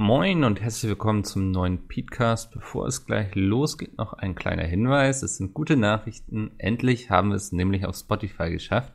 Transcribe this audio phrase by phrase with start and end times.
[0.00, 2.52] Moin und herzlich willkommen zum neuen Podcast.
[2.52, 5.24] Bevor es gleich losgeht, noch ein kleiner Hinweis.
[5.24, 6.52] Es sind gute Nachrichten.
[6.56, 8.92] Endlich haben wir es nämlich auf Spotify geschafft.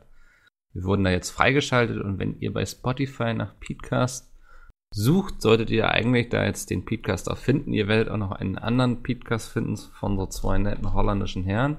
[0.72, 4.34] Wir wurden da jetzt freigeschaltet und wenn ihr bei Spotify nach Podcast
[4.94, 7.74] sucht, solltet ihr eigentlich da jetzt den Podcast auch finden.
[7.74, 11.76] Ihr werdet auch noch einen anderen Podcast finden von so zwei netten holländischen Herren.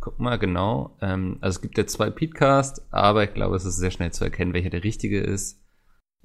[0.00, 0.96] Guck mal genau.
[1.00, 4.24] Ähm, also es gibt ja zwei Podcasts, aber ich glaube, es ist sehr schnell zu
[4.24, 5.64] erkennen, welcher der richtige ist.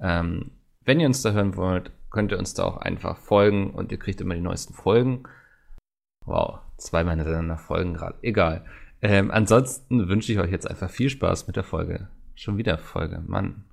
[0.00, 0.50] Ähm,
[0.86, 3.98] wenn ihr uns da hören wollt, könnt ihr uns da auch einfach folgen und ihr
[3.98, 5.24] kriegt immer die neuesten Folgen.
[6.24, 8.16] Wow, zweimal hintereinander Folgen gerade.
[8.22, 8.64] Egal.
[9.02, 12.08] Ähm, ansonsten wünsche ich euch jetzt einfach viel Spaß mit der Folge.
[12.34, 13.64] Schon wieder Folge, Mann.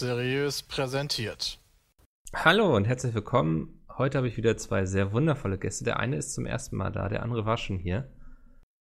[0.00, 1.58] Seriös präsentiert.
[2.34, 3.84] Hallo und herzlich willkommen.
[3.98, 5.84] Heute habe ich wieder zwei sehr wundervolle Gäste.
[5.84, 8.08] Der eine ist zum ersten Mal da, der andere war schon hier.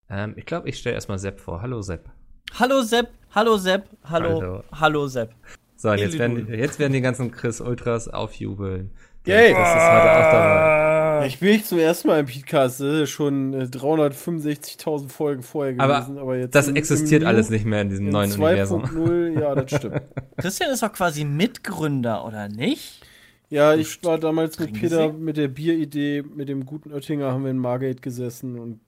[0.08, 1.60] Ähm, ich glaube, ich stelle erstmal Sepp vor.
[1.60, 2.08] Hallo Sepp.
[2.54, 4.64] Hallo Sepp, hallo Sepp, hallo, Hallo.
[4.72, 5.34] hallo, Sepp.
[5.76, 8.92] So, jetzt werden, die- jetzt werden die ganzen Chris Ultras aufjubeln.
[9.28, 9.52] Yay.
[9.52, 11.26] Das ist heute auch dabei.
[11.26, 12.80] Ich bin nicht zum ersten Mal im Podcast.
[12.80, 16.18] Das ist schon äh, 365.000 Folgen vorher Aber gewesen.
[16.18, 18.84] Aber, jetzt Das im- existiert im alles nicht mehr in diesem in neuen Universum.
[18.84, 20.00] 2.0, ja, das stimmt.
[20.38, 23.02] Christian ist doch quasi Mitgründer, oder nicht?
[23.50, 27.50] Ja, ich war damals mit Peter mit der Bieridee, mit dem guten Oettinger haben wir
[27.50, 28.80] in Margate gesessen und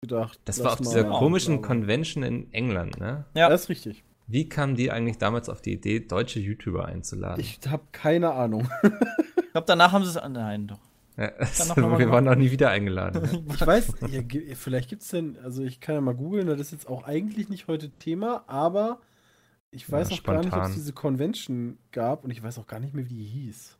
[0.00, 0.38] gedacht.
[0.44, 3.24] Das war auf dieser komischen aber- Convention in England, ne?
[3.34, 3.48] Ja.
[3.48, 4.02] Das ist richtig.
[4.28, 7.40] Wie kamen die eigentlich damals auf die Idee, deutsche YouTuber einzuladen?
[7.40, 8.68] Ich habe keine Ahnung.
[9.38, 10.16] Ich glaube, danach haben sie es.
[10.28, 10.78] Nein, doch.
[11.16, 12.08] ja, mal wir gemacht.
[12.12, 13.46] waren noch nie wieder eingeladen.
[13.54, 14.20] Ich weiß, ja,
[14.54, 17.48] vielleicht gibt es denn, also ich kann ja mal googeln, das ist jetzt auch eigentlich
[17.48, 19.00] nicht heute Thema, aber
[19.70, 20.70] ich weiß Ja, auch gar nicht, ob spontan.
[20.72, 23.78] es diese Convention gab und ich weiß auch gar nicht mehr, wie die hieß.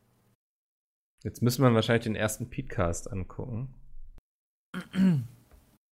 [1.23, 3.75] Jetzt müssen wir wahrscheinlich den ersten Podcast angucken.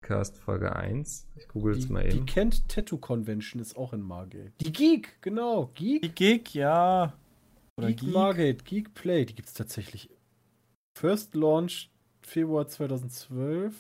[0.05, 1.27] Podcast Folge 1.
[1.35, 2.27] Ich google es Die, mal die eben.
[2.27, 4.51] Kent Tattoo Convention ist auch in Margate.
[4.61, 5.71] Die Geek, genau.
[5.73, 7.13] Geek, Die Gig, ja.
[7.79, 8.13] Oder Geek, Geek.
[8.13, 10.11] Margate, Geek Play, die gibt es tatsächlich.
[10.95, 11.89] First Launch
[12.21, 13.73] Februar 2012.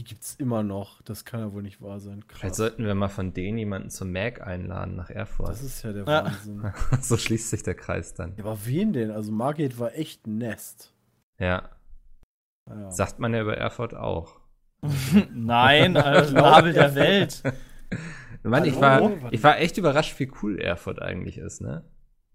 [0.00, 1.00] Die gibt es immer noch.
[1.02, 2.24] Das kann ja wohl nicht wahr sein.
[2.26, 2.56] Vielleicht Krass.
[2.56, 5.48] sollten wir mal von denen jemanden zum Mac einladen nach Erfurt.
[5.50, 6.24] Das ist ja der Ja.
[6.24, 6.72] Wahnsinn.
[7.02, 8.34] so schließt sich der Kreis dann.
[8.36, 9.12] Ja, aber wen denn?
[9.12, 10.92] Also Margate war echt ein Nest.
[11.38, 11.70] Ja,
[12.68, 12.90] Ja.
[12.90, 14.39] sagt man ja über Erfurt auch.
[15.34, 17.42] Nein, also Nabel der Welt.
[18.42, 21.84] Mann, ich war, ich war echt überrascht, wie cool Erfurt eigentlich ist, ne?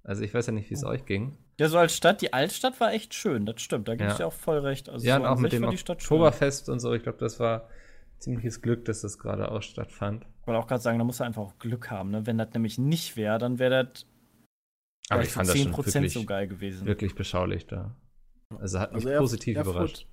[0.03, 1.37] Also ich weiß ja nicht, wie es euch ging.
[1.59, 3.87] Ja, so als Stadt, die Altstadt war echt schön, das stimmt.
[3.87, 4.17] Da gebe ich Ja.
[4.17, 4.87] dir auch voll recht.
[4.89, 6.17] Also ja, so und auch mit dem war die Stadt schön.
[6.17, 6.93] Oktoberfest und so.
[6.93, 7.69] Ich glaube, das war
[8.19, 10.25] ziemliches Glück, dass das gerade auch stattfand.
[10.41, 12.11] Ich wollte auch gerade sagen, da musst du einfach auch Glück haben.
[12.11, 12.27] Ne?
[12.27, 14.05] Wenn das nämlich nicht wäre, dann wäre das
[15.09, 16.85] Aber ich fand das schon 10% wirklich, so geil gewesen.
[16.85, 17.95] wirklich beschaulich da.
[18.59, 20.07] Also hat mich Also Erf- positiv Erfurt- überrascht.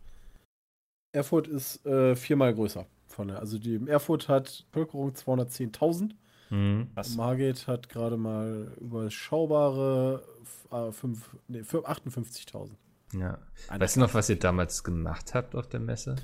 [1.12, 2.86] Erfurt ist äh, viermal größer.
[3.06, 6.10] Von der, also die Erfurt hat Bevölkerung 210.000.
[6.50, 6.88] Mhm.
[7.16, 10.22] Margate hat gerade mal überschaubare
[10.70, 12.70] äh, fünf- nee, fü- 58.000.
[13.18, 13.38] Ja.
[13.76, 16.16] Weißt du noch, was ihr damals gemacht habt auf der Messe?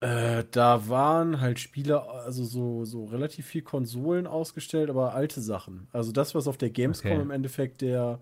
[0.00, 5.88] Äh, da waren halt Spiele, also so, so relativ viel Konsolen ausgestellt, aber alte Sachen.
[5.92, 7.20] Also das, was auf der Gamescom Okay.
[7.22, 8.20] im Endeffekt der,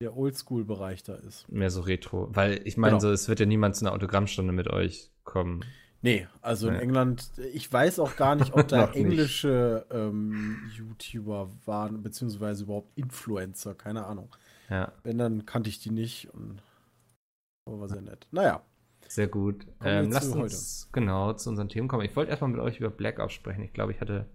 [0.00, 1.48] der Oldschool-Bereich da ist.
[1.50, 2.28] Mehr so Retro.
[2.32, 3.00] Weil ich meine, Genau.
[3.00, 5.74] so, es wird ja niemand zu einer Autogrammstunde mit euch kommen.
[6.02, 6.80] Nee, also in Nee.
[6.80, 13.74] England, ich weiß auch gar nicht, ob da englische ähm, YouTuber waren, beziehungsweise überhaupt Influencer,
[13.74, 14.34] keine Ahnung.
[14.70, 16.62] Ja, Wenn, dann kannte ich die nicht und
[17.66, 18.26] aber war sehr nett.
[18.30, 18.62] Naja,
[19.08, 19.66] sehr gut.
[19.82, 22.04] Ähm, lasst uns genau zu unseren Themen kommen.
[22.04, 23.62] Ich wollte erstmal mit euch über Black Ops sprechen.
[23.62, 24.26] Ich glaube, ich hatte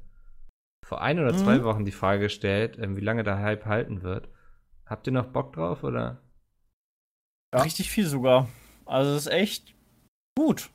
[0.86, 1.64] vor ein oder zwei Mhm.
[1.64, 4.30] Wochen die Frage gestellt, ähm, wie lange der Hype halten wird.
[4.86, 6.22] Habt ihr noch Bock drauf oder?
[7.54, 7.62] Ja.
[7.62, 8.48] Richtig viel sogar.
[8.86, 9.74] Also es ist echt
[10.38, 10.70] gut.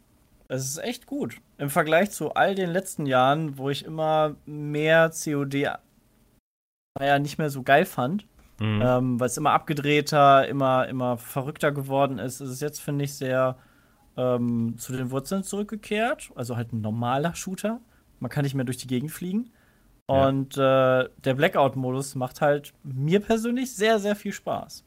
[0.48, 1.40] Es ist echt gut.
[1.58, 5.69] Im Vergleich zu all den letzten Jahren, wo ich immer mehr COD
[6.98, 8.26] naja, nicht mehr so geil fand,
[8.58, 8.81] Mhm.
[8.82, 13.12] ähm, weil es immer abgedrehter, immer, immer verrückter geworden ist, ist es jetzt, finde ich,
[13.14, 13.58] sehr
[14.16, 16.31] ähm, zu den Wurzeln zurückgekehrt.
[16.37, 17.81] Also halt ein normaler Shooter.
[18.19, 19.50] Man kann nicht mehr durch die Gegend fliegen.
[20.10, 20.26] Ja.
[20.28, 24.84] Und äh, der Blackout-Modus macht halt mir persönlich sehr, sehr viel Spaß.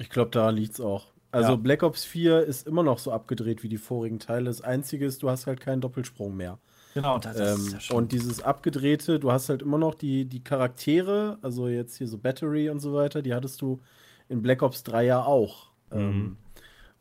[0.00, 1.08] ich glaube, da liegt's auch.
[1.36, 1.56] Also Ja.
[1.56, 4.46] Black Ops 4 ist immer noch so abgedreht wie die vorigen Teile.
[4.46, 6.58] Das Einzige ist, du hast halt keinen Doppelsprung mehr.
[6.94, 11.68] Genau, das, Ähm, und dieses abgedrehte, du hast halt immer noch die, die Charaktere, also
[11.68, 13.80] jetzt hier so Battery und so weiter, die hattest du
[14.30, 15.68] in Black Ops 3 ja auch.
[15.90, 15.98] Mhm.
[16.00, 16.36] Ähm,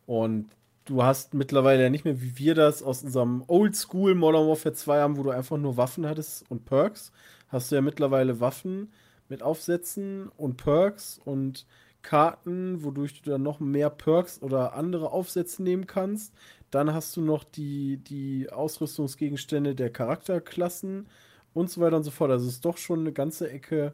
[0.06, 0.50] und
[0.84, 5.00] du hast mittlerweile ja nicht mehr, wie wir das aus unserem Oldschool Modern Warfare 2
[5.00, 7.12] haben, wo du einfach nur Waffen hattest und Perks.
[7.48, 8.92] Hast du ja mittlerweile Waffen
[9.30, 11.66] mit Aufsätzen und Perks und
[12.06, 16.34] Karten, wodurch du dann noch mehr Perks oder andere Aufsätze nehmen kannst.
[16.70, 21.08] Dann hast du noch die, die Ausrüstungsgegenstände der Charakterklassen
[21.54, 22.32] und so weiter und so fort.
[22.32, 23.94] Also es ist doch schon eine ganze Ecke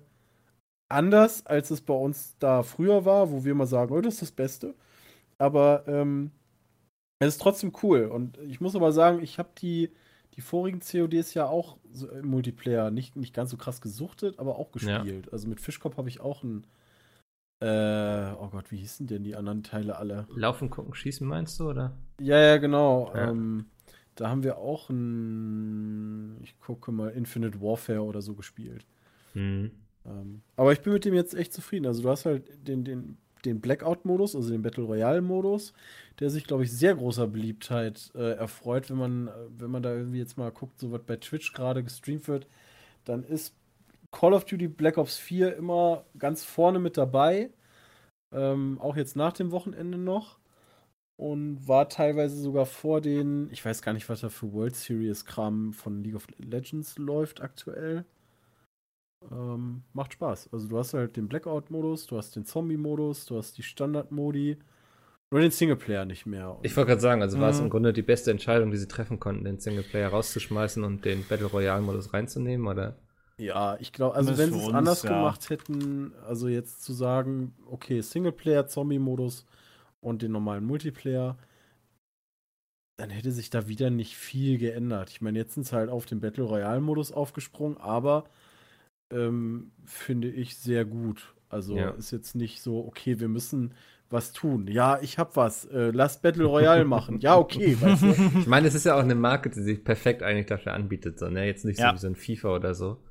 [0.90, 4.22] anders, als es bei uns da früher war, wo wir mal sagen, oh, das ist
[4.24, 4.76] das Beste.
[5.38, 6.32] Aber ähm,
[7.20, 8.06] es ist trotzdem cool.
[8.06, 9.92] Und ich muss aber sagen, ich habe die,
[10.36, 14.60] die vorigen CODs ja auch so im Multiplayer nicht, nicht ganz so krass gesuchtet, aber
[14.60, 15.26] auch gespielt.
[15.28, 15.32] Ja.
[15.32, 16.68] Also mit Fischkopf habe ich auch ein.
[17.62, 20.26] Äh, oh Gott, wie hießen denn die anderen Teile alle?
[20.36, 21.92] Laufen, gucken, schießen meinst du, oder?
[22.20, 23.12] Ja, ja, genau.
[23.14, 23.30] Ja.
[23.30, 23.66] Ähm,
[24.16, 28.86] da haben wir auch ein, ich gucke mal, Infinite Warfare oder so gespielt.
[29.36, 29.72] Mhm.
[30.06, 31.86] Ähm, aber ich bin mit dem jetzt echt zufrieden.
[31.86, 35.74] Also du hast halt den, den, den Blackout-Modus, also den Battle Royale-Modus,
[36.20, 40.20] der sich, glaube ich, sehr großer Beliebtheit äh, erfreut, wenn man, wenn man da irgendwie
[40.20, 42.48] jetzt mal guckt, so was bei Twitch gerade gestreamt wird,
[43.06, 43.54] dann ist
[44.12, 47.50] Call of Duty Black Ops 4 immer ganz vorne mit dabei.
[48.34, 50.40] Ähm, auch jetzt nach dem Wochenende noch
[51.22, 55.26] und war teilweise sogar vor den, ich weiß gar nicht, was da für World Series
[55.26, 58.06] Kram von League of Legends läuft aktuell.
[59.30, 60.50] Ähm, macht Spaß.
[60.52, 64.58] Also du hast halt den Blackout-Modus, du hast den Zombie-Modus, du hast die Standard-Modi.
[65.32, 66.58] Nur den Singleplayer nicht mehr.
[66.58, 68.88] Und ich wollte gerade sagen, also war es im Grunde die beste Entscheidung, die sie
[68.88, 72.96] treffen konnten, den Singleplayer rauszuschmeißen und den Battle Royale-Modus reinzunehmen, oder?
[73.42, 75.10] Ja, ich glaube, also wenn sie es anders ja.
[75.10, 79.46] gemacht hätten, also jetzt zu sagen, okay, Singleplayer, Zombie-Modus,
[80.02, 81.38] und den normalen Multiplayer,
[82.98, 85.10] dann hätte sich da wieder nicht viel geändert.
[85.12, 88.26] Ich meine, jetzt sind sie halt auf den Battle Royale-Modus aufgesprungen, aber
[89.12, 91.34] ähm, finde ich sehr gut.
[91.50, 91.92] Also ja.
[91.92, 93.74] ist jetzt nicht so, okay, wir müssen
[94.10, 94.68] was tun.
[94.68, 95.66] Ja, ich hab was.
[95.66, 97.20] Äh, lass Battle Royale machen.
[97.22, 97.78] Ja, okay.
[97.82, 98.40] Weißt du?
[98.40, 101.18] Ich meine, es ist ja auch eine Marke, die sich perfekt eigentlich dafür anbietet.
[101.18, 101.46] So, ne?
[101.46, 101.90] Jetzt nicht ja.
[101.90, 103.02] so wie so ein FIFA oder so.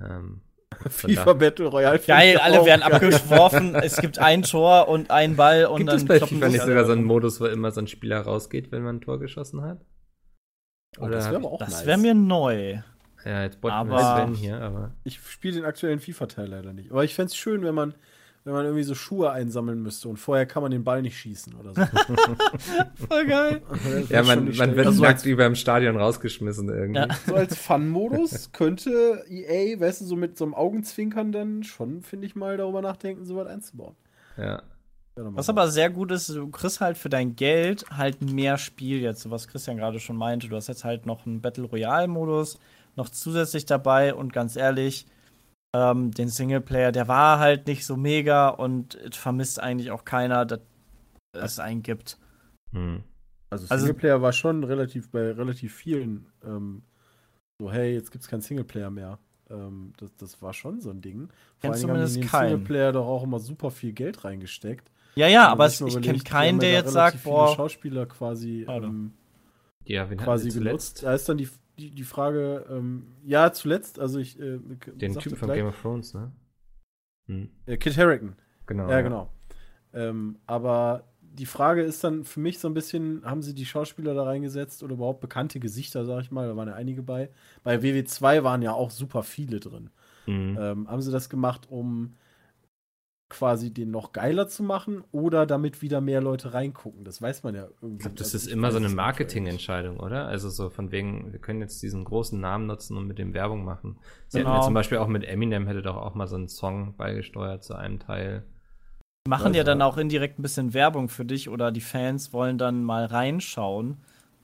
[0.00, 0.42] Ähm,
[0.88, 1.98] FIFA Battle Royale.
[1.98, 2.92] Geil, alle werden geil.
[2.92, 3.74] abgeworfen.
[3.76, 5.98] es gibt ein Tor und ein Ball und gibt dann.
[5.98, 8.72] Gibt es bei FIFA nicht sogar so einen Modus, wo immer so ein Spieler rausgeht,
[8.72, 9.84] wenn man ein Tor geschossen hat?
[10.98, 12.80] Oh, das wäre auch Das wäre mir neu.
[13.24, 14.94] Ja, jetzt botten wir Sven hier, aber.
[15.04, 16.90] Ich spiele den aktuellen FIFA-Teil leider nicht.
[16.90, 17.94] Aber ich fände es schön, wenn man
[18.44, 21.54] wenn man irgendwie so Schuhe einsammeln müsste und vorher kann man den Ball nicht schießen
[21.54, 21.80] oder so.
[23.08, 23.62] Voll geil.
[24.10, 27.00] ja, man, man wird also nackt über im Stadion rausgeschmissen irgendwie.
[27.00, 27.08] Ja.
[27.26, 32.26] So als Fun-Modus könnte EA, weißt du, so mit so einem Augenzwinkern dann schon, finde
[32.26, 33.96] ich mal, darüber nachdenken, so was einzubauen.
[34.36, 34.62] Ja.
[35.16, 39.30] Was aber sehr gut ist, du kriegst halt für dein Geld halt mehr Spiel jetzt,
[39.30, 40.48] was Christian gerade schon meinte.
[40.48, 42.58] Du hast jetzt halt noch einen Battle Royale-Modus
[42.96, 45.06] noch zusätzlich dabei und ganz ehrlich,
[45.74, 50.60] ähm, den Singleplayer, der war halt nicht so mega und vermisst eigentlich auch keiner, dass
[51.32, 52.16] es einen gibt.
[52.72, 53.02] Hm.
[53.50, 56.82] Also, also Singleplayer also, war schon relativ bei relativ vielen ähm,
[57.60, 59.18] so, hey, jetzt gibt es keinen Singleplayer mehr.
[59.50, 61.28] Ähm, das, das war schon so ein Ding.
[61.58, 62.50] Vor allem haben die in den keinen.
[62.50, 64.90] Singleplayer doch auch immer super viel Geld reingesteckt.
[65.16, 67.54] Ja, ja, aber ich kenne keinen, der jetzt sagt, boah.
[67.54, 69.12] Schauspieler quasi ähm,
[69.84, 71.04] ja, quasi genutzt.
[71.04, 71.48] Da ist dann die,
[71.78, 74.38] die, die Frage, ähm, ja, zuletzt, also ich.
[74.38, 74.58] Äh,
[74.94, 76.32] Den Typen von Game of Thrones, ne?
[77.26, 77.48] Hm.
[77.66, 78.36] Äh, Kit Harrington.
[78.66, 78.84] Genau.
[78.84, 79.00] Ja, ja.
[79.02, 79.30] genau.
[79.92, 84.14] Ähm, aber die Frage ist dann für mich so ein bisschen, haben sie die Schauspieler
[84.14, 87.30] da reingesetzt oder überhaupt bekannte Gesichter, sag ich mal, da waren ja einige bei.
[87.64, 89.90] Bei WW2 waren ja auch super viele drin.
[90.26, 90.56] Mhm.
[90.60, 92.14] Ähm, haben sie das gemacht, um
[93.28, 97.04] quasi den noch geiler zu machen oder damit wieder mehr Leute reingucken.
[97.04, 97.96] Das weiß man ja irgendwie.
[97.96, 100.26] Ich glaube, das also ist immer so eine Marketingentscheidung, oder?
[100.26, 103.64] Also so von wegen, wir können jetzt diesen großen Namen nutzen und mit dem Werbung
[103.64, 103.98] machen.
[104.28, 104.50] Sie genau.
[104.50, 107.64] hätten ja zum Beispiel auch mit Eminem hätte doch auch mal so einen Song beigesteuert
[107.64, 108.44] zu einem Teil.
[109.26, 112.32] Die machen also, ja dann auch indirekt ein bisschen Werbung für dich oder die Fans
[112.32, 113.98] wollen dann mal reinschauen.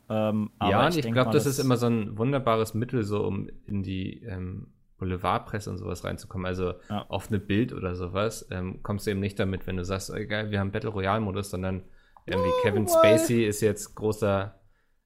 [0.09, 3.25] Ähm, ja, und ich, ich glaube, das, das ist immer so ein wunderbares Mittel, so
[3.25, 4.69] um in die ähm,
[5.01, 7.05] Boulevardpresse und sowas reinzukommen, also ja.
[7.09, 10.51] auf eine Bild oder sowas, ähm, kommst du eben nicht damit, wenn du sagst, egal,
[10.53, 11.83] wir haben Battle Royale Modus, sondern
[12.27, 14.55] irgendwie oh, Kevin Spacey ist jetzt großer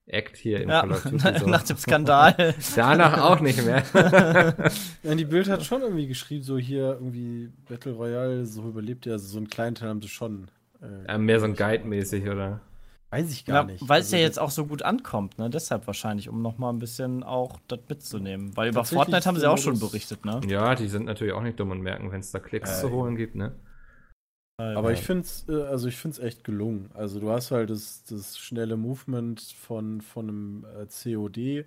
[0.06, 1.38] Act hier in ja, Call of Duty.
[1.38, 1.46] So.
[1.46, 2.54] Nach dem Skandal.
[2.76, 3.82] Danach auch nicht mehr.
[5.02, 9.14] ja, die Bild hat schon irgendwie geschrieben, so hier irgendwie Battle Royale, so überlebt er,
[9.14, 10.48] also so einen kleinen Teil haben sie schon.
[10.82, 12.60] Äh, ja, mehr so ein Guide-mäßig, oder?
[13.11, 13.88] Weiß ich gar ja, nicht.
[13.88, 15.49] Weil es also, ja jetzt auch so gut ankommt, ne?
[15.49, 18.56] Deshalb wahrscheinlich, um noch mal ein bisschen auch das mitzunehmen.
[18.56, 20.40] Weil über Fortnite haben sie auch schon berichtet, ne?
[20.49, 22.90] Ja, die sind natürlich auch nicht dumm und merken, wenn es da Klicks äh, zu
[22.90, 23.54] holen gibt, ne?
[24.56, 26.90] Aber ich finde es äh, also ich find's echt gelungen.
[26.94, 31.66] Also du hast halt das, das schnelle Movement von, von einem äh, COD.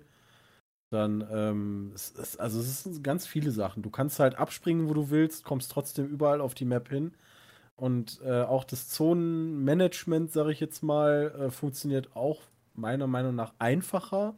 [0.90, 3.82] Dann, ähm, es ist, also es sind ganz viele Sachen.
[3.82, 7.12] Du kannst halt abspringen, wo du willst, kommst trotzdem überall auf die Map hin.
[7.78, 12.40] Und äh, auch das Zonenmanagement, sage ich jetzt mal, äh, funktioniert auch
[12.74, 14.34] meiner Meinung nach einfacher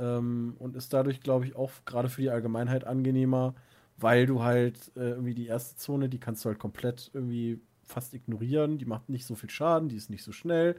[0.00, 3.54] ähm, und ist dadurch, glaube ich, auch gerade für die Allgemeinheit angenehmer,
[3.98, 8.14] weil du halt äh, irgendwie die erste Zone, die kannst du halt komplett irgendwie fast
[8.14, 8.78] ignorieren.
[8.78, 10.74] Die macht nicht so viel Schaden, die ist nicht so schnell.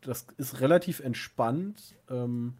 [0.00, 1.94] Das ist relativ entspannt.
[2.08, 2.54] Ähm,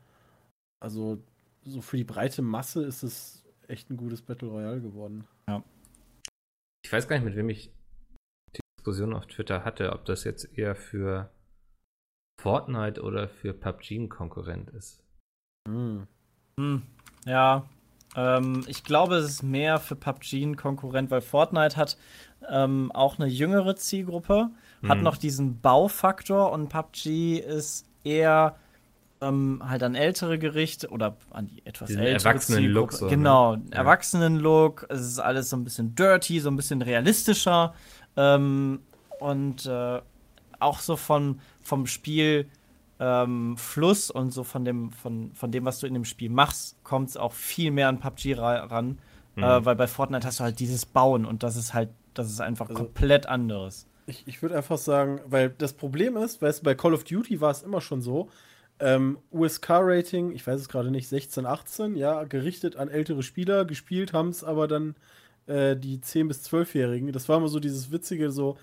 [0.78, 1.22] also
[1.64, 5.26] so für die breite Masse ist es echt ein gutes Battle Royale geworden.
[5.48, 5.64] Ja.
[6.84, 7.70] Ich weiß gar nicht, mit wem ich
[8.88, 11.28] Diskussion auf Twitter hatte, ob das jetzt eher für
[12.40, 15.02] Fortnite oder für PUBG ein Konkurrent ist.
[15.68, 16.06] Hm.
[16.58, 16.82] Hm.
[17.26, 17.64] Ja,
[18.16, 21.98] ähm, ich glaube, es ist mehr für PUBG ein Konkurrent, weil Fortnite hat
[22.48, 24.88] ähm, auch eine jüngere Zielgruppe, hm.
[24.88, 28.56] hat noch diesen Baufaktor und PUBG ist eher
[29.20, 32.92] ähm, halt an ältere Gerichte oder an die etwas Diesen ältere Erwachsenen-Look.
[32.92, 33.64] So, genau, ne?
[33.72, 34.86] Erwachsenen-Look.
[34.88, 37.74] Es ist alles so ein bisschen dirty, so ein bisschen realistischer.
[38.18, 38.80] Ähm,
[39.20, 40.00] und äh,
[40.58, 42.50] auch so von, vom Spielfluss
[43.00, 43.56] ähm,
[44.14, 47.16] und so von dem, von, von dem, was du in dem Spiel machst, kommt es
[47.16, 48.98] auch viel mehr an PUBG ra ran.
[49.36, 49.44] Mhm.
[49.44, 52.40] Äh, weil bei Fortnite hast du halt dieses Bauen und das ist halt, das ist
[52.40, 53.86] einfach also, komplett anderes.
[54.06, 57.40] Ich, ich würde einfach sagen, weil das Problem ist, weißt du, bei Call of Duty
[57.40, 58.28] war es immer schon so,
[58.80, 64.12] ähm, USK-Rating, ich weiß es gerade nicht, 16, 18, ja, gerichtet an ältere Spieler, gespielt
[64.12, 64.96] haben es aber dann
[65.48, 67.12] äh, die 10- bis 12-Jährigen.
[67.12, 68.56] Das war immer so dieses witzige, so,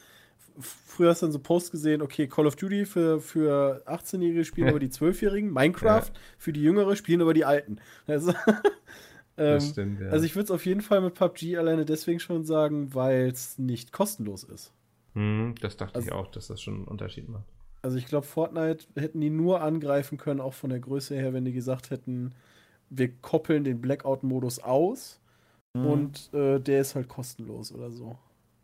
[0.60, 4.70] früher hast du dann so Post gesehen, okay, Call of Duty für, für 18-Jährige spielen
[4.70, 6.20] aber die 12-Jährigen, Minecraft ja.
[6.38, 7.78] für die Jüngere spielen aber die Alten.
[8.08, 8.34] Also,
[9.38, 10.10] ähm, stimmt, ja.
[10.10, 13.58] also ich würde es auf jeden Fall mit PUBG alleine deswegen schon sagen, weil es
[13.58, 14.72] nicht kostenlos ist.
[15.14, 17.46] Hm, das dachte also, ich auch, dass das schon einen Unterschied macht.
[17.82, 21.46] Also ich glaube, Fortnite hätten die nur angreifen können, auch von der Größe her, wenn
[21.46, 22.34] die gesagt hätten,
[22.90, 25.20] wir koppeln den Blackout-Modus aus
[25.76, 25.86] mhm.
[25.86, 28.18] und äh, der ist halt kostenlos oder so.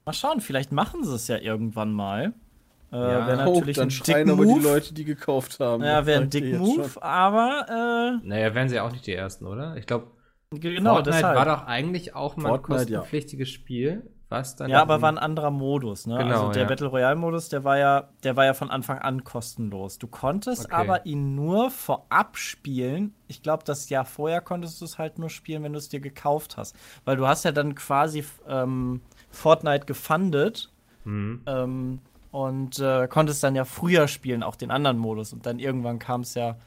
[0.06, 2.34] Mal schauen, vielleicht machen sie es ja irgendwann mal.
[2.92, 5.84] Äh, ja, wäre natürlich oh, dann ein schreien aber die Leute, die gekauft haben.
[5.84, 8.20] Ja, wäre ein dick Move, aber.
[8.24, 9.78] Äh, naja, wären sie auch nicht die Ersten, oder?
[9.78, 10.08] Ich glaube,
[10.52, 11.38] genau, Fortnite deshalb.
[11.38, 13.54] war doch eigentlich auch mal ein kostenpflichtiges ja.
[13.54, 14.70] Spiel was dann.
[14.70, 16.18] Ja, aber war ein anderer Modus, ne?
[16.18, 16.68] Genau, also der ja.
[16.68, 20.00] Battle Royale Modus, der war ja, der war ja von Anfang an kostenlos.
[20.00, 20.74] Du konntest okay.
[20.74, 23.14] aber ihn nur vorab spielen.
[23.28, 26.00] Ich glaube, das Jahr vorher konntest du es halt nur spielen, wenn du es dir
[26.00, 26.76] gekauft hast.
[27.06, 30.72] Weil du hast ja dann quasi ähm, Fortnite gefundet
[31.04, 31.42] mhm.
[31.46, 32.00] ähm,
[32.32, 35.34] und äh, konntest dann ja früher spielen, auch den anderen Modus.
[35.34, 36.58] Und dann irgendwann kam es ja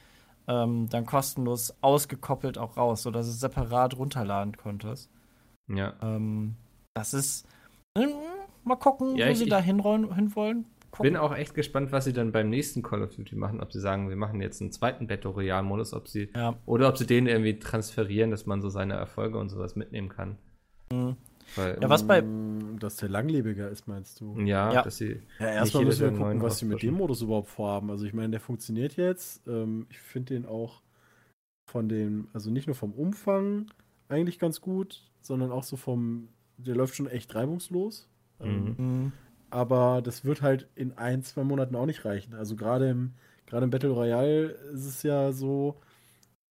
[0.47, 5.09] ähm, dann kostenlos ausgekoppelt auch raus, sodass du es separat runterladen konntest.
[5.67, 5.93] Ja.
[6.01, 6.55] Ähm,
[6.93, 7.47] das ist,
[8.63, 10.65] mal gucken, ja, wo ich, sie da hinwollen.
[10.93, 13.59] Ich Bin auch echt gespannt, was sie dann beim nächsten Call of Duty machen.
[13.59, 16.55] Ob sie sagen, wir machen jetzt einen zweiten Battle Royale-Modus, ob sie ja.
[16.65, 20.37] oder ob sie den irgendwie transferieren, dass man so seine Erfolge und sowas mitnehmen kann.
[20.91, 21.17] Mhm.
[21.55, 22.21] Weil, ja, was bei.
[22.21, 24.35] Mm, dass der langlebiger ist, meinst du?
[24.39, 24.81] Ja, ja.
[24.81, 25.21] dass sie.
[25.39, 27.91] Ja, erstmal müssen wir gucken, was sie mit dem Modus überhaupt vorhaben.
[27.91, 29.47] Also, ich meine, der funktioniert jetzt.
[29.47, 30.81] Ähm, ich finde den auch
[31.69, 33.67] von dem, also nicht nur vom Umfang
[34.07, 38.07] eigentlich ganz gut, sondern auch so vom der läuft schon echt reibungslos.
[38.39, 38.75] Ähm, mhm.
[38.77, 39.11] Ähm,
[39.49, 42.33] aber das wird halt in ein, zwei Monaten auch nicht reichen.
[42.33, 43.13] Also gerade im,
[43.45, 45.79] gerade im Battle Royale ist es ja so,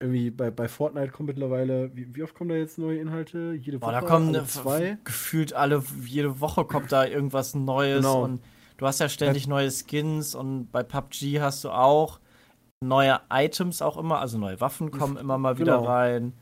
[0.01, 3.55] irgendwie bei, bei Fortnite kommt mittlerweile, wie, wie oft kommen da jetzt neue Inhalte?
[3.55, 3.91] Jede Woche?
[3.91, 4.99] Boah, da kommen alle zwei?
[5.05, 8.25] gefühlt alle, jede Woche kommt da irgendwas Neues genau.
[8.25, 8.43] und
[8.77, 9.51] du hast ja ständig ja.
[9.51, 12.21] neue Skins und bei PUBG hast du auch
[12.81, 15.89] neue Items auch immer, also neue Waffen kommen immer mal wieder genau.
[15.89, 16.33] rein.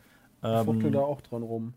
[0.42, 1.74] Ähm, da auch dran rum.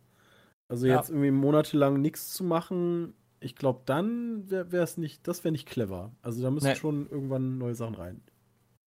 [0.67, 1.15] Also jetzt ja.
[1.15, 6.11] irgendwie monatelang nichts zu machen, ich glaube, dann wäre es nicht, das wäre nicht clever.
[6.21, 6.75] Also da müssen nee.
[6.75, 8.21] schon irgendwann neue Sachen rein.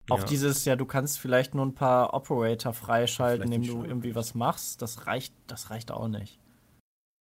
[0.08, 0.24] Auch ja.
[0.24, 4.80] dieses, ja, du kannst vielleicht nur ein paar Operator freischalten, indem du irgendwie was machst,
[4.80, 6.38] das reicht, das reicht auch nicht.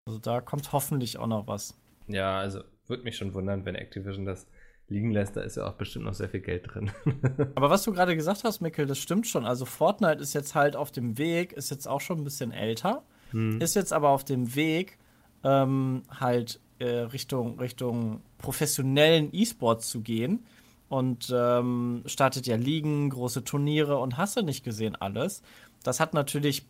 [0.08, 1.78] Also da kommt hoffentlich auch noch was.
[2.08, 4.48] Ja, also würde mich schon wundern, wenn Activision das
[4.88, 6.92] liegen lässt, da ist ja auch bestimmt noch sehr viel Geld drin.
[7.56, 9.46] Aber was du gerade gesagt hast, Mikkel, das stimmt schon.
[9.46, 13.04] Also Fortnite ist jetzt halt auf dem Weg, ist jetzt auch schon ein bisschen älter.
[13.36, 13.60] Hm.
[13.60, 14.98] Ist jetzt aber auf dem Weg,
[15.44, 20.46] ähm, halt äh, Richtung, Richtung professionellen E-Sport zu gehen
[20.88, 25.42] und ähm, startet ja Ligen, große Turniere und hast du nicht gesehen alles.
[25.84, 26.66] Das hat natürlich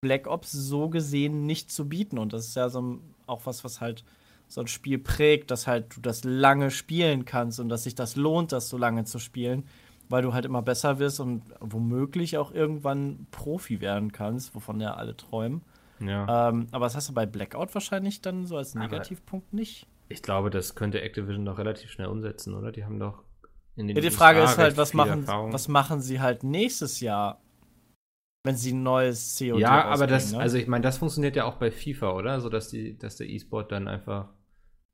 [0.00, 3.80] Black Ops so gesehen nicht zu bieten und das ist ja so auch was, was
[3.80, 4.04] halt
[4.48, 8.16] so ein Spiel prägt, dass halt du das lange spielen kannst und dass sich das
[8.16, 9.62] lohnt, das so lange zu spielen,
[10.08, 14.94] weil du halt immer besser wirst und womöglich auch irgendwann Profi werden kannst, wovon ja
[14.94, 15.62] alle träumen.
[16.00, 16.48] Ja.
[16.48, 19.86] Ähm, aber das hast du bei Blackout wahrscheinlich dann so als Negativpunkt aber nicht.
[20.08, 22.72] Ich glaube, das könnte Activision doch relativ schnell umsetzen, oder?
[22.72, 23.22] Die haben doch
[23.76, 27.00] in den ja, Die USA Frage ist halt, was machen, was machen sie halt nächstes
[27.00, 27.40] Jahr,
[28.44, 30.38] wenn sie ein neues COD Ja, aber das, ne?
[30.38, 32.40] also ich meine, das funktioniert ja auch bei FIFA, oder?
[32.40, 34.28] So dass die, dass der E-Sport dann einfach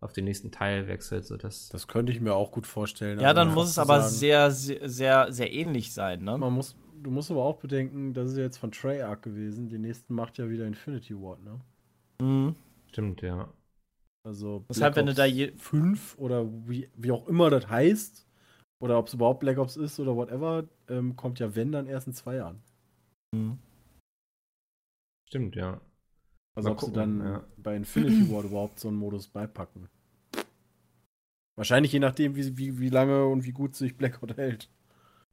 [0.01, 1.27] auf den nächsten Teil wechselt.
[1.27, 3.21] So das, das könnte ich mir auch gut vorstellen.
[3.21, 6.39] Ja, also dann muss es aber sagen, sehr, sehr, sehr, sehr ähnlich sein, ne?
[6.39, 9.69] Man muss, du musst aber auch bedenken, das ist jetzt von Treyarch gewesen.
[9.69, 11.61] Die nächsten macht ja wieder Infinity Ward, ne?
[12.21, 12.55] Mhm.
[12.89, 13.53] Stimmt, ja.
[14.27, 18.27] Also Deshalb, wenn du da je 5 oder wie, wie auch immer das heißt,
[18.83, 22.07] oder ob es überhaupt Black Ops ist oder whatever, ähm, kommt ja wenn dann erst
[22.07, 22.63] in zwei Jahren.
[23.35, 23.59] Mhm.
[25.29, 25.81] Stimmt, ja.
[26.55, 27.45] Also Mal ob gucken, sie dann ja.
[27.57, 29.89] bei Infinity Ward überhaupt so einen Modus beipacken.
[31.57, 34.69] Wahrscheinlich je nachdem, wie, wie, wie lange und wie gut sich Blackout hält.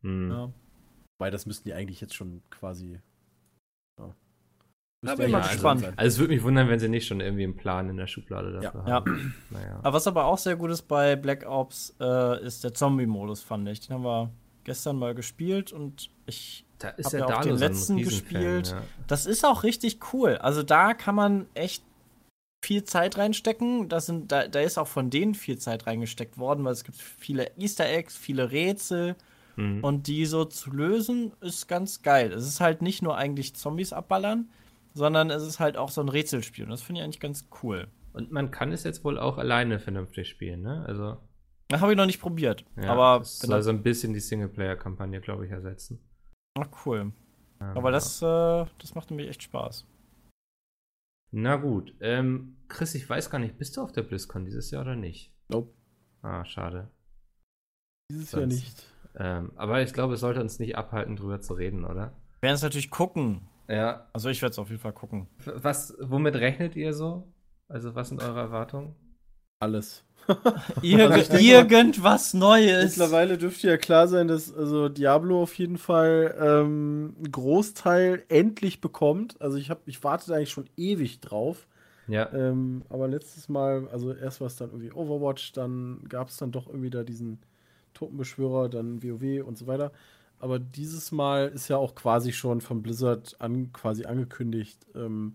[0.02, 0.30] Mhm.
[0.30, 0.54] Ja.
[1.18, 3.00] Weil das müssten die eigentlich jetzt schon quasi.
[4.00, 4.14] Ja.
[5.02, 5.84] Da bin ich mal gespannt.
[5.84, 8.08] Also, also, es würde mich wundern, wenn sie nicht schon irgendwie einen Plan in der
[8.08, 8.94] Schublade dafür ja.
[8.94, 9.36] haben.
[9.52, 9.58] Ja.
[9.60, 9.80] Naja.
[9.80, 13.68] Aber was aber auch sehr gut ist bei Black Ops, äh, ist der Zombie-Modus, fand
[13.70, 13.82] ich.
[13.82, 14.32] Den haben wir
[14.64, 18.70] gestern mal gespielt und ich da ja, ja auch den letzten gespielt.
[18.70, 18.84] Ja.
[19.08, 20.36] Das ist auch richtig cool.
[20.38, 21.84] Also da kann man echt
[22.64, 23.90] viel Zeit reinstecken.
[23.90, 26.98] Das sind, da, da ist auch von denen viel Zeit reingesteckt worden, weil es gibt
[26.98, 29.16] viele Easter Eggs, viele Rätsel.
[29.58, 29.84] Mhm.
[29.84, 32.32] Und die so zu lösen, ist ganz geil.
[32.32, 34.50] Es ist halt nicht nur eigentlich Zombies abballern,
[34.94, 36.64] sondern es ist halt auch so ein Rätselspiel.
[36.64, 37.88] Und das finde ich eigentlich ganz cool.
[38.14, 40.86] Und man kann es jetzt wohl auch alleine vernünftig spielen, ne?
[40.88, 41.18] Also.
[41.68, 42.64] Das habe ich noch nicht probiert.
[42.78, 46.00] Ja, aber das soll so ein bisschen die Singleplayer-Kampagne, glaube ich, ersetzen.
[46.58, 47.12] Ach, cool.
[47.60, 49.86] Ja, aber das, äh, das macht nämlich echt Spaß.
[51.32, 51.94] Na gut.
[52.00, 55.34] Ähm, Chris, ich weiß gar nicht, bist du auf der BlizzCon dieses Jahr oder nicht?
[55.50, 55.74] Nope.
[56.22, 56.90] Ah, schade.
[58.10, 58.86] Dieses Sonst, Jahr nicht.
[59.20, 62.14] Ähm, aber ich glaube, es sollte uns nicht abhalten, drüber zu reden, oder?
[62.40, 63.48] Wir werden es natürlich gucken.
[63.68, 64.08] Ja.
[64.14, 65.28] Also ich werde es auf jeden Fall gucken.
[65.46, 67.28] Was, womit rechnet ihr so?
[67.68, 68.96] Also was sind eure Erwartungen?
[69.60, 70.04] Alles.
[70.82, 72.98] Irgend, also irgendwas Neues.
[72.98, 78.82] Mittlerweile dürfte ja klar sein, dass also Diablo auf jeden Fall ähm, einen Großteil endlich
[78.82, 79.42] bekommt.
[79.42, 81.68] Also ich habe, ich warte eigentlich schon ewig drauf.
[82.08, 82.32] Ja.
[82.34, 86.52] Ähm, aber letztes Mal, also erst war es dann irgendwie Overwatch, dann gab es dann
[86.52, 87.40] doch irgendwie da diesen
[87.98, 89.92] Totenbeschwörer, dann WoW und so weiter.
[90.40, 95.34] Aber dieses Mal ist ja auch quasi schon von Blizzard an, quasi angekündigt, ähm,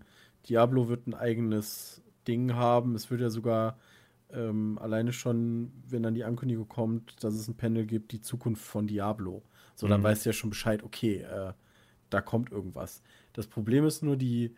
[0.49, 2.95] Diablo wird ein eigenes Ding haben.
[2.95, 3.77] Es wird ja sogar
[4.29, 8.63] ähm, alleine schon, wenn dann die Ankündigung kommt, dass es ein Panel gibt, die Zukunft
[8.63, 9.43] von Diablo.
[9.75, 10.05] So, dann mhm.
[10.05, 11.53] weißt du ja schon Bescheid, okay, äh,
[12.09, 13.01] da kommt irgendwas.
[13.33, 14.55] Das Problem ist nur, die,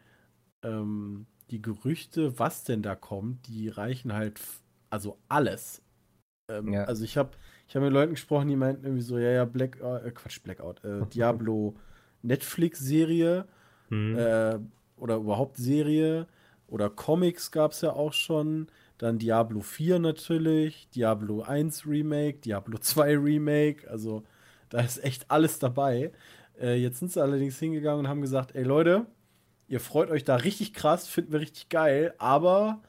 [0.64, 4.42] ähm, die Gerüchte, was denn da kommt, die reichen halt,
[4.90, 5.82] also alles.
[6.50, 6.84] Ähm, ja.
[6.86, 7.32] Also ich habe
[7.68, 10.84] ich hab mit Leuten gesprochen, die meinten irgendwie so, ja, ja, Black, äh, Quatsch, Blackout,
[10.84, 11.76] äh, Diablo
[12.22, 13.46] Netflix-Serie
[13.90, 14.18] mhm.
[14.18, 14.60] äh,
[14.98, 16.28] oder überhaupt Serie
[16.68, 18.68] oder Comics gab es ja auch schon.
[18.98, 23.90] Dann Diablo 4 natürlich, Diablo 1 Remake, Diablo 2 Remake.
[23.90, 24.24] Also
[24.70, 26.12] da ist echt alles dabei.
[26.60, 29.06] Äh, jetzt sind sie allerdings hingegangen und haben gesagt, ey Leute,
[29.68, 32.82] ihr freut euch da richtig krass, finden wir richtig geil, aber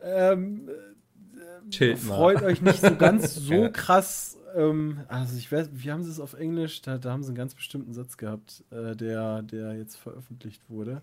[0.00, 0.70] ähm,
[1.80, 4.38] äh, freut euch nicht so ganz so krass.
[4.54, 6.82] Ähm, also ich weiß, wie haben sie es auf Englisch?
[6.82, 11.02] Da, da haben sie einen ganz bestimmten Satz gehabt, äh, der, der jetzt veröffentlicht wurde.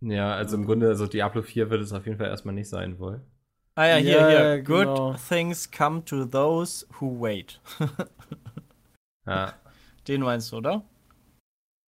[0.00, 2.98] Ja, also im Grunde, also Diablo 4 wird es auf jeden Fall erstmal nicht sein
[2.98, 3.20] wohl.
[3.76, 4.62] Ah ja, hier, ja, hier.
[4.62, 5.12] Genau.
[5.12, 7.60] Good things come to those who wait.
[9.26, 9.54] ja.
[10.06, 10.84] Den meinst du, oder?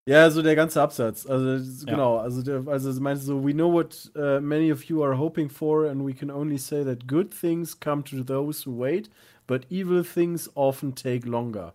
[0.07, 1.25] Ja, so der ganze Absatz.
[1.25, 1.91] Also ja.
[1.91, 5.17] genau, also der, also meinst du so, we know what uh, many of you are
[5.17, 9.09] hoping for and we can only say that good things come to those who wait,
[9.47, 11.73] but evil things often take longer.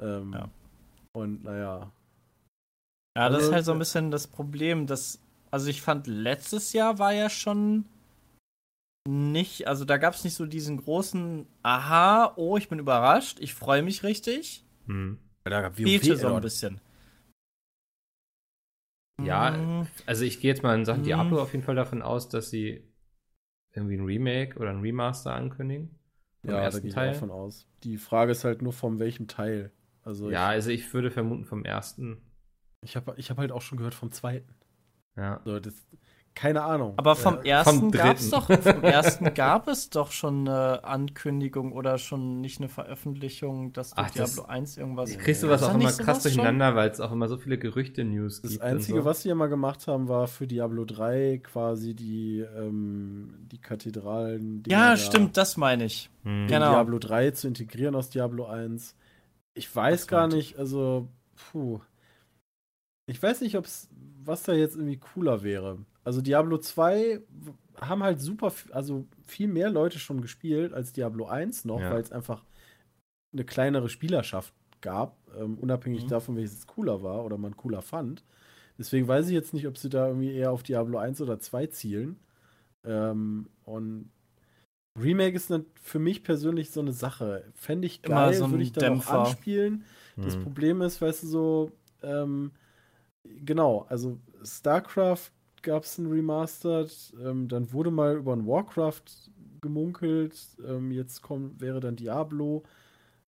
[0.00, 0.48] Ähm, ja.
[1.12, 1.92] Und naja.
[3.16, 6.72] Ja, das also, ist halt so ein bisschen das Problem, dass also ich fand, letztes
[6.72, 7.84] Jahr war ja schon
[9.06, 13.52] nicht, also da gab es nicht so diesen großen Aha, oh, ich bin überrascht, ich
[13.52, 14.64] freue mich richtig.
[14.86, 15.18] Hm.
[15.44, 16.80] Da gab Fehlte so ein bisschen.
[19.22, 19.86] Ja, hm.
[20.06, 21.04] also ich gehe jetzt mal in Sachen hm.
[21.04, 22.82] Diablo auf jeden Fall davon aus, dass sie
[23.72, 25.98] irgendwie ein Remake oder ein Remaster ankündigen.
[26.42, 27.66] Ja, da gehe ich auch davon aus.
[27.84, 29.72] Die Frage ist halt nur von welchem Teil.
[30.02, 32.20] Also ja, also ich würde vermuten vom ersten.
[32.82, 34.54] Ich habe ich hab halt auch schon gehört vom zweiten.
[35.16, 35.40] Ja.
[35.44, 35.74] So, das,
[36.34, 36.94] keine Ahnung.
[36.96, 41.72] Aber vom äh, ersten gab es doch, vom ersten gab es doch schon eine Ankündigung
[41.72, 45.16] oder schon nicht eine Veröffentlichung, dass durch Ach, Diablo das, 1 irgendwas.
[45.18, 48.54] Kriegst du was auch immer krass durcheinander, weil es auch immer so viele Gerüchte-News gibt.
[48.54, 49.04] Das Einzige, so.
[49.04, 54.64] was sie ja mal gemacht haben, war für Diablo 3 quasi die, ähm, die Kathedralen.
[54.66, 56.10] Ja, da stimmt, das meine ich.
[56.24, 56.48] Mhm.
[56.48, 56.72] Genau.
[56.72, 58.96] Diablo 3 zu integrieren aus Diablo 1.
[59.54, 61.80] Ich weiß gar nicht, also, puh.
[63.06, 63.88] Ich weiß nicht, ob's,
[64.24, 65.78] was da jetzt irgendwie cooler wäre.
[66.04, 67.20] Also Diablo 2
[67.80, 71.90] haben halt super, also viel mehr Leute schon gespielt als Diablo 1 noch, ja.
[71.90, 72.44] weil es einfach
[73.32, 76.08] eine kleinere Spielerschaft gab, ähm, unabhängig mhm.
[76.08, 78.22] davon, welches cooler war oder man cooler fand.
[78.78, 81.68] Deswegen weiß ich jetzt nicht, ob sie da irgendwie eher auf Diablo 1 oder 2
[81.68, 82.20] zielen.
[82.84, 84.10] Ähm, und
[85.00, 87.44] Remake ist ne, für mich persönlich so eine Sache.
[87.54, 89.20] Fände ich geil, so würde ich dann Dämpfer.
[89.20, 89.84] auch anspielen.
[90.16, 90.24] Hm.
[90.24, 92.52] Das Problem ist, weißt du, so, ähm,
[93.24, 95.30] genau, also StarCraft
[95.64, 101.60] gab es ein Remastered, ähm, dann wurde mal über ein Warcraft gemunkelt, ähm, jetzt kommt,
[101.60, 102.62] wäre dann Diablo.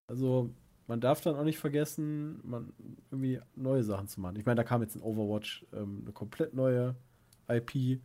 [0.07, 0.51] Also
[0.87, 2.73] man darf dann auch nicht vergessen, man
[3.11, 4.37] irgendwie neue Sachen zu machen.
[4.37, 6.95] Ich meine, da kam jetzt ein Overwatch, ähm, eine komplett neue
[7.49, 8.01] IP.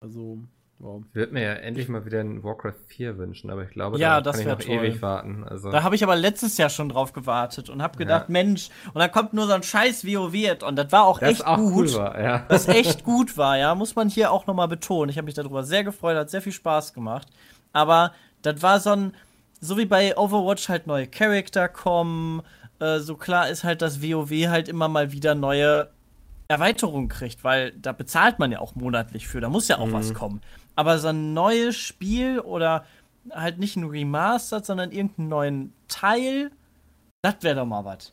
[0.00, 0.38] Also,
[0.82, 1.02] wow.
[1.08, 4.20] Ich würde mir ja endlich mal wieder ein Warcraft 4 wünschen, aber ich glaube, ja,
[4.20, 4.74] da kann ich noch toll.
[4.74, 5.44] ewig warten.
[5.44, 5.70] Also.
[5.70, 8.32] Da habe ich aber letztes Jahr schon drauf gewartet und habe gedacht, ja.
[8.32, 11.46] Mensch, und dann kommt nur so ein scheiß WoW und das war auch das echt
[11.46, 11.88] auch gut.
[11.88, 12.44] Cool war, ja.
[12.48, 15.08] Das echt gut war, ja, muss man hier auch nochmal betonen.
[15.08, 17.28] Ich habe mich darüber sehr gefreut, hat sehr viel Spaß gemacht.
[17.72, 19.12] Aber das war so ein
[19.62, 22.42] so wie bei Overwatch halt neue Charakter kommen,
[22.80, 25.88] äh, so klar ist halt, dass WoW halt immer mal wieder neue
[26.52, 29.92] Erweiterungen kriegt, weil da bezahlt man ja auch monatlich für, da muss ja auch mhm.
[29.92, 30.40] was kommen.
[30.76, 32.84] Aber so ein neues Spiel oder
[33.30, 36.50] halt nicht ein Remastered, sondern irgendeinen neuen Teil,
[37.22, 38.12] das wäre doch mal was.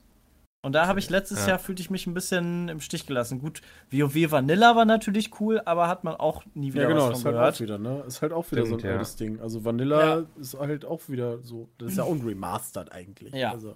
[0.61, 1.49] Und da habe ich letztes ja.
[1.49, 3.39] Jahr fühlte ich mich ein bisschen im Stich gelassen.
[3.39, 7.05] Gut, WoW Vanilla war natürlich cool, aber hat man auch nie wieder ja, genau, was
[7.05, 7.43] von ist gehört.
[7.43, 8.03] Halt auch wieder, ne?
[8.05, 8.97] Ist halt auch wieder Stimmt, so ein ja.
[8.97, 9.39] altes Ding.
[9.39, 10.25] Also Vanilla ja.
[10.37, 13.33] ist halt auch wieder so, das ist ja auch ein Remastered eigentlich.
[13.33, 13.51] Ja.
[13.51, 13.75] Also.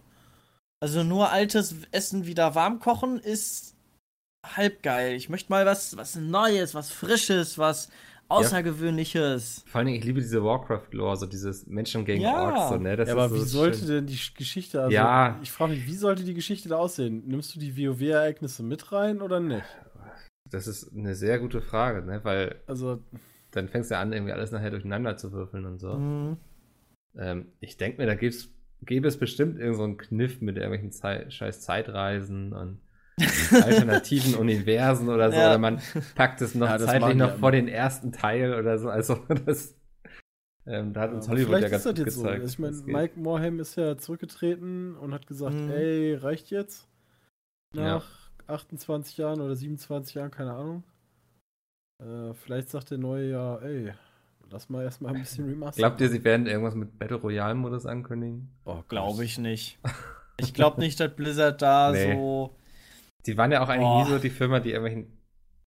[0.82, 3.73] also nur altes Essen wieder warm kochen ist
[4.44, 5.16] halb geil.
[5.16, 7.90] Ich möchte mal was was Neues, was Frisches, was
[8.30, 9.64] Außergewöhnliches.
[9.66, 9.72] Ja.
[9.72, 12.44] Vor allem, ich liebe diese Warcraft-Lore, so dieses Menschen gegen ja.
[12.44, 12.70] Orks.
[12.70, 12.96] So, ne?
[12.96, 13.88] Das ja, aber so wie sollte schön.
[13.88, 15.40] denn die Geschichte, also ja.
[15.44, 17.24] ich frage mich, wie sollte die Geschichte da aussehen?
[17.28, 19.66] Nimmst du die WoW-Ereignisse mit rein oder nicht?
[20.50, 22.22] Das ist eine sehr gute Frage, ne?
[22.24, 23.04] Weil also,
[23.52, 25.94] dann fängst du ja an, irgendwie alles nachher durcheinander zu würfeln und so.
[25.96, 26.38] Mhm.
[27.16, 31.62] Ähm, ich denke mir, da gäbe es bestimmt irgendeinen so Kniff mit irgendwelchen Zei scheiß
[31.62, 32.80] Zeitreisen und
[33.20, 35.38] alternativen Universen oder so.
[35.38, 35.50] Ja.
[35.50, 35.82] Oder man
[36.16, 38.90] packt es noch ja, zeitlich noch vor den ersten Teil oder so.
[38.90, 39.76] Also das.
[40.66, 42.42] Ähm, da hat uns ja, Hollywood ja ganz gut gezeigt.
[42.42, 42.48] So.
[42.48, 45.72] Ich meine, Mike Morhaime ist ja zurückgetreten und hat gesagt, mhm.
[45.72, 46.88] ey, reicht jetzt?
[47.76, 48.06] Nach
[48.48, 50.84] 28 Jahren oder 27 Jahren, keine Ahnung.
[52.00, 53.94] Äh, vielleicht sagt der neue ja, ey,
[54.50, 55.82] lass mal erstmal ein bisschen remastern.
[55.82, 58.50] Glaubt ihr, sie werden irgendwas mit Battle Royale Modus ankündigen?
[58.66, 59.80] Oh, glaube ich nicht.
[60.38, 62.16] Ich glaube nicht, dass Blizzard da nee.
[62.16, 62.56] so
[63.26, 64.04] die waren ja auch eigentlich Boah.
[64.04, 65.18] nie so die Firma, die irgendwelchen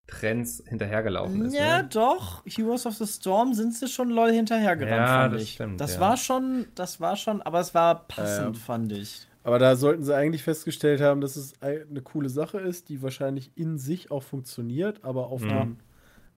[0.07, 1.55] Trends hinterhergelaufen ist.
[1.55, 1.89] Ja, ne?
[1.93, 2.45] doch.
[2.47, 5.53] Heroes of the Storm sind sie schon lol hinterhergerannt, ja, fand das ich.
[5.53, 6.01] Stimmt, das ja.
[6.01, 9.27] war schon, das war schon, aber es war passend, ähm, fand ich.
[9.43, 13.53] Aber da sollten sie eigentlich festgestellt haben, dass es eine coole Sache ist, die wahrscheinlich
[13.55, 15.49] in sich auch funktioniert, aber auf, mhm.
[15.49, 15.77] dem,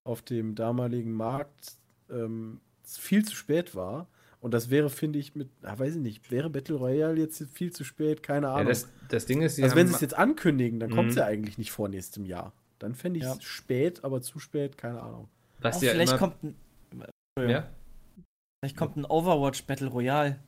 [0.03, 1.73] auf dem damaligen Markt
[2.11, 4.07] ähm, viel zu spät war.
[4.41, 7.73] Und das wäre, finde ich, mit, ah, weiß ich nicht, wäre Battle Royale jetzt viel
[7.73, 8.23] zu spät?
[8.23, 8.67] Keine Ahnung.
[8.67, 11.19] Ja, das, das, Ding ist, also wenn sie es jetzt ankündigen, dann kommt es mhm.
[11.19, 12.53] ja eigentlich nicht vor nächstem Jahr.
[12.79, 13.41] Dann fände ich es ja.
[13.41, 15.27] spät, aber zu spät, keine Ahnung.
[15.59, 16.55] Was oh, ja vielleicht kommt ein,
[17.37, 17.69] ja?
[18.61, 20.39] Vielleicht kommt ein Overwatch Battle Royale.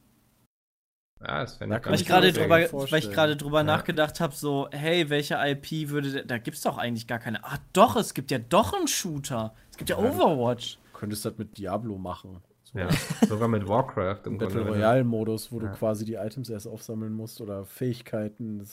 [1.21, 3.63] Ja, das fände ich Weil ich gerade drüber, weil ich gerade drüber ja.
[3.63, 7.43] nachgedacht habe, so, hey, welche IP würde, da gibt es doch eigentlich gar keine.
[7.43, 9.53] Ah, doch, es gibt ja doch einen Shooter.
[9.69, 10.79] Es gibt ja, ja Overwatch.
[10.93, 12.41] Du könntest das mit Diablo machen.
[12.73, 12.79] So.
[12.79, 12.89] Ja,
[13.27, 15.67] sogar mit Warcraft im Battle Royale-Modus, wo ja.
[15.67, 18.65] du quasi die Items erst aufsammeln musst oder Fähigkeiten.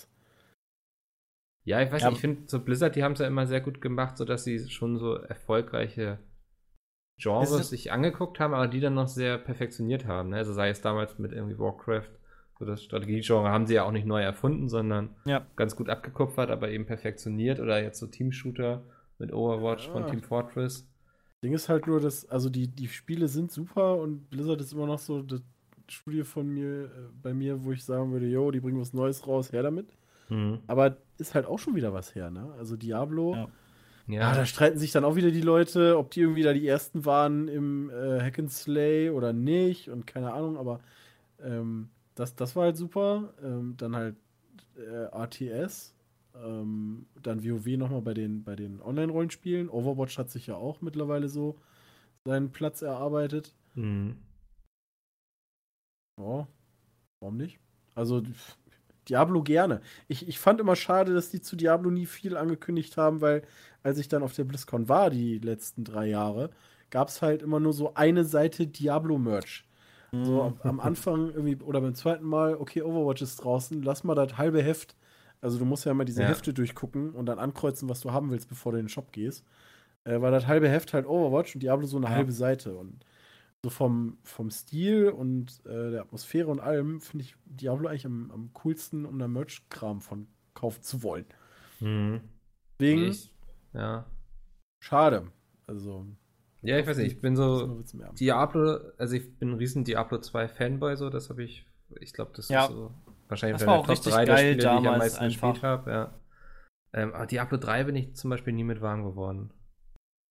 [1.64, 2.08] Ja, ich weiß ja.
[2.08, 4.68] nicht, ich finde, so Blizzard, die haben es ja immer sehr gut gemacht, sodass sie
[4.70, 6.18] schon so erfolgreiche
[7.18, 10.30] Genres sich angeguckt haben, aber die dann noch sehr perfektioniert haben.
[10.30, 10.36] Ne?
[10.36, 12.10] Also sei es damals mit irgendwie Warcraft,
[12.58, 15.46] so das Strategiegenre haben sie ja auch nicht neu erfunden, sondern ja.
[15.56, 17.60] ganz gut abgekupfert, aber eben perfektioniert.
[17.60, 18.82] Oder jetzt so Team-Shooter
[19.18, 19.92] mit Overwatch ja.
[19.92, 20.88] von Team Fortress.
[21.42, 24.86] Ding ist halt nur, dass, also die, die Spiele sind super und Blizzard ist immer
[24.86, 25.40] noch so das
[25.88, 26.88] Studie von mir, äh,
[27.22, 29.86] bei mir, wo ich sagen würde, yo, die bringen was Neues raus, her damit.
[30.28, 30.58] Mhm.
[30.66, 32.52] Aber ist halt auch schon wieder was her, ne?
[32.58, 33.34] Also Diablo.
[33.34, 33.48] Ja.
[34.08, 34.30] Ja.
[34.30, 37.04] Ah, da streiten sich dann auch wieder die Leute, ob die irgendwie da die ersten
[37.04, 40.80] waren im äh, Hack and Slay oder nicht und keine Ahnung, aber
[41.42, 43.34] ähm, das, das war halt super.
[43.44, 44.16] Ähm, dann halt
[44.76, 45.94] äh, RTS,
[46.44, 49.68] ähm, dann WoW nochmal bei den, bei den Online-Rollenspielen.
[49.68, 51.58] Overwatch hat sich ja auch mittlerweile so
[52.24, 53.54] seinen Platz erarbeitet.
[53.74, 54.16] Mhm.
[56.20, 56.48] Ja,
[57.20, 57.58] warum nicht?
[57.94, 58.22] Also,
[59.08, 59.80] Diablo gerne.
[60.06, 63.42] Ich, ich fand immer schade, dass die zu Diablo nie viel angekündigt haben, weil
[63.82, 66.50] als ich dann auf der BlizzCon war, die letzten drei Jahre,
[66.90, 69.64] gab es halt immer nur so eine Seite Diablo-Merch.
[70.10, 74.14] So am, am Anfang irgendwie oder beim zweiten Mal, okay, Overwatch ist draußen, lass mal
[74.14, 74.96] das halbe Heft
[75.40, 76.28] also du musst ja immer diese ja.
[76.28, 79.44] Hefte durchgucken und dann ankreuzen, was du haben willst, bevor du in den Shop gehst.
[80.04, 82.12] Äh, war das halbe Heft halt Overwatch und Diablo so eine ja.
[82.12, 82.76] halbe Seite.
[82.76, 83.04] Und
[83.62, 88.30] so vom, vom Stil und äh, der Atmosphäre und allem finde ich Diablo eigentlich am,
[88.30, 91.26] am coolsten, um da Merch-Kram von kaufen zu wollen.
[91.80, 92.20] Mhm.
[92.80, 93.16] Deswegen.
[93.74, 94.06] Ja.
[94.80, 95.30] Schade.
[95.66, 96.06] Also.
[96.62, 97.82] Ja, ich weiß nicht, ich bin so
[98.18, 101.64] Diablo, also ich bin ein riesen Diablo 2 Fanboy, so, das habe ich,
[102.00, 102.64] ich glaube, das ja.
[102.64, 102.92] ist so
[103.28, 105.52] wahrscheinlich das war auch Top 3 der Spiele, die ich am meisten einfach.
[105.52, 106.14] gespielt habe, ja.
[106.92, 109.50] Ähm, aber Diablo 3 bin ich zum Beispiel nie mit warm geworden.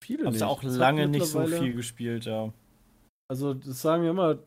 [0.04, 0.44] Viele Hab's nicht.
[0.44, 2.54] auch das lange nicht so viel gespielt, ja.
[3.30, 4.40] Also, das sagen wir immer,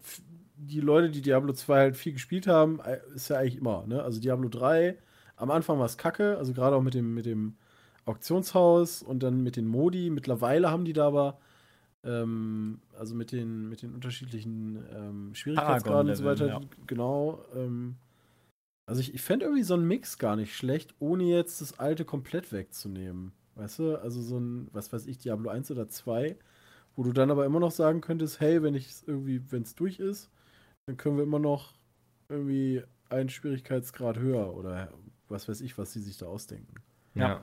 [0.56, 2.80] die Leute, die Diablo 2 halt viel gespielt haben,
[3.14, 4.02] ist ja eigentlich immer, ne?
[4.02, 4.96] Also Diablo 3,
[5.36, 7.56] am Anfang war es kacke, also gerade auch mit dem, mit dem
[8.04, 10.10] Auktionshaus und dann mit den Modi.
[10.10, 11.38] Mittlerweile haben die da aber,
[12.04, 16.60] ähm, also mit den, mit den unterschiedlichen ähm, Schwierigkeitsgraden und so weiter, ja.
[16.86, 17.44] genau.
[17.54, 17.96] Ähm,
[18.90, 22.04] also ich, ich fände irgendwie so einen Mix gar nicht schlecht, ohne jetzt das alte
[22.04, 23.30] komplett wegzunehmen.
[23.54, 26.36] Weißt du, also so ein, was weiß ich, Diablo 1 oder 2,
[26.96, 30.00] wo du dann aber immer noch sagen könntest, hey, wenn ich irgendwie, wenn es durch
[30.00, 30.28] ist,
[30.86, 31.74] dann können wir immer noch
[32.28, 34.92] irgendwie einen Schwierigkeitsgrad höher oder
[35.28, 36.74] was weiß ich, was sie sich da ausdenken.
[37.14, 37.42] Ja.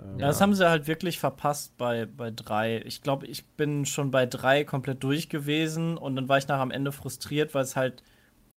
[0.00, 2.82] Ähm, ja, das haben sie halt wirklich verpasst bei, bei drei.
[2.84, 6.60] Ich glaube, ich bin schon bei drei komplett durch gewesen und dann war ich nach
[6.60, 8.04] am Ende frustriert, weil es halt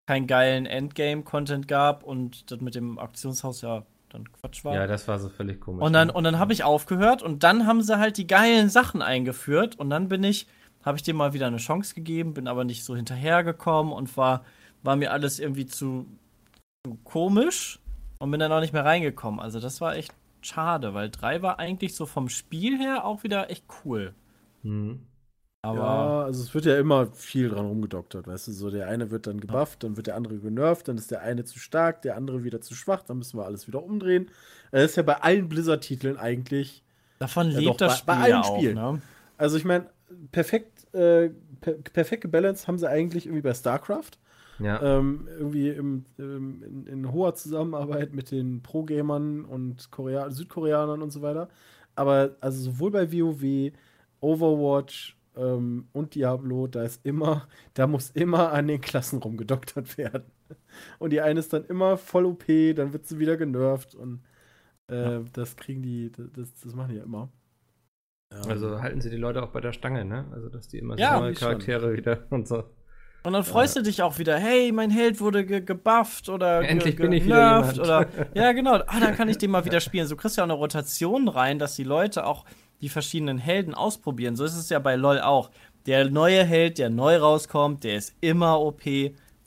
[0.09, 4.73] keinen geilen Endgame-Content gab und das mit dem Aktionshaus ja dann Quatsch war.
[4.73, 5.85] Ja, das war so völlig komisch.
[5.85, 6.13] Und dann, ne?
[6.15, 9.91] und dann habe ich aufgehört und dann haben sie halt die geilen Sachen eingeführt und
[9.91, 10.47] dann bin ich,
[10.83, 14.43] habe ich dem mal wieder eine Chance gegeben, bin aber nicht so hinterhergekommen und war,
[14.81, 16.07] war mir alles irgendwie zu,
[16.87, 17.77] zu komisch
[18.17, 19.39] und bin dann auch nicht mehr reingekommen.
[19.39, 23.51] Also das war echt schade, weil 3 war eigentlich so vom Spiel her auch wieder
[23.51, 24.15] echt cool.
[24.63, 25.05] Mhm.
[25.61, 29.11] Aber ja, also es wird ja immer viel dran rumgedoktert, weißt du, so der eine
[29.11, 32.15] wird dann gebufft, dann wird der andere genervt, dann ist der eine zu stark, der
[32.15, 34.29] andere wieder zu schwach, dann müssen wir alles wieder umdrehen.
[34.71, 36.81] Das ist ja bei allen Blizzard-Titeln eigentlich.
[37.19, 38.75] Davon ja, lebt doch, das Spiel bei, bei allen ja Spielen.
[38.75, 39.01] Ne?
[39.37, 39.87] Also ich meine,
[40.31, 44.11] perfekt, äh, per perfekt gebalanced haben sie eigentlich irgendwie bei StarCraft.
[44.59, 44.81] Ja.
[44.81, 51.11] Ähm, irgendwie im, ähm, in, in, hoher Zusammenarbeit mit den Pro-Gamern und Korea Südkoreanern und
[51.11, 51.47] so weiter.
[51.95, 53.71] Aber also sowohl bei WoW,
[54.19, 60.31] Overwatch ähm, und Diablo, da ist immer, da muss immer an den Klassen rumgedoktert werden.
[60.97, 64.23] Und die eine ist dann immer voll OP, dann wird sie wieder genervt und
[64.89, 65.23] äh, ja.
[65.33, 67.29] das kriegen die, das, das machen die ja immer.
[68.47, 70.25] Also halten sie die Leute auch bei der Stange, ne?
[70.31, 71.97] Also dass die immer so ja, neue Charaktere schon.
[71.97, 72.63] wieder und so.
[73.23, 73.81] Und dann freust ja.
[73.81, 77.25] du dich auch wieder, hey, mein Held wurde ge gebufft oder Endlich ge bin ich
[77.25, 77.79] wieder jemand.
[77.79, 80.07] oder ja genau, ah, dann kann ich den mal wieder spielen.
[80.07, 82.45] So kriegst du ja auch eine Rotation rein, dass die Leute auch
[82.81, 84.35] die verschiedenen Helden ausprobieren.
[84.35, 85.51] So ist es ja bei LoL auch.
[85.85, 88.83] Der neue Held, der neu rauskommt, der ist immer OP,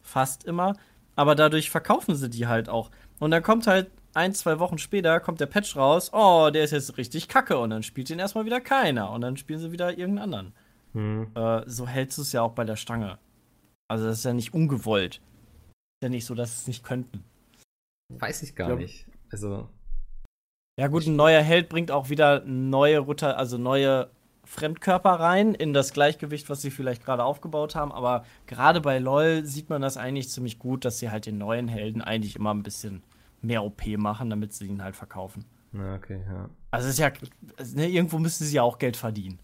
[0.02, 0.74] fast immer,
[1.16, 2.90] aber dadurch verkaufen sie die halt auch.
[3.20, 6.72] Und dann kommt halt ein, zwei Wochen später kommt der Patch raus, oh, der ist
[6.72, 9.90] jetzt richtig kacke und dann spielt ihn erstmal wieder keiner und dann spielen sie wieder
[9.90, 10.54] irgendeinen anderen.
[10.92, 11.30] Hm.
[11.34, 13.18] Äh, so hältst du es ja auch bei der Stange.
[13.88, 15.16] Also das ist ja nicht ungewollt.
[15.16, 17.24] Ist ja nicht so, dass es nicht könnten.
[18.08, 18.76] Weiß ich gar ja.
[18.76, 19.06] nicht.
[19.30, 19.68] Also.
[20.78, 24.10] Ja gut, ein neuer Held bringt auch wieder neue Rutter, also neue
[24.44, 27.92] Fremdkörper rein in das Gleichgewicht, was sie vielleicht gerade aufgebaut haben.
[27.92, 31.68] Aber gerade bei LOL sieht man das eigentlich ziemlich gut, dass sie halt den neuen
[31.68, 33.02] Helden eigentlich immer ein bisschen
[33.42, 35.44] mehr OP machen, damit sie ihn halt verkaufen.
[35.72, 36.48] Ja, okay, ja.
[36.70, 37.12] Also ist ja,
[37.74, 39.38] ne, irgendwo müssen sie ja auch Geld verdienen.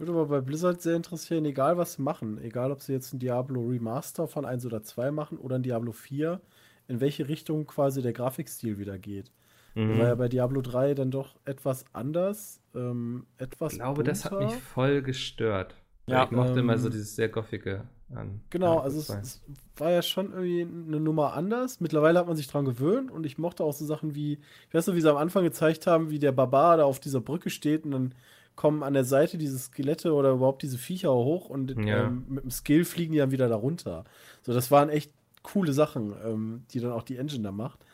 [0.00, 3.18] Würde aber bei Blizzard sehr interessieren, egal was sie machen, egal ob sie jetzt ein
[3.18, 6.40] Diablo Remaster von 1 oder 2 machen oder ein Diablo 4,
[6.86, 9.32] in welche Richtung quasi der Grafikstil wieder geht.
[9.78, 9.98] Mhm.
[9.98, 14.10] War ja bei Diablo 3 dann doch etwas anders, ähm, etwas Ich glaube, bunter.
[14.10, 15.76] das hat mich voll gestört.
[16.06, 18.40] Ja, ich mochte ähm, immer so dieses sehr goffige an.
[18.50, 19.42] Genau, also es, es,
[19.76, 21.80] war ja schon irgendwie eine Nummer anders.
[21.80, 24.38] Mittlerweile hat man sich dran gewöhnt und ich mochte auch so Sachen wie,
[24.68, 27.20] ich weiß noch, wie sie am Anfang gezeigt haben, wie der Barbar da auf dieser
[27.20, 28.14] Brücke steht und dann
[28.56, 32.06] kommen an der Seite diese Skelette oder überhaupt diese Viecher hoch und ja.
[32.06, 34.04] ähm, mit dem Skill fliegen die dann wieder darunter.
[34.42, 35.12] So, das waren echt
[35.44, 37.84] coole Sachen, ähm, die dann auch die Engine da macht.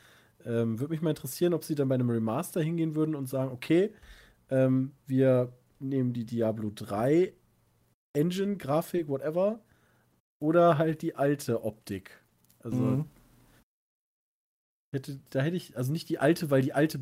[0.45, 3.51] Ähm, Würde mich mal interessieren, ob sie dann bei einem Remaster hingehen würden und sagen,
[3.51, 3.93] okay,
[4.51, 7.33] ähm, wir nehmen die Diablo 3
[8.13, 9.61] Engine, Grafik, whatever,
[10.39, 12.23] oder halt die alte Optik.
[12.61, 13.05] Also mhm.
[14.93, 17.01] hätte, da hätte ich, also nicht die alte, weil die alte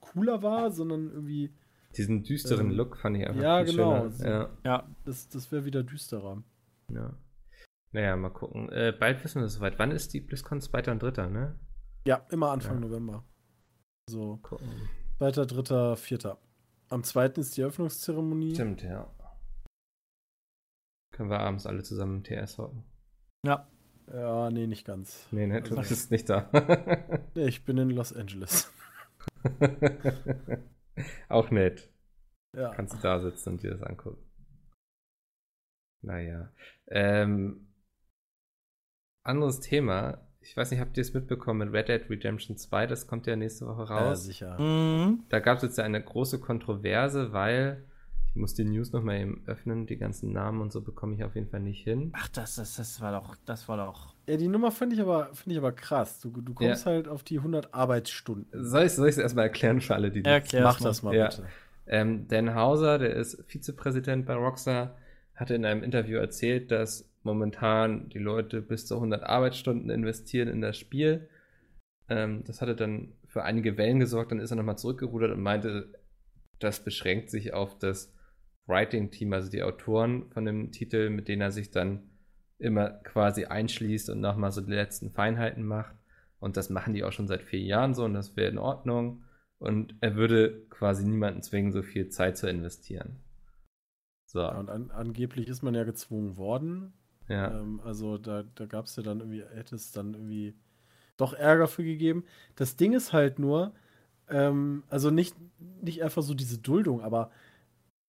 [0.00, 1.50] cooler war, sondern irgendwie
[1.96, 4.10] diesen düsteren ähm, Look fand ich einfach Ja, genau.
[4.10, 4.30] Schöner.
[4.30, 4.50] Ja.
[4.64, 6.42] ja, das, das wäre wieder düsterer.
[6.90, 7.14] Ja.
[7.92, 8.70] Naja, mal gucken.
[8.70, 9.78] Äh, bald wissen wir es soweit.
[9.78, 10.60] Wann ist die BlizzCon?
[10.60, 10.90] 2.
[10.90, 11.58] und 3., ne?
[12.06, 12.80] Ja, immer Anfang ja.
[12.80, 13.24] November.
[14.10, 14.40] So.
[15.18, 16.38] 2., 3., 4.
[16.88, 17.26] Am 2.
[17.26, 18.54] ist die Eröffnungszeremonie.
[18.54, 19.10] Stimmt, ja.
[21.12, 22.84] Können wir abends alle zusammen im TS hocken.
[23.46, 23.68] Ja.
[24.12, 25.28] Ja, nee, nicht ganz.
[25.30, 26.50] Nee, ne, du also, bist nicht da.
[27.34, 28.72] nee, ich bin in Los Angeles.
[31.28, 31.90] Auch nett.
[32.54, 32.74] Ja.
[32.74, 34.22] Kannst du da sitzen und dir das angucken.
[36.02, 36.52] Naja.
[36.88, 37.72] Ähm,
[39.24, 40.26] anderes Thema.
[40.42, 42.86] Ich weiß nicht, habt ihr es mitbekommen mit Red Dead Redemption 2?
[42.86, 44.00] Das kommt ja nächste Woche raus.
[44.02, 44.60] Ja, sicher.
[44.60, 45.20] Mhm.
[45.28, 47.84] Da gab es jetzt ja eine große Kontroverse, weil,
[48.30, 49.86] Ich muss die News nochmal eben öffnen.
[49.86, 52.12] Die ganzen Namen und so bekomme ich auf jeden Fall nicht hin.
[52.14, 54.14] Ach, das, das, das war doch, das war doch.
[54.26, 56.20] Ja, die Nummer finde ich aber, finde ich aber krass.
[56.20, 56.92] Du, du kommst ja.
[56.92, 58.46] halt auf die 100 Arbeitsstunden.
[58.64, 61.28] Soll ich es erstmal erklären für alle, die Erklär Mach das mal, ja.
[61.28, 61.46] bitte.
[61.86, 64.96] Ähm, Dan Hauser, der ist Vizepräsident bei Rockstar,
[65.34, 70.60] hatte in einem Interview erzählt, dass momentan die Leute bis zu 100 Arbeitsstunden investieren in
[70.60, 71.28] das Spiel.
[72.08, 75.92] Ähm, das hatte dann für einige Wellen gesorgt, dann ist er nochmal zurückgerudert und meinte,
[76.58, 78.14] das beschränkt sich auf das
[78.66, 82.10] Writing-Team, also die Autoren von dem Titel, mit denen er sich dann
[82.58, 85.96] immer quasi einschließt und nochmal so die letzten Feinheiten macht.
[86.38, 89.24] Und das machen die auch schon seit vier Jahren so und das wäre in Ordnung.
[89.58, 93.20] Und er würde quasi niemanden zwingen, so viel Zeit zu investieren.
[94.26, 94.40] So.
[94.40, 96.94] Ja, und an, angeblich ist man ja gezwungen worden.
[97.28, 97.50] Ja.
[97.60, 100.54] Ähm, also da, da gab es ja dann irgendwie, hätte es dann irgendwie
[101.16, 102.24] doch Ärger für gegeben.
[102.56, 103.72] Das Ding ist halt nur,
[104.28, 105.34] ähm, also nicht,
[105.80, 107.30] nicht einfach so diese Duldung, aber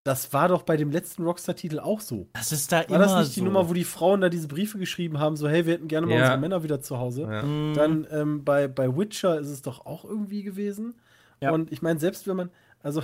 [0.05, 2.27] das war doch bei dem letzten Rockstar-Titel auch so.
[2.33, 3.41] Das ist da war immer War das nicht so.
[3.41, 6.07] die Nummer, wo die Frauen da diese Briefe geschrieben haben, so, hey, wir hätten gerne
[6.07, 6.21] mal Ja.
[6.23, 7.21] unsere Männer wieder zu Hause?
[7.23, 7.43] Ja.
[7.43, 7.73] Mhm.
[7.73, 10.95] Dann ähm, bei, bei Witcher ist es doch auch irgendwie gewesen.
[11.39, 11.51] Ja.
[11.51, 12.49] Und ich meine, selbst wenn man,
[12.81, 13.01] also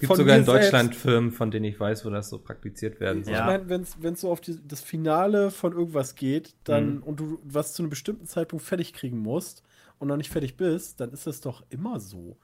[0.00, 3.22] gibt sogar in Deutschland selbst- Firmen, von denen ich weiß, wo das so praktiziert werden
[3.24, 3.34] soll.
[3.34, 7.02] Ich meine, wenn es so auf die, das Finale von irgendwas geht, dann Mhm.
[7.04, 9.62] und du was zu einem bestimmten Zeitpunkt fertig kriegen musst
[9.98, 12.36] und noch nicht fertig bist, dann ist das doch immer so.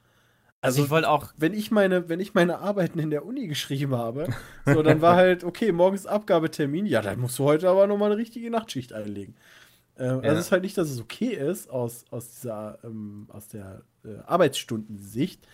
[0.62, 1.32] Also ich wollte auch.
[1.36, 4.26] Wenn ich meine, wenn ich meine Arbeiten in der Uni geschrieben habe,
[4.64, 8.20] so dann war halt, okay, morgens Abgabetermin, ja, dann musst du heute aber nochmal eine
[8.20, 9.36] richtige Nachtschicht einlegen.
[9.98, 10.30] Ähm, Ja.
[10.30, 13.82] Also es ist halt nicht, dass es okay ist aus, aus dieser, ähm, aus der
[14.04, 15.46] äh, Arbeitsstundensicht,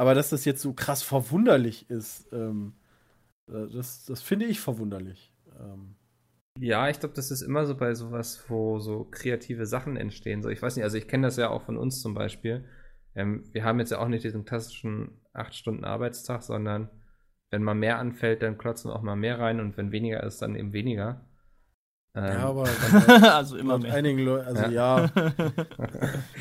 [0.00, 2.74] aber dass das jetzt so krass verwunderlich ist, ähm,
[3.48, 5.34] äh, das, das finde ich verwunderlich.
[5.60, 5.96] Ähm,
[6.58, 10.42] Ja, ich glaube, das ist immer so bei sowas, wo so kreative Sachen entstehen.
[10.42, 12.68] So, ich weiß nicht, also ich kenne das ja auch von uns zum Beispiel.
[13.14, 16.90] Ähm, wir haben jetzt ja auch nicht diesen klassischen 8-Stunden-Arbeitstag, sondern
[17.50, 20.42] wenn mal mehr anfällt, dann klotzen wir auch mal mehr rein und wenn weniger ist,
[20.42, 21.28] dann eben weniger.
[22.14, 22.64] Ähm, ja, aber
[23.06, 23.94] dann, also immer mehr.
[23.94, 25.24] einigen Leuten, also ja, wir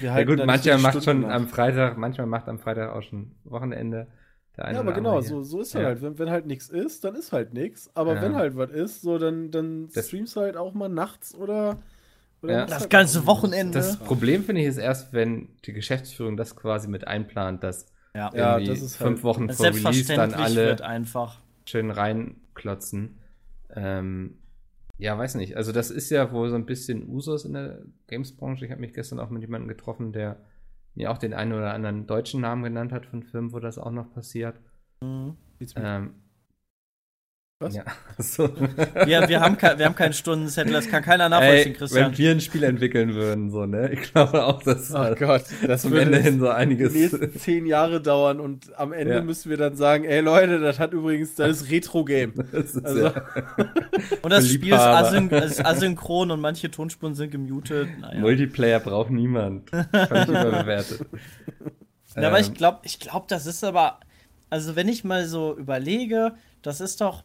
[0.02, 0.64] ja halten gut, die macht
[1.02, 1.36] Stunden schon nach.
[1.36, 4.08] am Freitag, manchmal macht am Freitag auch schon Wochenende.
[4.58, 5.84] Der eine Ja, aber genau, so, so ist Ja.
[5.84, 6.02] halt.
[6.02, 7.90] Wenn, wenn halt nichts ist, dann ist halt nichts.
[7.96, 8.22] Aber Ja.
[8.24, 11.78] wenn halt was ist, so dann, dann Das- streamst du halt auch mal nachts oder.
[12.42, 12.66] oder Ja.
[12.66, 13.78] Das halt ganze Wochenende.
[13.78, 18.32] Das Problem finde ich ist erst, wenn die Geschäftsführung das quasi mit einplant, dass Ja.
[18.34, 21.42] Ja, irgendwie das ist fünf halt- Wochen vor Release dann alle wird einfach.
[21.66, 23.20] schön reinklotzen.
[23.76, 24.39] Ähm,
[25.00, 25.56] ja, weiß nicht.
[25.56, 28.66] Also das ist ja wohl so ein bisschen Usus in der Games-Branche.
[28.66, 30.42] Ich habe mich gestern auch mit jemandem getroffen, der
[30.94, 33.92] mir auch den einen oder anderen deutschen Namen genannt hat von Firmen, wo das auch
[33.92, 34.60] noch passiert.
[35.02, 35.38] Mhm.
[35.78, 36.16] Ähm,
[37.62, 37.76] Was?
[37.76, 37.84] Ja,
[38.18, 38.50] so.
[39.06, 42.12] Wir, wir, haben wir haben keinen Stundenzettel, das kann keiner nachvollziehen, Ey, Christian.
[42.12, 43.92] wenn wir ein Spiel entwickeln würden, so, ne?
[43.92, 46.94] Ich glaube auch, dass Oh Gott, das zum würde Ende hin so die einiges.
[46.94, 49.22] nächsten zehn Jahre dauern und am Ende Ja.
[49.22, 52.34] müssen wir dann sagen, ey Leute, das hat übrigens, das ist Retro-Game.
[52.54, 53.14] Also- ja
[54.22, 57.90] Und das Spiel ist, asyn ist asynchron und manche Tonspuren sind gemutet.
[58.00, 58.22] Naja.
[58.22, 59.70] Multiplayer braucht niemand.
[59.70, 61.02] Völlig überbewertet.
[62.16, 64.00] Ja, aber ich Ähm, glaube, ich glaub, das ist aber,
[64.50, 67.24] also wenn ich mal so überlege, das ist doch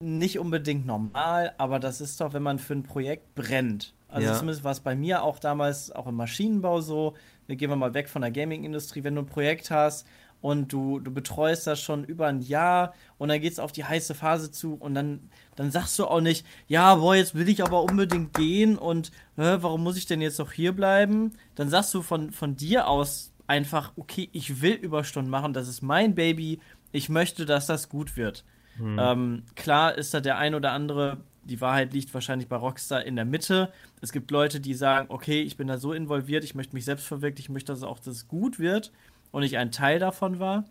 [0.00, 3.94] nicht unbedingt normal, aber das ist doch, wenn man für ein Projekt brennt.
[4.08, 4.34] Also Ja.
[4.34, 7.14] zumindest war es bei mir auch damals, auch im Maschinenbau so.
[7.46, 10.06] Wir gehen wir mal weg von der Gaming-Industrie, wenn du ein Projekt hast
[10.42, 13.84] und du, du betreust das schon über ein Jahr und dann geht es auf die
[13.84, 17.64] heiße Phase zu und dann, dann sagst du auch nicht, ja, boah, jetzt will ich
[17.64, 21.32] aber unbedingt gehen und hä, warum muss ich denn jetzt noch hier bleiben?
[21.54, 25.80] Dann sagst du von, von dir aus einfach, okay, ich will Überstunden machen, das ist
[25.82, 26.60] mein Baby,
[26.92, 28.44] ich möchte, dass das gut wird.
[28.80, 33.16] Ähm, klar ist da der ein oder andere, die Wahrheit liegt wahrscheinlich bei Rockstar in
[33.16, 33.72] der Mitte.
[34.00, 37.06] Es gibt Leute, die sagen, okay, ich bin da so involviert, ich möchte mich selbst
[37.06, 38.92] verwirklichen, ich möchte, dass auch das gut wird
[39.30, 40.64] und ich ein Teil davon war.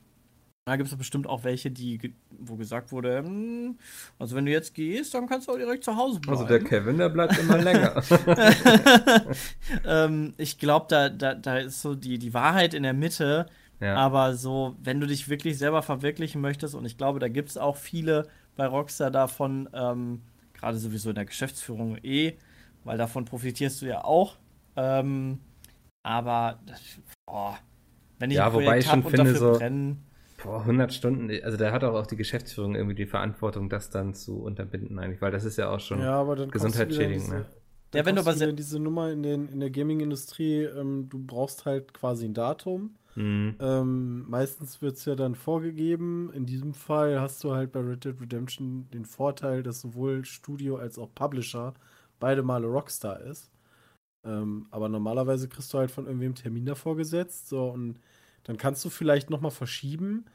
[0.68, 3.78] Da gibt es bestimmt auch welche, die, wo gesagt wurde, hm,
[4.18, 6.40] also wenn du jetzt gehst, dann kannst du auch direkt zu Hause bleiben.
[6.40, 8.02] Also der Kevin, der bleibt immer länger.
[9.86, 13.46] ähm, ich glaube, da, da, da ist so die, die Wahrheit in der Mitte.
[13.80, 13.96] Ja.
[13.96, 17.58] Aber so, wenn du dich wirklich selber verwirklichen möchtest, und ich glaube, da gibt es
[17.58, 20.22] auch viele bei Rockstar davon, ähm,
[20.54, 22.34] gerade sowieso in der Geschäftsführung eh,
[22.84, 24.38] weil davon profitierst du ja auch.
[24.76, 25.40] Ähm,
[26.04, 26.82] aber, das,
[27.26, 27.58] boah,
[28.20, 30.04] wenn ich Ja, ein wobei Projekt ich schon finde, dafür so- brennen,
[30.44, 34.14] Boah, 100 Stunden, also da hat auch, auch die Geschäftsführung irgendwie die Verantwortung, das dann
[34.14, 36.36] zu unterbinden eigentlich, weil das ist ja auch schon Ja, aber
[37.96, 41.66] Ja, wenn du aber wieder diese Nummer in, den, in der Gaming-Industrie, ähm, du brauchst
[41.66, 42.96] halt quasi ein Datum.
[43.16, 43.56] Mhm.
[43.60, 46.32] Ähm, meistens wird es ja dann vorgegeben.
[46.34, 50.76] In diesem Fall hast du halt bei Red Dead Redemption den Vorteil, dass sowohl Studio
[50.76, 51.74] als auch Publisher
[52.20, 53.52] beide Male Rockstar ist.
[54.26, 57.48] Ähm, aber normalerweise kriegst du halt von irgendwem Termin davor gesetzt.
[57.48, 58.00] So, und
[58.44, 60.26] dann kannst du vielleicht nochmal verschieben.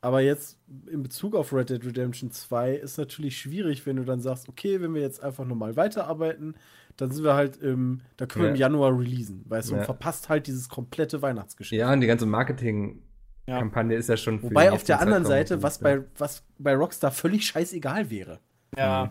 [0.00, 4.20] Aber jetzt in Bezug auf Red Dead Redemption 2 ist natürlich schwierig, wenn du dann
[4.20, 6.54] sagst, okay, wenn wir jetzt einfach nochmal weiterarbeiten,
[6.96, 8.48] dann sind wir halt im, da können ja.
[8.48, 9.80] wir im Januar releasen, weißt du, ja.
[9.80, 11.78] und verpasst halt dieses komplette Weihnachtsgeschäft.
[11.78, 13.98] Ja, und die ganze Marketing-Kampagne ja.
[13.98, 14.42] ist ja schon.
[14.42, 18.40] Wobei auf der anderen Seite, was bei, was bei Rockstar völlig scheißegal wäre.
[18.76, 19.06] Ja.
[19.06, 19.10] Mhm.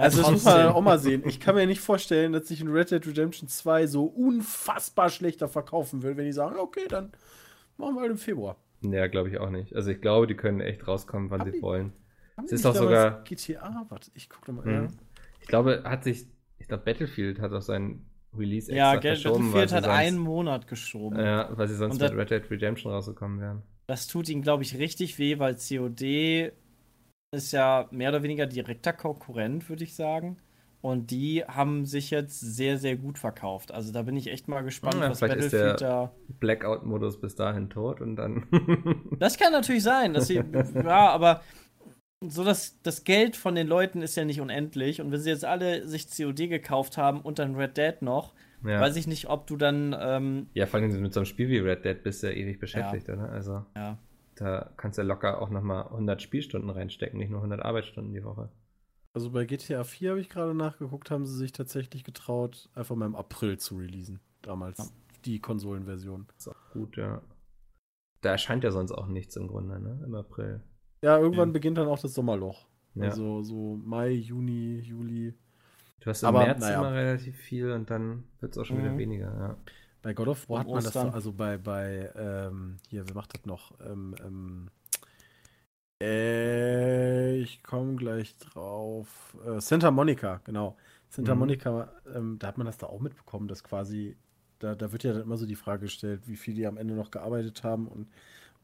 [0.00, 1.24] Also, das muss man auch mal sehen.
[1.26, 5.48] Ich kann mir nicht vorstellen, dass sich ein Red Dead Redemption 2 so unfassbar schlechter
[5.48, 7.10] verkaufen will, wenn die sagen, okay, dann
[7.78, 8.56] machen wir halt im Februar.
[8.82, 9.74] Ja, glaube ich auch nicht.
[9.74, 11.92] Also ich glaube, die können echt rauskommen, wann Hab sie ich, wollen.
[12.44, 13.24] Es ist auch sogar.
[13.24, 14.64] GTA, warte, ich gucke mal.
[14.64, 14.88] Mhm.
[15.40, 16.28] Ich glaube, hat sich
[16.68, 18.04] ich glaube, Battlefield hat auch sein
[18.36, 19.52] Release extra ja, verschoben.
[19.52, 21.18] Battlefield hat sonst, einen Monat geschoben.
[21.18, 23.62] Ja, weil sie sonst das, mit Red Dead Redemption rausgekommen wären.
[23.86, 26.52] Das tut ihnen, glaube ich, richtig weh, weil COD
[27.34, 30.36] ist ja mehr oder weniger direkter Konkurrent, würde ich sagen.
[30.82, 33.72] Und die haben sich jetzt sehr, sehr gut verkauft.
[33.72, 36.12] Also da bin ich echt mal gespannt, ja, was Battlefield ist der da.
[36.38, 38.46] Blackout-Modus bis dahin tot und dann.
[39.18, 40.34] das kann natürlich sein, dass sie.
[40.74, 41.40] ja, aber
[42.20, 45.00] so das, das Geld von den Leuten ist ja nicht unendlich.
[45.00, 48.80] Und wenn sie jetzt alle sich COD gekauft haben und dann Red Dead noch, ja.
[48.80, 49.94] weiß ich nicht, ob du dann.
[49.98, 52.58] Ähm, ja, vor allem mit so einem Spiel wie Red Dead bist du ja ewig
[52.58, 53.14] beschäftigt, ja.
[53.14, 53.30] oder?
[53.30, 53.98] Also, ja.
[54.34, 58.24] da kannst du ja locker auch nochmal 100 Spielstunden reinstecken, nicht nur 100 Arbeitsstunden die
[58.24, 58.48] Woche.
[59.14, 63.06] Also bei GTA 4 habe ich gerade nachgeguckt, haben sie sich tatsächlich getraut, einfach mal
[63.06, 64.20] im April zu releasen.
[64.42, 64.78] Damals.
[64.78, 64.84] Ja.
[65.24, 66.26] Die Konsolenversion.
[66.36, 67.22] Ist auch gut, ja.
[68.20, 70.02] Da erscheint ja sonst auch nichts im Grunde, ne?
[70.04, 70.62] Im April.
[71.02, 71.52] Ja, irgendwann ja.
[71.52, 72.66] beginnt dann auch das Sommerloch.
[72.94, 73.04] Ja.
[73.04, 75.34] Also so Mai, Juni, Juli.
[76.00, 76.78] Du hast im Aber, März naja.
[76.78, 78.84] immer relativ viel und dann wird es auch schon mhm.
[78.84, 79.56] wieder weniger, ja.
[80.00, 83.34] Bei God of War hat man das so, also bei, bei, ähm, hier, wer macht
[83.34, 83.72] das noch?
[83.80, 84.70] Ähm, ähm,
[86.00, 89.36] äh, ich komme gleich drauf.
[89.44, 90.76] Äh, Santa Monica, genau.
[91.08, 91.40] Santa mhm.
[91.40, 94.16] Monica, ähm, da hat man das da auch mitbekommen, dass quasi,
[94.60, 96.94] da, da wird ja dann immer so die Frage gestellt, wie viel die am Ende
[96.94, 98.08] noch gearbeitet haben und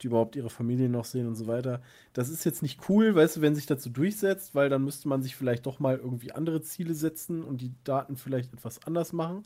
[0.03, 1.80] die überhaupt ihre Familie noch sehen und so weiter.
[2.12, 5.22] Das ist jetzt nicht cool, weißt du, wenn sich dazu durchsetzt, weil dann müsste man
[5.22, 9.45] sich vielleicht doch mal irgendwie andere Ziele setzen und die Daten vielleicht etwas anders machen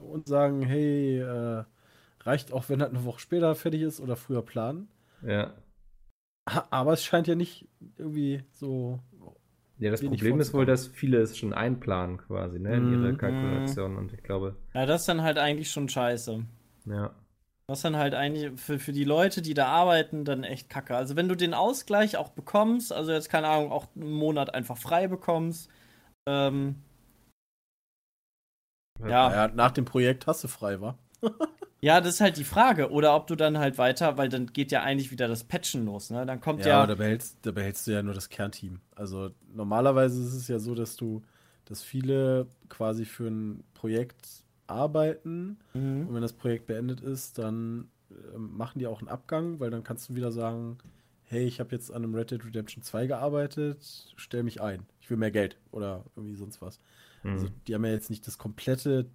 [0.00, 1.64] und sagen, hey, äh,
[2.20, 4.88] reicht auch, wenn das eine Woche später fertig ist oder früher planen.
[5.22, 5.54] Ja.
[6.44, 9.00] Aber es scheint ja nicht irgendwie so.
[9.78, 13.18] Ja, das Problem ist wohl, dass viele es schon einplanen quasi, ne, in ihre mhm.
[13.18, 14.56] Kalkulation und ich glaube.
[14.72, 16.44] Ja, das ist dann halt eigentlich schon scheiße.
[16.86, 17.14] Ja.
[17.68, 20.96] Was dann halt eigentlich für, für die Leute, die da arbeiten, dann echt kacke.
[20.96, 24.76] Also wenn du den Ausgleich auch bekommst, also jetzt keine Ahnung, auch einen Monat einfach
[24.76, 25.68] frei bekommst,
[26.28, 26.76] ähm,
[29.00, 29.46] ja.
[29.46, 29.48] ja.
[29.48, 30.96] Nach dem Projekt hast du frei, wa?
[31.80, 32.90] ja, das ist halt die Frage.
[32.90, 36.10] Oder ob du dann halt weiter, weil dann geht ja eigentlich wieder das Patchen los,
[36.10, 36.24] ne?
[36.26, 36.80] Dann kommt ja.
[36.80, 38.80] Ja, da behältst, da behältst du ja nur das Kernteam.
[38.94, 41.22] Also normalerweise ist es ja so, dass du,
[41.64, 45.58] dass viele quasi für ein Projekt arbeiten.
[45.74, 46.08] Mhm.
[46.08, 49.84] Und wenn das Projekt beendet ist, dann äh, machen die auch einen Abgang, weil dann
[49.84, 50.78] kannst du wieder sagen,
[51.24, 54.86] hey, ich habe jetzt an einem Red Dead Redemption 2 gearbeitet, stell mich ein.
[55.00, 56.80] Ich will mehr Geld oder irgendwie sonst was.
[57.22, 57.32] Mhm.
[57.32, 59.10] Also die haben ja jetzt nicht das komplette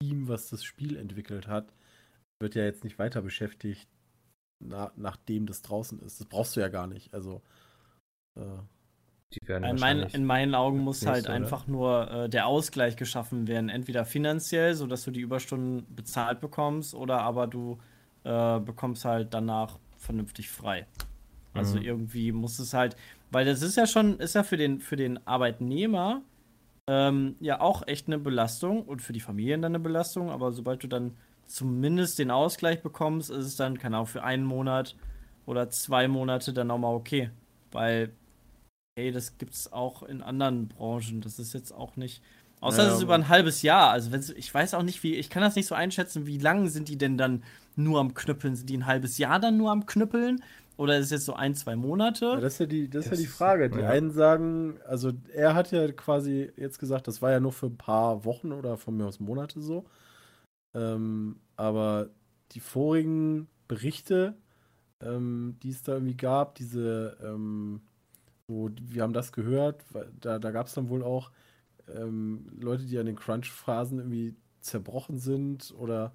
[0.00, 1.72] Team, was das Spiel entwickelt hat,
[2.40, 3.88] wird ja jetzt nicht weiter beschäftigt,
[4.60, 6.20] na, nachdem das draußen ist.
[6.20, 7.12] Das brauchst du ja gar nicht.
[7.14, 7.42] Also
[8.38, 8.58] äh,
[9.46, 11.34] in, mein, in, meinen Augen muss halt oder?
[11.34, 13.68] einfach nur äh, der Ausgleich geschaffen werden.
[13.68, 17.78] Entweder finanziell, sodass du die Überstunden bezahlt bekommst, oder aber du
[18.24, 20.86] äh, bekommst halt danach vernünftig frei.
[21.54, 21.84] Also mhm.
[21.84, 22.96] irgendwie muss es halt,
[23.30, 26.22] weil das ist ja schon, ist ja für den, für den Arbeitnehmer
[26.86, 30.82] ähm, ja auch echt eine Belastung und für die Familien dann eine Belastung, aber sobald
[30.82, 31.16] du dann
[31.46, 34.96] zumindest den Ausgleich bekommst, ist es dann, kann auch für einen Monat
[35.46, 37.30] oder zwei Monate dann auch mal okay.
[37.70, 38.12] Weil
[38.96, 41.20] Hey, das gibt's auch in anderen Branchen.
[41.20, 42.22] Das ist jetzt auch nicht.
[42.60, 43.90] Außer ja, es ist über ein halbes Jahr.
[43.90, 46.70] Also wenn ich weiß auch nicht, wie, ich kann das nicht so einschätzen, wie lange
[46.70, 47.42] sind die denn dann
[47.74, 48.54] nur am Knüppeln?
[48.54, 50.42] Sind die ein halbes Jahr dann nur am Knüppeln?
[50.76, 52.24] Oder ist es jetzt so ein, zwei Monate?
[52.26, 53.68] Ja, das ist ja die, das ist ja die Frage.
[53.68, 53.90] Die ja.
[53.90, 57.76] einen sagen, also er hat ja quasi jetzt gesagt, das war ja nur für ein
[57.76, 59.84] paar Wochen oder von mir aus Monate so.
[60.72, 62.10] Ähm, aber
[62.52, 64.36] die vorigen Berichte,
[65.00, 67.80] ähm, die es da irgendwie gab, diese ähm,
[68.48, 69.84] so, wir haben das gehört,
[70.20, 71.30] da, da gab es dann wohl auch
[71.88, 76.12] ähm, Leute, die an den Crunch-Phasen irgendwie zerbrochen sind oder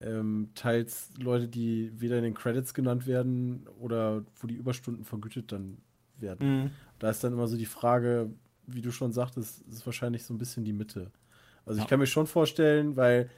[0.00, 5.52] ähm, teils Leute, die weder in den Credits genannt werden oder wo die Überstunden vergütet
[5.52, 5.78] dann
[6.18, 6.62] werden.
[6.62, 6.70] Mhm.
[6.98, 8.30] Da ist dann immer so die Frage,
[8.66, 11.10] wie du schon sagtest, ist wahrscheinlich so ein bisschen die Mitte.
[11.64, 11.84] Also ja.
[11.84, 13.30] ich kann mir schon vorstellen, weil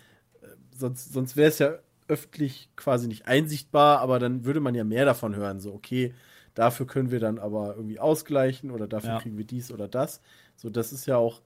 [0.43, 4.85] äh, sonst, sonst wäre es ja öffentlich quasi nicht einsichtbar, aber dann würde man ja
[4.85, 5.61] mehr davon hören.
[5.61, 6.15] So, okay,
[6.57, 9.21] Dafür können wir dann aber irgendwie ausgleichen oder dafür ja.
[9.21, 10.23] kriegen wir dies oder das.
[10.57, 11.43] So, das ist ja auch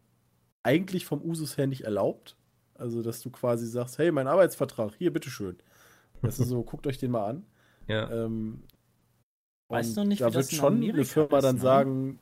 [0.63, 2.37] eigentlich vom Usus her nicht erlaubt.
[2.75, 5.59] Also, dass du quasi sagst, hey, mein Arbeitsvertrag, hier, bitteschön.
[6.23, 7.45] Das ist so, guckt euch den mal an.
[7.89, 8.09] Ja.
[8.09, 8.63] Ähm,
[9.69, 11.61] Weiß noch nicht, da wie wird das schon Amerika eine Firma ist, dann ne?
[11.61, 12.19] sagen,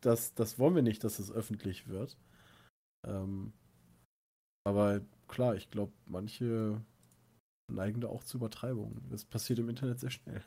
[0.00, 2.16] das, das wollen wir nicht, dass es öffentlich wird.
[3.06, 3.52] Ähm,
[4.64, 6.80] aber klar, ich glaube, manche
[7.72, 9.06] neigen da auch zu Übertreibungen.
[9.10, 10.42] Das passiert im Internet sehr schnell.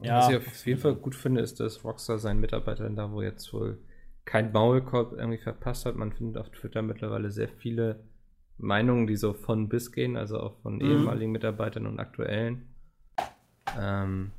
[0.00, 3.22] Ja, Was ich auf jeden Fall gut finde, ist, dass Rockstar seinen Mitarbeitern da, wo
[3.22, 3.78] jetzt wohl
[4.24, 5.96] kein Maulkorb irgendwie verpasst hat.
[5.96, 8.04] Man findet auf Twitter mittlerweile sehr viele
[8.58, 10.82] Meinungen, die so von bis gehen, also auch von Mhm.
[10.82, 12.68] ehemaligen Mitarbeitern und aktuellen.
[13.78, 14.32] Ähm,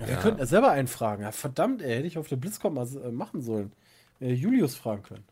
[0.00, 0.20] Ja, wir Ja.
[0.22, 1.22] könnten ja selber einen fragen.
[1.22, 3.72] Ja, verdammt, ey, hätte ich auf der BlizzCon mal äh, machen sollen.
[4.20, 5.24] Äh, Julius fragen können.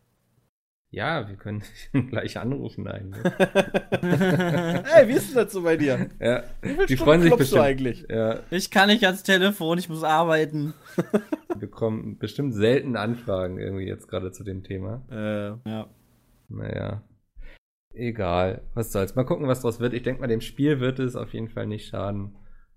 [0.92, 1.62] Ja, wir können
[2.10, 3.24] gleich anrufen eigentlich.
[4.02, 6.08] Ey, wie ist denn das so bei dir?
[6.20, 7.58] ja, Wie viele die freuen sich klopfst bestimmt.
[7.60, 8.06] du eigentlich?
[8.08, 10.74] Ja, Ich kann nicht ans Telefon, ich muss arbeiten.
[11.48, 15.02] wir bekommen bestimmt selten Anfragen irgendwie jetzt gerade zu dem Thema.
[15.10, 15.86] Äh, Ja.
[16.48, 17.02] Naja.
[17.94, 18.62] Egal.
[18.74, 19.14] Was soll's.
[19.14, 19.94] Mal gucken, was draus wird.
[19.94, 22.36] Ich denke mal, dem Spiel wird es auf jeden Fall nicht schaden.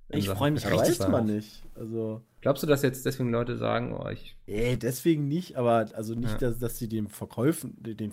[0.10, 1.64] Ich Sachen freu mich richtig man nicht.
[1.76, 4.38] Also, Glaubst du, dass jetzt deswegen Leute sagen, oh, ich.
[4.46, 6.50] ey, deswegen nicht, aber also nicht, Ja.
[6.50, 8.12] dass, dass sie den Verkäufen, den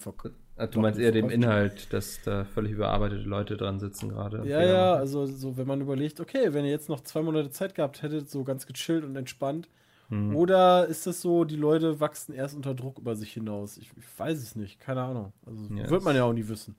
[0.56, 1.42] Ah, Du Doch, meinst eher dem Verkäufen.
[1.42, 4.38] Inhalt, dass da völlig überarbeitete Leute dran sitzen gerade.
[4.48, 5.00] Ja, ja, machen?
[5.00, 8.30] also so, wenn man überlegt, okay, wenn ihr jetzt noch zwei Monate Zeit gehabt hättet,
[8.30, 9.68] so ganz gechillt und entspannt,
[10.08, 10.34] Hm.
[10.34, 13.76] oder ist das so, die Leute wachsen erst unter Druck über sich hinaus?
[13.76, 15.34] Ich, ich weiß es nicht, keine Ahnung.
[15.44, 16.74] Also Ja, wird man ja auch nie wissen.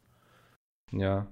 [0.91, 1.28] Ja.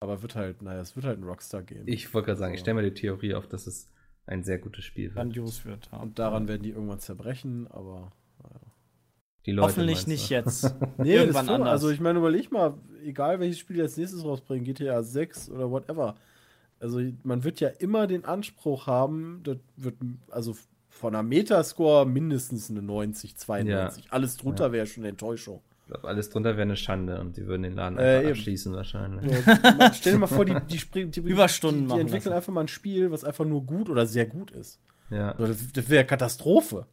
[0.00, 1.82] Aber wird halt, naja, es wird halt ein Rockstar-Game.
[1.86, 3.88] Ich wollte gerade sagen, ich stelle mir die Theorie auf, dass es
[4.26, 5.14] ein sehr gutes Spiel wird.
[5.16, 5.88] Grandios wird.
[5.92, 5.98] Ja.
[5.98, 8.12] Und daran werden die irgendwann zerbrechen, aber.
[9.46, 10.74] Die Leute, Hoffentlich nicht jetzt.
[10.98, 11.68] Nee, Irgendwann anders.
[11.70, 12.74] Also ich meine, überleg mal,
[13.04, 16.16] egal welches Spiel als nächstes rausbringen, GTA 6 oder whatever.
[16.80, 19.94] Also man wird ja immer den Anspruch haben, das wird
[20.30, 20.56] also
[20.88, 24.12] von einer Metascore mindestens eine 90, 92.
[24.12, 24.72] Alles drunter Ja.
[24.72, 25.62] wäre schon eine Enttäuschung.
[25.86, 28.30] Ich glaube, alles drunter wäre eine Schande und die würden den Laden Äh, einfach eben.
[28.30, 29.30] abschließen wahrscheinlich.
[29.46, 32.36] Ja, stell dir mal vor, die, die, springen- die, Überstunden die, die machen entwickeln lassen.
[32.36, 34.80] einfach mal ein Spiel, was einfach nur gut oder sehr gut ist.
[35.10, 35.34] Ja.
[35.34, 36.86] Das, das wäre Katastrophe.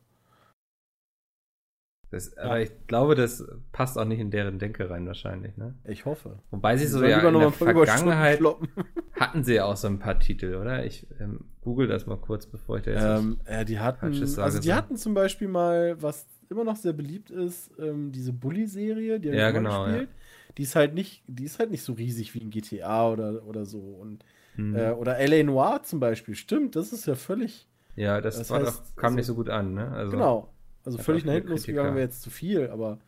[2.14, 5.74] Das, aber ich glaube, das passt auch nicht in deren Denke rein wahrscheinlich, ne?
[5.84, 6.38] Ich hoffe.
[6.52, 8.40] Wobei sie so ja in noch der Vergangenheit
[9.14, 10.86] hatten sie ja auch so ein paar Titel, oder?
[10.86, 14.36] Ich ähm, google das mal kurz, bevor ich da jetzt Ähm, ja, die hatten, Falsches
[14.36, 14.76] sage, also die so.
[14.76, 19.50] hatten zum Beispiel mal, was immer noch sehr beliebt ist, ähm, diese Bully-Serie, die Ja,
[19.52, 20.10] genau, gespielt.
[20.58, 23.66] Die ist halt nicht, die ist halt nicht so riesig wie ein GTA oder, oder
[23.66, 23.80] so.
[23.80, 24.24] Und,
[24.56, 24.76] Hm.
[24.76, 28.60] äh, oder LA Noir zum Beispiel, stimmt, das ist ja völlig, ja, das, das war
[28.62, 29.90] heißt, doch, kam nicht also- so gut an, ne?
[29.92, 30.53] Also, genau.
[30.86, 33.00] Also hat völlig nach hinten losgegangen wäre jetzt zu viel, aber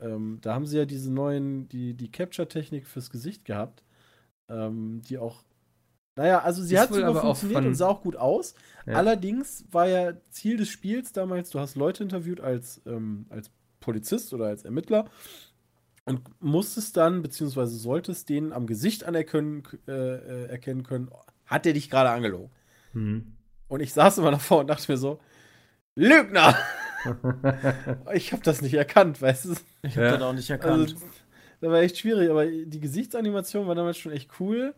[0.00, 3.82] ähm, da haben sie ja diese neuen, die, die Capture-Technik fürs Gesicht gehabt,
[4.48, 5.42] ähm, die auch,
[6.16, 8.54] naja, also sie Ist hat sogar funktioniert und sah auch gut aus.
[8.86, 8.94] Ja.
[8.94, 13.50] Allerdings war ja Ziel des Spiels damals, du hast Leute interviewt als, ähm, als
[13.80, 15.06] Polizist oder als Ermittler
[16.04, 21.10] und musstest dann, beziehungsweise solltest denen am Gesicht anerkennen, äh, äh, erkennen können,
[21.46, 22.50] hat der dich gerade angelogen.
[22.92, 23.32] Hm.
[23.68, 25.20] Und ich saß immer davor und dachte mir so,
[25.96, 26.56] Lügner!
[28.14, 29.54] ich habe das nicht erkannt, weißt du?
[29.82, 30.04] Ich Ja.
[30.04, 30.94] hab das auch nicht erkannt.
[30.94, 31.06] Also,
[31.60, 34.74] das war echt schwierig, aber die Gesichtsanimation war damals schon echt cool.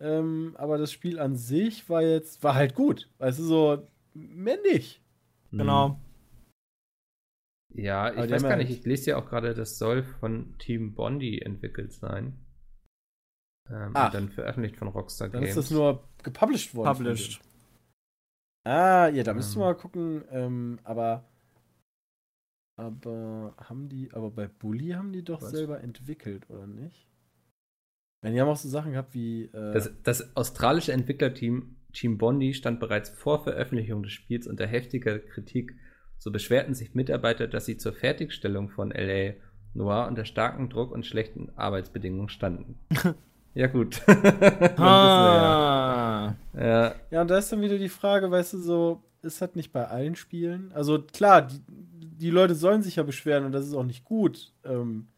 [0.00, 3.08] Ähm, aber das Spiel an sich war jetzt, war halt gut.
[3.18, 5.00] Weißt du, so männlich.
[5.50, 6.00] genau.
[7.74, 10.58] Ja, ich Aber weiß gar ja- nicht, ich lese ja auch gerade, das soll von
[10.58, 12.36] Team Bondi entwickelt sein.
[13.70, 14.06] Ähm, Ach.
[14.06, 15.56] und dann veröffentlicht von Rockstar Dann Games.
[15.56, 16.96] ist das nur gepublished worden.
[16.98, 17.40] Published.
[18.64, 19.66] Ah, ja, da müsst ihr Ähm.
[19.66, 20.24] mal gucken.
[20.30, 21.24] Ähm, aber,
[22.76, 25.50] aber haben die, aber bei Bully haben die doch Was?
[25.50, 27.06] selber entwickelt, oder nicht?
[28.22, 29.44] Wenn die haben auch so Sachen gehabt wie.
[29.46, 35.18] Äh, Das, das australische Entwicklerteam Team Bondi stand bereits vor Veröffentlichung des Spiels unter heftiger
[35.18, 35.74] Kritik.
[36.18, 39.34] So beschwerten sich Mitarbeiter, dass sie zur Fertigstellung von LA
[39.74, 42.78] Noir unter starkem Druck und schlechten Arbeitsbedingungen standen.
[43.54, 44.00] ja, gut.
[44.76, 46.34] Ah.
[46.54, 46.60] ja.
[46.60, 46.94] ja.
[47.10, 49.86] Ja, und da ist dann wieder die Frage, weißt du, so, ist das nicht bei
[49.86, 50.72] allen Spielen?
[50.72, 51.60] Also klar, die,
[52.22, 55.08] die Leute sollen sich ja beschweren und das ist auch nicht gut, ähm,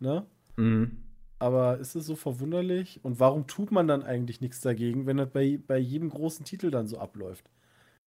[0.00, 0.26] ne?
[0.56, 0.98] Mhm.
[1.38, 2.98] Aber ist es so verwunderlich?
[3.04, 6.72] Und warum tut man dann eigentlich nichts dagegen, wenn das bei, bei jedem großen Titel
[6.72, 7.48] dann so abläuft?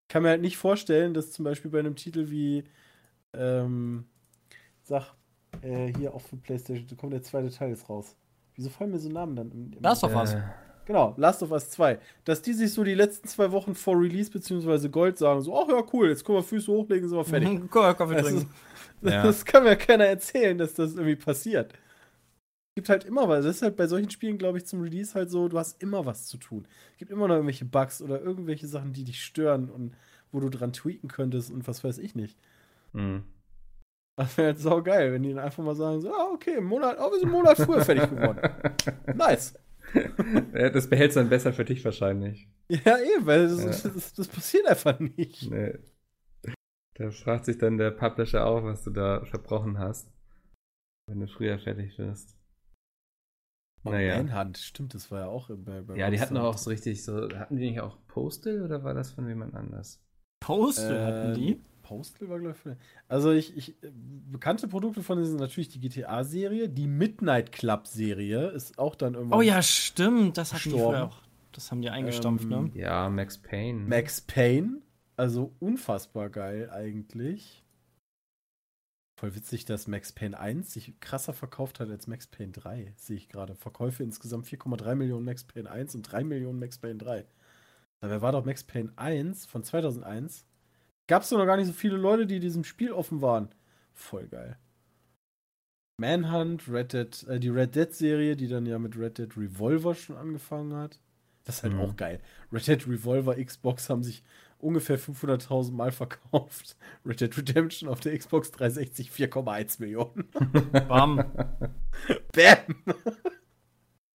[0.02, 2.64] Ich kann mir halt nicht vorstellen, dass zum Beispiel bei einem Titel wie,
[3.32, 4.04] ähm,
[4.82, 5.14] sag,
[5.62, 8.16] äh, hier auch für PlayStation, da kommt der zweite Teil jetzt raus.
[8.54, 9.50] Wieso fallen mir so Namen dann?
[9.50, 10.36] Im, im Last of Us.
[10.84, 11.98] Genau, Last of Us 2.
[12.24, 15.68] Dass die sich so die letzten zwei Wochen vor Release beziehungsweise Gold sagen, so, ach
[15.68, 17.48] ja, cool, jetzt können wir Füße hochlegen, sind wir fertig.
[17.60, 18.50] Mhm, Kaffee Das, trinken.
[19.02, 19.22] ist, Ja.
[19.22, 21.72] das kann mir keiner erzählen, dass das irgendwie passiert.
[21.72, 23.44] Es gibt halt immer was.
[23.44, 26.04] Das ist halt bei solchen Spielen, glaube ich, zum Release halt so, du hast immer
[26.06, 26.66] was zu tun.
[26.92, 29.94] Es gibt immer noch irgendwelche Bugs oder irgendwelche Sachen, die dich stören und
[30.32, 32.38] wo du dran tweaken könntest und was weiß ich nicht.
[32.92, 33.24] mhm.
[34.16, 36.64] Das wäre halt sau geil, wenn die dann einfach mal sagen, so, ah, okay, im
[36.64, 38.40] Monat, oh, wir sind einen Monat früher fertig geworden.
[39.14, 39.54] Nice.
[40.54, 42.48] ja, das behältst du dann besser für dich wahrscheinlich.
[42.68, 43.90] Ja, eben, weil das, Ja.
[43.90, 45.50] Das, das, passiert einfach nicht.
[45.50, 45.78] Nee.
[46.94, 50.10] Da fragt sich dann der Publisher auch, was du da verbrochen hast.
[51.08, 52.36] Wenn du früher fertig wirst.
[53.84, 54.22] Naja.
[54.22, 57.28] Manhunt, stimmt, das war ja auch bei, bei Ja, die hatten auch so richtig so.
[57.30, 60.00] Hatten die nicht auch Postal oder war das von jemand anders?
[60.40, 61.60] Postal äh, hatten die?
[61.96, 62.72] Postal war, glaube ich.
[63.08, 63.74] Also, ich, ich,
[64.30, 66.68] bekannte Produkte von denen sind natürlich die GTA-Serie.
[66.68, 69.38] Die Midnight Club-Serie ist auch dann irgendwann.
[69.38, 71.22] Oh ja, stimmt, das hatten die auch.
[71.52, 72.56] Das haben die eingestampft, ne?
[72.56, 72.80] ähm, ne?
[72.80, 73.80] Ja, Max Payne.
[73.80, 74.80] Max Payne.
[75.16, 77.62] Also unfassbar geil eigentlich.
[79.22, 83.16] Voll witzig, dass Max Payne 1 sich krasser verkauft hat als Max Payne 3, sehe
[83.16, 83.54] ich gerade.
[83.54, 87.24] Verkäufe insgesamt 4,3 Millionen Max Payne 1 und 3 Millionen Max Payne 3.
[88.00, 90.44] Dabei war doch Max Payne 1 von 2001.
[91.08, 93.48] Gab es doch noch gar nicht so viele Leute, die diesem Spiel offen waren.
[93.92, 94.58] Voll geil.
[96.00, 99.94] Manhunt, Red Dead, äh, die Red Dead Serie, die dann ja mit Red Dead Revolver
[99.94, 100.98] schon angefangen hat.
[101.44, 101.80] Das ist halt mhm.
[101.80, 102.20] auch geil.
[102.52, 104.22] Red Dead Revolver, Xbox haben sich
[104.58, 106.76] ungefähr 500.000 Mal verkauft.
[107.06, 110.28] Red Dead Redemption auf der Xbox 360 4,1 Millionen.
[110.88, 111.24] Bam.
[112.32, 112.96] Bam.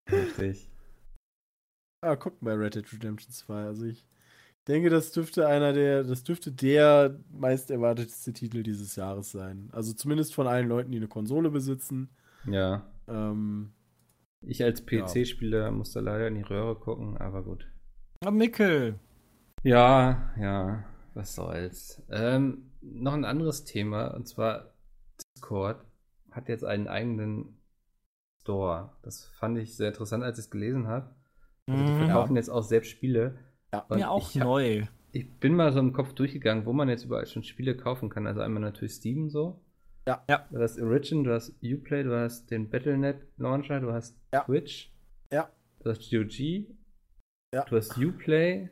[0.10, 0.70] Richtig.
[2.02, 3.66] Ah, guck mal, Red Dead Redemption 2.
[3.66, 4.06] Also ich
[4.68, 9.70] denke, das dürfte einer der, das dürfte der meist erwartetste Titel dieses Jahres sein.
[9.72, 12.10] Also zumindest von allen Leuten, die eine Konsole besitzen.
[12.46, 12.86] Ja.
[13.08, 13.72] Ähm,
[14.42, 15.72] ich als PC-Spieler ja.
[15.72, 17.68] muss da leider in die Röhre gucken, aber gut.
[18.24, 19.00] Ah, Mickel.
[19.64, 22.02] Ja, ja, was soll's.
[22.10, 24.74] Ähm, noch ein anderes Thema, und zwar
[25.36, 25.84] Discord
[26.32, 27.58] hat jetzt einen eigenen
[28.42, 28.92] Store.
[29.02, 31.16] Das fand ich sehr interessant, als ich es gelesen habe.
[31.68, 31.98] Also die mhm.
[31.98, 32.40] verkaufen ja.
[32.40, 33.38] jetzt auch selbst Spiele.
[33.74, 34.86] Ja, mir auch ich hab, neu.
[35.12, 38.28] Ich bin mal so im Kopf durchgegangen, wo man jetzt überall schon Spiele kaufen kann.
[38.28, 39.62] Also einmal natürlich Steam so.
[40.08, 40.24] Ja.
[40.30, 40.48] ja.
[40.50, 44.44] Du hast Origin, du hast Uplay, du hast den Battlenet Launcher, du hast ja.
[44.44, 44.94] Twitch.
[45.32, 45.52] Ja.
[45.80, 46.68] Du hast GOG.
[47.54, 47.66] Ja.
[47.66, 48.70] Du hast Uplay.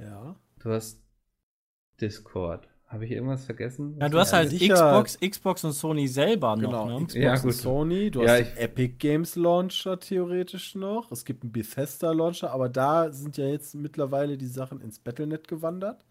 [0.00, 0.40] Ja.
[0.60, 1.02] Du hast
[2.00, 2.71] Discord.
[2.92, 3.96] Habe ich irgendwas vergessen?
[3.98, 4.74] Ja, du hast halt sicher.
[4.74, 7.06] Xbox, Xbox und Sony selber genau, noch, ne?
[7.06, 7.44] Xbox ja, gut.
[7.44, 11.10] und Sony, du ja, hast Epic Games Launcher theoretisch noch.
[11.10, 15.48] Es gibt einen Bethesda Launcher, aber da sind ja jetzt mittlerweile die Sachen ins Battlenet
[15.48, 16.04] gewandert.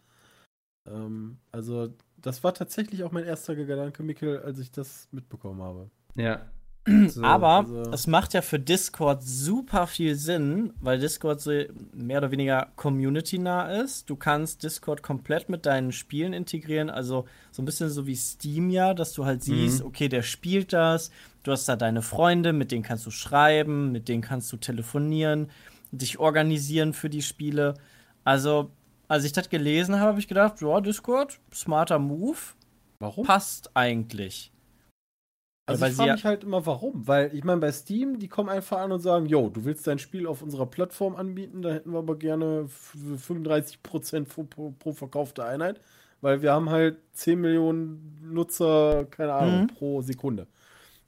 [0.89, 5.91] Ähm, also, das war tatsächlich auch mein erster Gedanke, Mikkel, als ich das mitbekommen habe.
[6.15, 6.47] Ja,
[6.85, 7.91] so, Aber also.
[7.91, 11.51] es macht ja für Discord super viel Sinn, weil Discord so
[11.93, 14.09] mehr oder weniger community-nah ist.
[14.09, 18.69] Du kannst Discord komplett mit deinen Spielen integrieren, also so ein bisschen so wie Steam
[18.69, 19.87] ja, dass du halt siehst, mhm.
[19.87, 21.11] okay, der spielt das,
[21.43, 25.49] du hast da deine Freunde, mit denen kannst du schreiben, mit denen kannst du telefonieren,
[25.91, 27.75] dich organisieren für die Spiele.
[28.23, 28.71] Also,
[29.07, 32.37] als ich das gelesen habe, habe ich gedacht, ja, Discord, smarter Move.
[32.99, 33.25] Warum?
[33.25, 34.51] Passt eigentlich.
[35.65, 37.07] Also ich frage mich halt immer, warum.
[37.07, 39.99] Weil ich meine, bei Steam, die kommen einfach an und sagen, yo, du willst dein
[39.99, 45.45] Spiel auf unserer Plattform anbieten, da hätten wir aber gerne 35% pro, pro, pro verkaufte
[45.45, 45.79] Einheit,
[46.21, 49.67] weil wir haben halt 10 Millionen Nutzer, keine Ahnung, mhm.
[49.67, 50.47] pro Sekunde.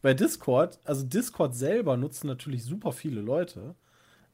[0.01, 3.75] Bei Discord, also Discord selber nutzen natürlich super viele Leute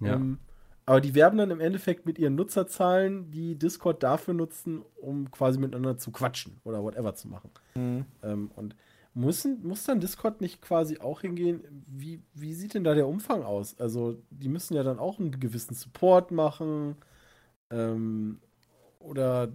[0.00, 0.14] Ja.
[0.14, 0.38] Ähm,
[0.84, 5.58] aber die werben dann im Endeffekt mit ihren Nutzerzahlen, die Discord dafür nutzen, um quasi
[5.58, 7.50] miteinander zu quatschen oder whatever zu machen.
[7.74, 8.04] Mhm.
[8.22, 8.74] Ähm, und
[9.14, 11.84] müssen, muss dann Discord nicht quasi auch hingehen?
[11.86, 13.78] Wie, wie sieht denn da der Umfang aus?
[13.78, 16.96] Also, die müssen ja dann auch einen gewissen Support machen.
[17.70, 18.40] Ähm,
[18.98, 19.48] oder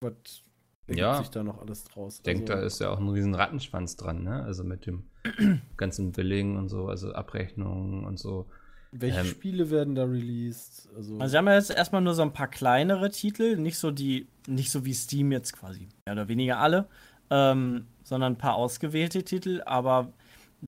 [0.00, 0.42] was
[0.88, 2.16] ja, sich da noch alles draus?
[2.16, 4.42] Ich denke, also, da ist ja auch ein riesen Rattenschwanz dran, ne?
[4.42, 5.04] Also mit dem
[5.76, 8.46] ganzen Billing und so, also Abrechnungen und so.
[8.92, 10.88] Welche ähm, Spiele werden da released?
[10.94, 13.90] Also, also, sie haben ja jetzt erstmal nur so ein paar kleinere Titel, nicht so
[13.90, 16.86] die, nicht so wie Steam jetzt quasi, mehr oder weniger alle,
[17.30, 20.12] ähm, sondern ein paar ausgewählte Titel, aber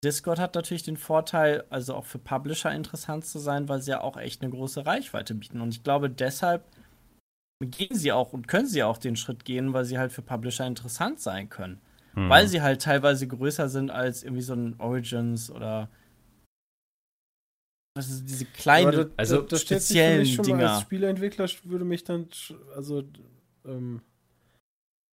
[0.03, 4.01] Discord hat natürlich den Vorteil, also auch für Publisher interessant zu sein, weil sie ja
[4.01, 5.61] auch echt eine große Reichweite bieten.
[5.61, 6.65] Und ich glaube, deshalb
[7.61, 10.67] gehen sie auch und können sie auch den Schritt gehen, weil sie halt für Publisher
[10.67, 11.81] interessant sein können.
[12.15, 12.29] Hm.
[12.29, 15.89] Weil sie halt teilweise größer sind als irgendwie so ein Origins oder
[17.95, 20.59] das ist diese kleinen, da, also da, da speziellen schon Dinger.
[20.59, 22.29] Mal als Spieleentwickler würde mich dann,
[22.75, 23.05] also
[23.65, 24.03] ähm,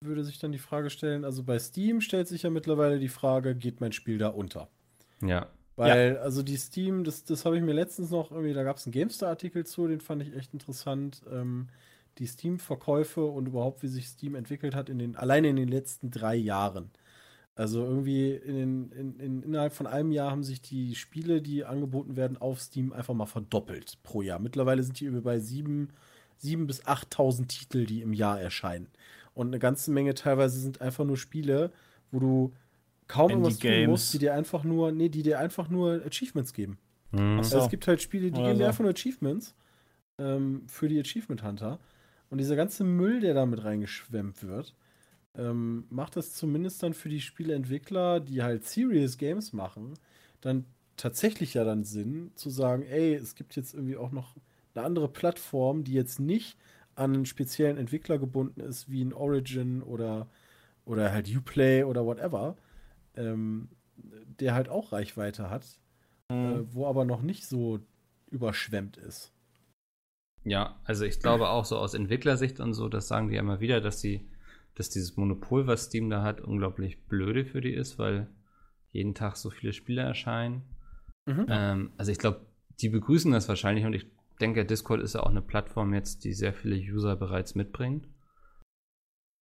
[0.00, 3.54] würde sich dann die Frage stellen, also bei Steam stellt sich ja mittlerweile die Frage,
[3.54, 4.68] geht mein Spiel da unter?
[5.22, 5.46] Ja.
[5.76, 6.20] Weil, ja.
[6.20, 8.92] also die Steam, das, das habe ich mir letztens noch irgendwie, da gab es einen
[8.92, 11.22] GameStar-Artikel zu, den fand ich echt interessant.
[11.30, 11.68] Ähm,
[12.18, 16.10] die Steam-Verkäufe und überhaupt, wie sich Steam entwickelt hat, in den, alleine in den letzten
[16.10, 16.90] drei Jahren.
[17.54, 22.16] Also irgendwie in, in, in, innerhalb von einem Jahr haben sich die Spiele, die angeboten
[22.16, 24.38] werden auf Steam, einfach mal verdoppelt pro Jahr.
[24.38, 25.90] Mittlerweile sind die über bei sieben,
[26.38, 28.88] sieben bis 8.000 Titel, die im Jahr erscheinen.
[29.34, 31.72] Und eine ganze Menge teilweise sind einfach nur Spiele,
[32.10, 32.52] wo du
[33.06, 36.78] kaum irgendwas tun musst, die dir einfach nur, nee, die dir einfach nur Achievements geben.
[37.10, 37.38] Mhm.
[37.38, 39.54] Also es gibt halt Spiele, die geben dir einfach nur Achievements
[40.18, 41.78] ähm, für die Achievement Hunter.
[42.30, 44.74] Und dieser ganze Müll, der da mit reingeschwemmt wird,
[45.36, 49.94] ähm, macht das zumindest dann für die Spieleentwickler, die halt Serious Games machen,
[50.40, 50.66] dann
[50.96, 54.36] tatsächlich ja dann Sinn zu sagen, ey, es gibt jetzt irgendwie auch noch
[54.74, 56.56] eine andere Plattform, die jetzt nicht
[56.94, 60.28] an einen speziellen Entwickler gebunden ist, wie ein Origin oder,
[60.84, 62.56] oder halt Uplay oder whatever,
[63.16, 65.66] ähm, der halt auch Reichweite hat,
[66.28, 66.36] mhm.
[66.36, 67.80] äh, wo aber noch nicht so
[68.30, 69.32] überschwemmt ist.
[70.44, 73.80] Ja, also ich glaube auch so aus Entwicklersicht und so, das sagen die immer wieder,
[73.80, 74.26] dass sie,
[74.74, 78.28] dass dieses Monopol, was Steam da hat, unglaublich blöde für die ist, weil
[78.90, 80.62] jeden Tag so viele Spiele erscheinen.
[81.26, 81.46] Mhm.
[81.48, 82.46] Ähm, also ich glaube,
[82.80, 84.06] die begrüßen das wahrscheinlich und ich
[84.40, 88.08] denke, Discord ist ja auch eine Plattform jetzt, die sehr viele User bereits mitbringt.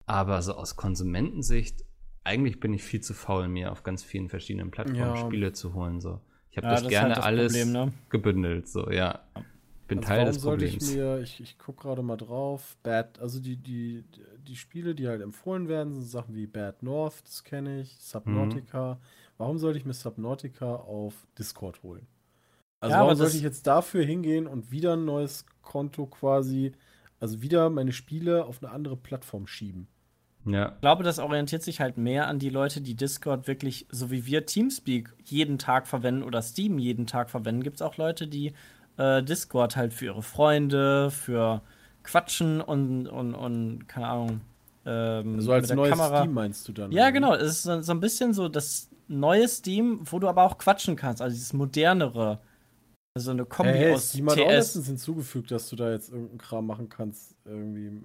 [0.06, 1.84] Aber so aus Konsumentensicht,
[2.24, 5.18] eigentlich bin ich viel zu faul, mir auf ganz vielen verschiedenen Plattformen ja.
[5.18, 6.00] Spiele zu holen.
[6.02, 6.22] So.
[6.50, 7.94] Ich habe ja, das, das, gerne halt das alles Problem, ne?
[8.10, 8.68] gebündelt.
[8.68, 9.20] So, ja.
[9.88, 10.90] Bin also Teil des Problems.
[10.90, 12.76] Ich, mir, ich, ich gucke gerade mal drauf.
[12.84, 14.04] Bad, also die, die,
[14.48, 18.96] die Spiele, die halt empfohlen werden, sind Sachen wie Bad North, das kenne ich, Subnautica.
[18.96, 18.98] Mhm.
[19.38, 22.08] Warum sollte ich mir Subnautica auf Discord holen?
[22.80, 26.74] Also ja, warum sollte ich jetzt dafür hingehen und wieder ein neues Konto quasi,
[27.20, 29.88] also wieder meine Spiele auf eine andere Plattform schieben?
[30.46, 30.74] Ja.
[30.76, 34.26] Ich glaube, das orientiert sich halt mehr an die Leute, die Discord wirklich, so wie
[34.26, 38.54] wir Teamspeak jeden Tag verwenden oder Steam jeden Tag verwenden, gibt es auch Leute, die
[38.98, 41.62] äh, Discord halt für ihre Freunde, für
[42.08, 44.42] Quatschen und, und, und keine Ahnung.
[44.86, 46.22] Ähm, so als neues Kamera.
[46.22, 46.92] Steam meinst du dann?
[46.92, 47.12] Ja, oder?
[47.12, 47.34] genau.
[47.36, 50.96] Es ist so, so ein bisschen so das neue Steam, wo du aber auch quatschen
[50.96, 52.40] kannst, also dieses modernere.
[53.14, 56.38] Also eine Kombi hey, aus Steam hat auch letztens hinzugefügt, dass du da jetzt irgendeinen
[56.38, 57.36] Kram machen kannst.
[57.46, 58.02] Irgendwie.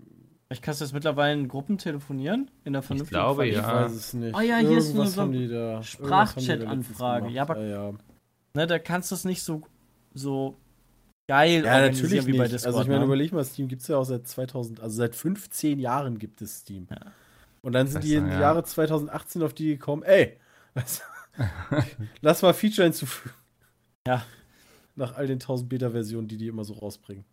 [0.50, 2.50] Ich kannst du jetzt mittlerweile in Gruppen telefonieren?
[2.64, 3.60] In der vernünftigen Ich glaube, ja.
[3.60, 4.34] Ich weiß es nicht.
[4.34, 7.28] Oh ja, hier Irgendwas ist nur so eine Sprachchat-Anfrage.
[7.30, 7.92] Ja, aber ja, ja.
[8.54, 9.62] Ne, da kannst du es nicht so,
[10.12, 10.56] so
[11.32, 12.66] geil ja, natürlich wie bei Discord.
[12.66, 13.06] Also ich meine, ne?
[13.06, 16.60] überleg mal, Steam gibt es ja auch seit 2000, also seit 15 Jahren gibt es
[16.60, 16.88] Steam.
[16.90, 17.12] Ja.
[17.62, 18.40] Und dann sind die im ja.
[18.40, 20.38] Jahre 2018 auf die gekommen, ey,
[22.20, 23.34] lass mal Feature hinzufügen.
[24.06, 24.22] Ja
[24.94, 27.24] nach all den 1000 Beta-Versionen, die die immer so rausbringen.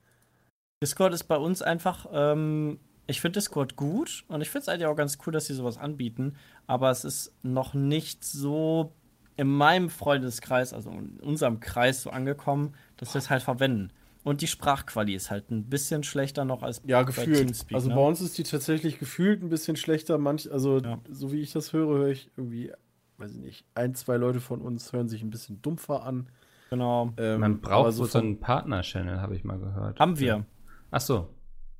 [0.81, 4.85] Discord ist bei uns einfach, ähm, ich finde Discord gut und ich finde es eigentlich
[4.85, 6.35] auch ganz cool, dass sie sowas anbieten,
[6.67, 8.93] aber es ist noch nicht so
[9.39, 13.93] in meinem Freundeskreis, also in unserem Kreis so angekommen, dass wir es halt verwenden.
[14.23, 17.37] Und die Sprachqualität ist halt ein bisschen schlechter noch als ja, gefühlt.
[17.37, 17.75] bei Teamspeak.
[17.75, 17.95] Also ne?
[17.95, 20.17] bei uns ist die tatsächlich gefühlt ein bisschen schlechter.
[20.17, 20.99] Manch, also ja.
[21.09, 22.73] so wie ich das höre, höre ich irgendwie,
[23.17, 26.27] weiß ich nicht, ein, zwei Leute von uns hören sich ein bisschen dumpfer an.
[26.69, 27.13] Genau.
[27.15, 30.01] Ähm, Man braucht so, so einen Partner-Channel, habe ich mal gehört.
[30.01, 30.45] Haben wir.
[30.91, 31.29] Ach so.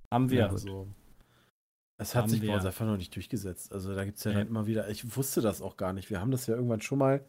[0.09, 0.39] Haben wir.
[0.39, 0.87] Ja, also,
[1.97, 3.73] es hat haben sich bei uns einfach noch nicht durchgesetzt.
[3.73, 6.09] Also da gibt es ja dann immer wieder, ich wusste das auch gar nicht.
[6.09, 7.25] Wir haben das ja irgendwann schon mal,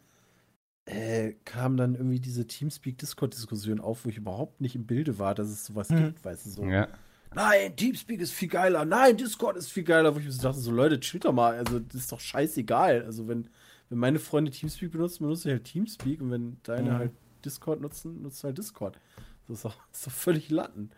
[0.85, 5.47] äh, kam dann irgendwie diese Teamspeak-Discord-Diskussion auf, wo ich überhaupt nicht im Bilde war, dass
[5.47, 5.97] es sowas hm.
[5.97, 6.65] gibt, weißt du so.
[6.65, 6.87] Ja.
[7.33, 8.83] Nein, Teamspeak ist viel geiler.
[8.83, 10.13] Nein, Discord ist viel geiler.
[10.13, 11.57] Wo ich mir so dachte, so Leute, chill doch mal.
[11.57, 13.03] Also, das ist doch scheißegal.
[13.05, 13.47] Also, wenn,
[13.89, 16.19] wenn meine Freunde Teamspeak benutzen, benutze ich halt Teamspeak.
[16.19, 16.97] Und wenn deine mhm.
[16.97, 17.11] halt
[17.45, 18.99] Discord nutzen, nutzt halt Discord.
[19.47, 20.91] Das ist doch, das ist doch völlig Latten.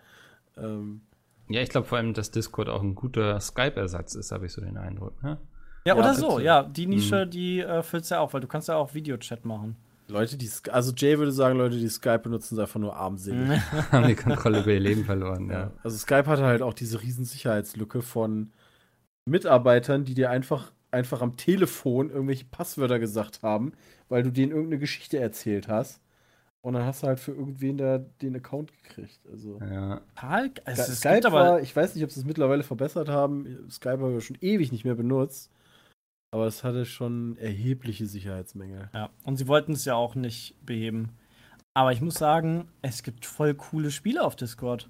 [0.57, 1.01] Ähm,
[1.49, 4.61] ja, ich glaube vor allem, dass Discord auch ein guter Skype-Ersatz ist, habe ich so
[4.61, 5.21] den Eindruck.
[5.21, 5.37] Ne?
[5.85, 6.63] Ja, ja, oder so, ja.
[6.63, 7.29] Die Nische, mhm.
[7.29, 9.75] die äh, füllst ja auch, weil du kannst ja auch Videochat machen.
[10.07, 13.61] Leute, die, also Jay würde sagen, Leute, die Skype benutzen, sind einfach nur armselig.
[13.91, 15.59] Haben die Kontrolle über ihr Leben verloren, ja.
[15.59, 15.71] ja.
[15.83, 18.51] Also Skype hatte halt auch diese riesen Sicherheitslücke von
[19.25, 23.73] Mitarbeitern, die dir einfach, einfach am Telefon irgendwelche Passwörter gesagt haben,
[24.09, 26.01] weil du denen irgendeine Geschichte erzählt hast.
[26.61, 29.19] Und dann hast du halt für irgendwen da den Account gekriegt.
[29.29, 29.59] Also.
[29.59, 30.01] Ja.
[30.15, 33.67] Halt, also Skype war, ich weiß nicht, ob sie es mittlerweile verbessert haben.
[33.69, 35.51] Skype haben wir schon ewig nicht mehr benutzt.
[36.33, 38.89] Aber es hatte schon erhebliche Sicherheitsmängel.
[38.91, 41.09] Ja, und sie wollten es ja auch nicht beheben.
[41.75, 44.89] Aber ich muss sagen, es gibt voll coole Spiele auf Discord.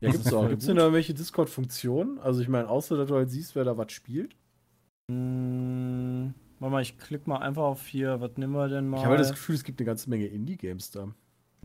[0.00, 0.48] Ja, gibt's auch.
[0.48, 2.18] Gibt's denn da irgendwelche Discord-Funktionen?
[2.18, 4.34] Also ich meine, außer dass du halt siehst, wer da was spielt?
[5.06, 6.34] Mmh.
[6.58, 8.20] Warte mal, ich klicke mal einfach auf hier.
[8.20, 8.98] Was nehmen wir denn mal?
[8.98, 11.14] Ich habe das Gefühl, es gibt eine ganze Menge Indie-Games da.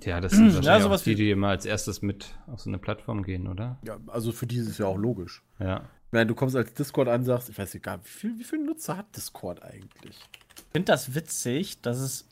[0.03, 2.78] Ja, das sind wahrscheinlich ja, auch die, die immer als erstes mit auf so eine
[2.78, 3.80] Plattform gehen, oder?
[3.84, 5.43] Ja, also für die ist es ja auch logisch.
[5.57, 5.89] Ja.
[6.12, 8.66] Wenn du kommst als Discord an, sagst, ich weiß nicht gar, wie viel, wie viele
[8.66, 10.18] Nutzer hat Discord eigentlich?
[10.55, 12.28] Ich finde das witzig, dass es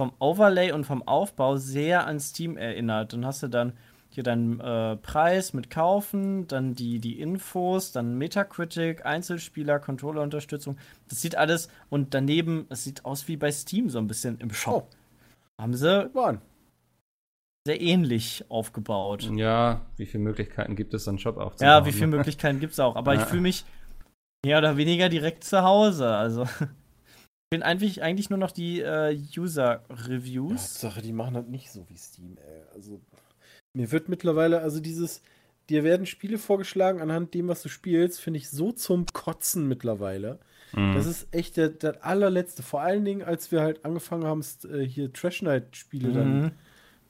[0.00, 3.12] vom Overlay und vom Aufbau sehr an Steam erinnert.
[3.12, 3.72] Dann hast du dann
[4.10, 10.78] hier deinen äh, Preis mit Kaufen, dann die, die Infos, dann Metacritic, Einzelspieler, Controllerunterstützung.
[11.08, 14.52] Das sieht alles und daneben, es sieht aus wie bei Steam so ein bisschen im
[14.52, 14.88] Shop.
[14.90, 15.62] Oh.
[15.62, 16.10] Haben sie
[17.66, 19.30] sehr ähnlich aufgebaut.
[19.34, 21.68] Ja, wie viele Möglichkeiten gibt es, einen Shop aufzubauen?
[21.68, 22.16] Ja, wie viele ne?
[22.16, 22.96] Möglichkeiten gibt es auch.
[22.96, 23.22] Aber ja.
[23.22, 23.64] ich fühle mich
[24.44, 26.08] mehr oder weniger direkt zu Hause.
[26.08, 26.46] Also
[27.50, 30.80] bin eigentlich, eigentlich nur noch die äh, User-Reviews.
[30.80, 32.62] Sache, die machen das nicht so wie Steam, ey.
[32.74, 33.00] Also,
[33.74, 35.22] mir wird mittlerweile, also dieses,
[35.70, 40.38] dir werden Spiele vorgeschlagen anhand dem, was du spielst, finde ich so zum Kotzen mittlerweile.
[40.72, 40.94] Mhm.
[40.94, 42.62] Das ist echt der, der, allerletzte.
[42.62, 46.14] Vor allen Dingen, als wir halt angefangen haben, äh, hier Trash Night-Spiele mhm.
[46.14, 46.52] dann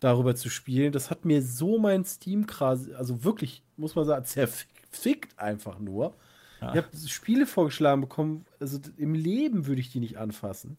[0.01, 0.93] darüber zu spielen.
[0.93, 4.25] Das hat mir so mein Steam quasi, also wirklich, muss man sagen,
[4.91, 6.15] zerfickt einfach nur.
[6.61, 6.71] Ja.
[6.71, 10.77] Ich habe Spiele vorgeschlagen bekommen, also im Leben würde ich die nicht anfassen.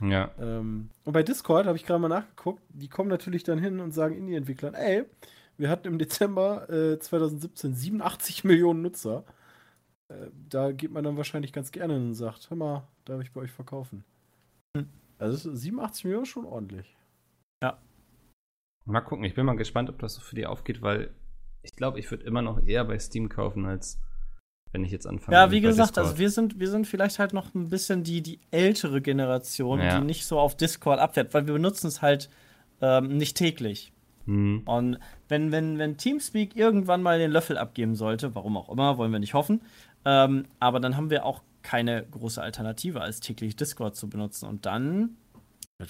[0.00, 0.30] Ja.
[0.38, 3.92] Ähm, und bei Discord habe ich gerade mal nachgeguckt, die kommen natürlich dann hin und
[3.92, 5.04] sagen Indie-Entwicklern, ey,
[5.56, 9.24] wir hatten im Dezember äh, 2017 87 Millionen Nutzer.
[10.08, 13.32] Äh, da geht man dann wahrscheinlich ganz gerne hin und sagt, hör mal, darf ich
[13.32, 14.04] bei euch verkaufen?
[14.76, 14.88] Hm.
[15.18, 16.96] Also 87 Millionen ist schon ordentlich.
[17.62, 17.78] Ja.
[18.84, 21.10] Mal gucken, ich bin mal gespannt, ob das so für die aufgeht, weil
[21.62, 24.00] ich glaube, ich würde immer noch eher bei Steam kaufen als
[24.72, 25.36] wenn ich jetzt anfange.
[25.36, 28.40] Ja, wie gesagt, also wir sind, wir sind vielleicht halt noch ein bisschen die, die
[28.50, 29.98] ältere Generation, ja.
[29.98, 32.30] die nicht so auf Discord abfährt, weil wir benutzen es halt
[32.80, 33.92] ähm, nicht täglich.
[34.24, 34.62] Mhm.
[34.64, 39.12] Und wenn, wenn, wenn Teamspeak irgendwann mal den Löffel abgeben sollte, warum auch immer, wollen
[39.12, 39.60] wir nicht hoffen,
[40.04, 44.48] ähm, aber dann haben wir auch keine große Alternative als täglich Discord zu benutzen.
[44.48, 45.16] Und dann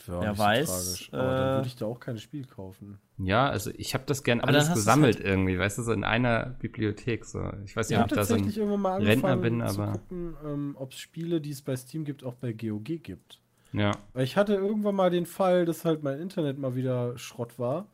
[0.06, 0.94] Wer weiß.
[0.94, 2.98] So äh, aber dann würde ich da auch kein Spiel kaufen.
[3.18, 6.56] Ja, also ich habe das gern alles gesammelt halt irgendwie, weißt du, so in einer
[6.58, 7.24] Bibliothek.
[7.24, 7.50] So.
[7.64, 9.92] Ich weiß nicht, ja, ob ich da so ein Rentner bin, aber.
[9.92, 13.40] gucken, ähm, ob es Spiele, die es bei Steam gibt, auch bei GOG gibt.
[13.72, 13.92] Ja.
[14.12, 17.86] Weil ich hatte irgendwann mal den Fall, dass halt mein Internet mal wieder Schrott war.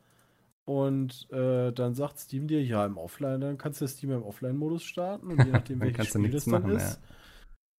[0.64, 4.82] Und äh, dann sagt Steam dir, ja, im Offline, dann kannst du Steam im Offline-Modus
[4.82, 5.28] starten.
[5.32, 7.09] Und je nachdem, welches Spiel das dann machen, ist, ja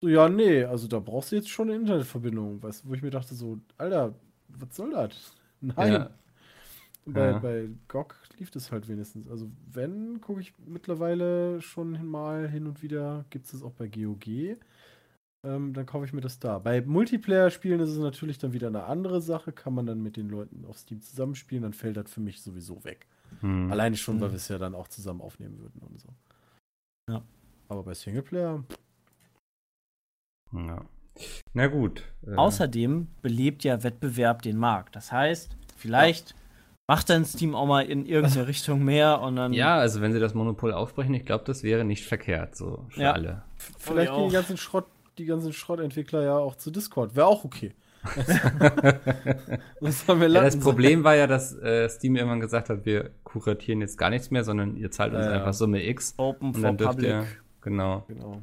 [0.02, 3.10] so, ja, nee, also da brauchst du jetzt schon eine Internetverbindung, weißt wo ich mir
[3.10, 4.14] dachte, so, Alter,
[4.48, 5.34] was soll das?
[5.62, 5.94] Nein.
[5.94, 6.10] Ja.
[7.06, 7.40] Bei, ja.
[7.40, 9.28] bei GOG lief das halt wenigstens.
[9.30, 13.88] Also, wenn, gucke ich mittlerweile schon mal hin und wieder, gibt es das auch bei
[13.88, 14.58] GOG.
[15.46, 16.60] Ähm, dann kaufe ich mir das da.
[16.60, 19.54] Bei Multiplayer-Spielen ist es natürlich dann wieder eine andere Sache.
[19.54, 22.84] Kann man dann mit den Leuten auf Steam zusammenspielen, dann fällt das für mich sowieso
[22.84, 23.08] weg.
[23.40, 23.72] Hm.
[23.72, 24.22] Alleine schon, hm.
[24.22, 26.10] weil wir es ja dann auch zusammen aufnehmen würden und so.
[27.10, 27.24] Ja.
[27.70, 28.64] Aber bei Singleplayer,
[30.54, 30.82] ja.
[31.54, 32.04] Na gut.
[32.26, 32.36] Äh.
[32.36, 34.96] Außerdem belebt ja Wettbewerb den Markt.
[34.96, 36.36] Das heißt, vielleicht ja.
[36.88, 39.54] macht dann Steam auch mal in irgendeine Richtung mehr und dann.
[39.54, 43.02] Ja, also wenn sie das Monopol aufbrechen, ich glaube, das wäre nicht verkehrt, so für
[43.02, 43.12] ja.
[43.14, 43.44] alle.
[43.58, 44.86] Vielleicht gehen die ganzen Schrott,
[45.18, 47.16] die ganzen Schrottentwickler ja auch zu Discord.
[47.16, 47.74] Wäre auch okay.
[49.82, 53.98] das, ja, das Problem war ja, dass äh, Steam irgendwann gesagt hat, wir kuratieren jetzt
[53.98, 56.14] gar nichts mehr, sondern ihr zahlt uns ja, einfach Summe X.
[56.16, 57.10] Open und dann dürft public.
[57.10, 57.28] ihr,
[57.60, 58.06] genau.
[58.08, 58.42] genau.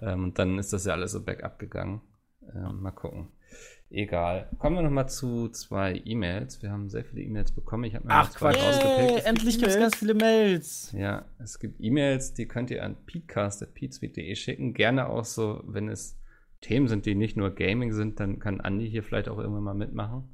[0.00, 2.00] Ähm, und dann ist das ja alles so backup gegangen.
[2.54, 3.28] Ähm, mal gucken.
[3.90, 4.48] Egal.
[4.58, 6.62] Kommen wir noch mal zu zwei E-Mails.
[6.62, 7.84] Wir haben sehr viele E-Mails bekommen.
[7.84, 9.26] Ich habe mir Ach, zwei Yay, rausgepickt.
[9.26, 10.92] Endlich gibt es ganz viele Mails.
[10.96, 14.72] Ja, es gibt E-Mails, die könnt ihr an peatcast.peatsweet.de schicken.
[14.72, 16.18] Gerne auch so, wenn es
[16.62, 19.74] Themen sind, die nicht nur Gaming sind, dann kann Andi hier vielleicht auch irgendwann mal
[19.74, 20.32] mitmachen.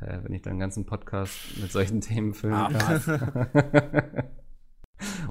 [0.00, 4.28] Äh, wenn ich dann einen ganzen Podcast mit solchen Themen füllen ah, kann.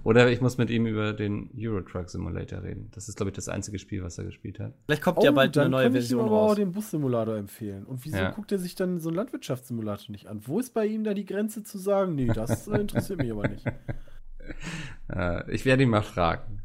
[0.03, 2.89] Oder ich muss mit ihm über den Euro Truck Simulator reden.
[2.93, 4.73] Das ist, glaube ich, das einzige Spiel, was er gespielt hat.
[4.85, 6.29] Vielleicht kommt oh, ja bald eine neue Version raus.
[6.29, 7.83] Ich aber auch den Bus-Simulator empfehlen.
[7.83, 8.31] Und wieso ja.
[8.31, 10.41] guckt er sich dann so einen Landwirtschaftssimulator nicht an?
[10.45, 13.47] Wo ist bei ihm da die Grenze zu sagen, nee, das äh, interessiert mich aber
[13.47, 13.65] nicht.
[15.09, 16.61] Äh, ich werde ihn mal fragen.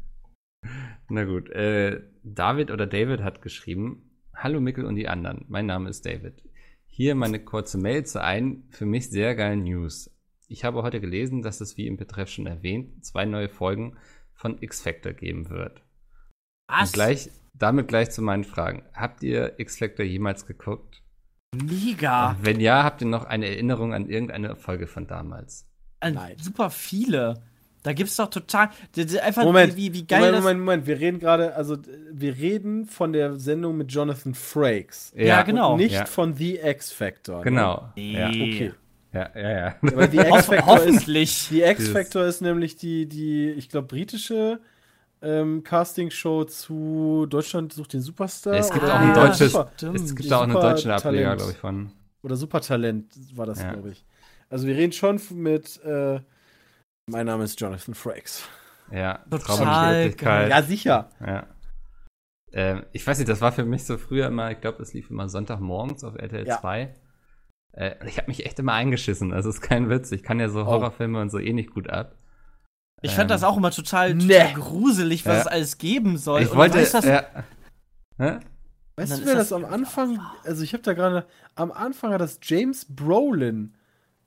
[1.09, 1.49] Na gut.
[1.49, 5.45] Äh, David oder David hat geschrieben: Hallo Mickel und die anderen.
[5.47, 6.43] Mein Name ist David.
[6.87, 10.12] Hier meine kurze Mail zu einem für mich sehr geilen News.
[10.47, 13.97] Ich habe heute gelesen, dass es, wie im Betreff schon erwähnt, zwei neue Folgen
[14.33, 15.81] von X-Factor geben wird.
[16.67, 16.89] Was?
[16.89, 18.83] Und gleich, damit gleich zu meinen Fragen.
[18.93, 21.01] Habt ihr X-Factor jemals geguckt?
[21.55, 22.35] Mega.
[22.41, 25.67] Wenn ja, habt ihr noch eine Erinnerung an irgendeine Folge von damals?
[25.99, 27.43] An super viele.
[27.83, 28.69] Da gibt es doch total.
[29.21, 30.87] Einfach Moment, wie, wie geil Moment, Moment, Moment.
[30.87, 31.77] Wir reden gerade, also
[32.11, 35.13] wir reden von der Sendung mit Jonathan Frakes.
[35.15, 35.73] Ja, ja genau.
[35.73, 36.05] Und nicht ja.
[36.05, 37.39] von The X Factor.
[37.39, 37.43] Ne?
[37.43, 37.89] Genau.
[37.95, 38.13] Nee.
[38.13, 38.27] Ja.
[38.29, 38.73] Okay.
[39.13, 39.75] Ja, ja, ja.
[39.81, 41.07] Aber die X-Factor ist,
[41.51, 44.59] die X-Factor ist nämlich die, die, ich glaube, britische
[45.21, 48.55] ähm, Castingshow zu Deutschland sucht den Superstar.
[48.55, 51.91] Es gibt auch ein deutsches, es gibt auch einen deutschen Ableger, glaube ich, von.
[52.23, 53.73] Oder Supertalent war das, ja.
[53.73, 54.05] glaube ich.
[54.49, 56.19] Also wir reden schon mit, äh,
[57.07, 58.43] mein Name ist Jonathan Frakes.
[58.91, 60.49] Ja, Traumwirklichkeit.
[60.49, 61.09] Ja, sicher.
[61.25, 61.47] Ja.
[62.51, 65.09] Ähm, ich weiß nicht, das war für mich so früher immer, ich glaube, es lief
[65.09, 66.59] immer Sonntagmorgens auf RTL ja.
[66.59, 66.93] 2.
[67.73, 69.33] Äh, ich habe mich echt immer eingeschissen.
[69.33, 70.11] Also ist kein Witz.
[70.11, 70.65] Ich kann ja so oh.
[70.65, 72.15] Horrorfilme und so eh nicht gut ab.
[73.01, 74.53] Ich ähm, fand das auch immer total, total nee.
[74.53, 75.41] gruselig, was ja.
[75.41, 76.43] es alles geben soll.
[76.43, 76.77] Ich und wollte.
[76.77, 77.25] Weißt, das, ja.
[78.17, 80.19] weißt du, wer das, das am Anfang.
[80.45, 81.25] Also, ich habe da gerade.
[81.55, 83.75] Am Anfang hat das James Brolin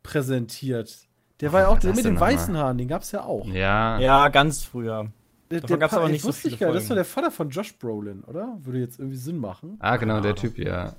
[0.03, 1.07] präsentiert.
[1.41, 3.47] Der war ja auch der mit den weißen Haaren, den gab's ja auch.
[3.47, 3.99] Ja.
[3.99, 5.11] Ja, ganz früher.
[5.51, 6.83] Der, Davon der gab's aber nicht so wusste ich viele gar nicht.
[6.83, 6.97] Das Folgen.
[6.99, 8.57] der Vater von Josh Brolin, oder?
[8.61, 9.77] Würde jetzt irgendwie Sinn machen.
[9.81, 10.37] Ah, genau, der Ahnung.
[10.37, 10.95] Typ, ja.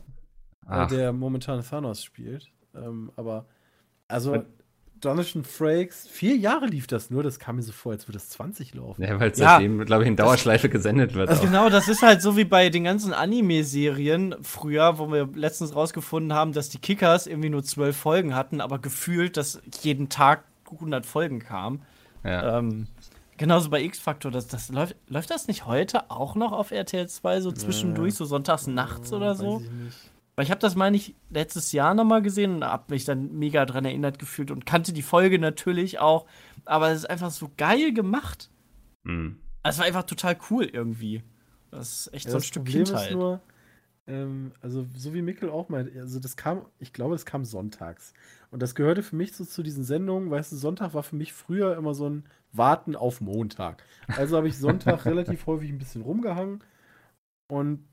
[0.67, 2.47] Äh, Ach, der momentan Thanos spielt.
[2.75, 3.45] Ähm, aber,
[4.07, 4.45] also, Und-
[5.03, 7.21] Jonathan Frakes, vier Jahre lief das nur.
[7.21, 9.03] Das kam mir so vor, als würde es 20 laufen.
[9.03, 9.35] ja, weil Ja.
[9.35, 11.29] seitdem, glaube ich, in Dauerschleife gesendet wird.
[11.29, 11.45] Also auch.
[11.45, 16.33] genau, das ist halt so wie bei den ganzen Anime-Serien früher, wo wir letztens rausgefunden
[16.33, 21.05] haben, dass die Kickers irgendwie nur zwölf Folgen hatten, aber gefühlt, dass jeden Tag 100
[21.05, 21.83] Folgen kamen.
[22.23, 22.57] Ja.
[22.57, 22.87] Ähm,
[23.37, 27.41] genauso bei X-Factor, das, das läuft, läuft das nicht heute auch noch auf RTL 2
[27.41, 29.57] so zwischendurch, so sonntags nachts oder so?
[29.57, 29.97] Weiß ich nicht.
[30.37, 33.65] Weil ich habe das, meine ich, letztes Jahr nochmal gesehen und habe mich dann mega
[33.65, 36.27] dran erinnert gefühlt und kannte die Folge natürlich auch.
[36.65, 38.51] Aber es ist einfach so geil gemacht.
[39.05, 39.39] Hm.
[39.63, 41.23] Also, Es war einfach total cool irgendwie.
[41.71, 43.07] Das ist echt Ja, so ein Stück Problem Kindheit.
[43.07, 43.41] ist nur,
[44.05, 48.13] ähm, also so wie Mikkel auch meint, also das kam, ich glaube, das kam sonntags.
[48.51, 51.33] Und das gehörte für mich so zu diesen Sendungen, weißt du, Sonntag war für mich
[51.33, 53.83] früher immer so ein Warten auf Montag.
[54.15, 56.63] Also habe ich Sonntag relativ häufig ein bisschen rumgehangen
[57.51, 57.83] und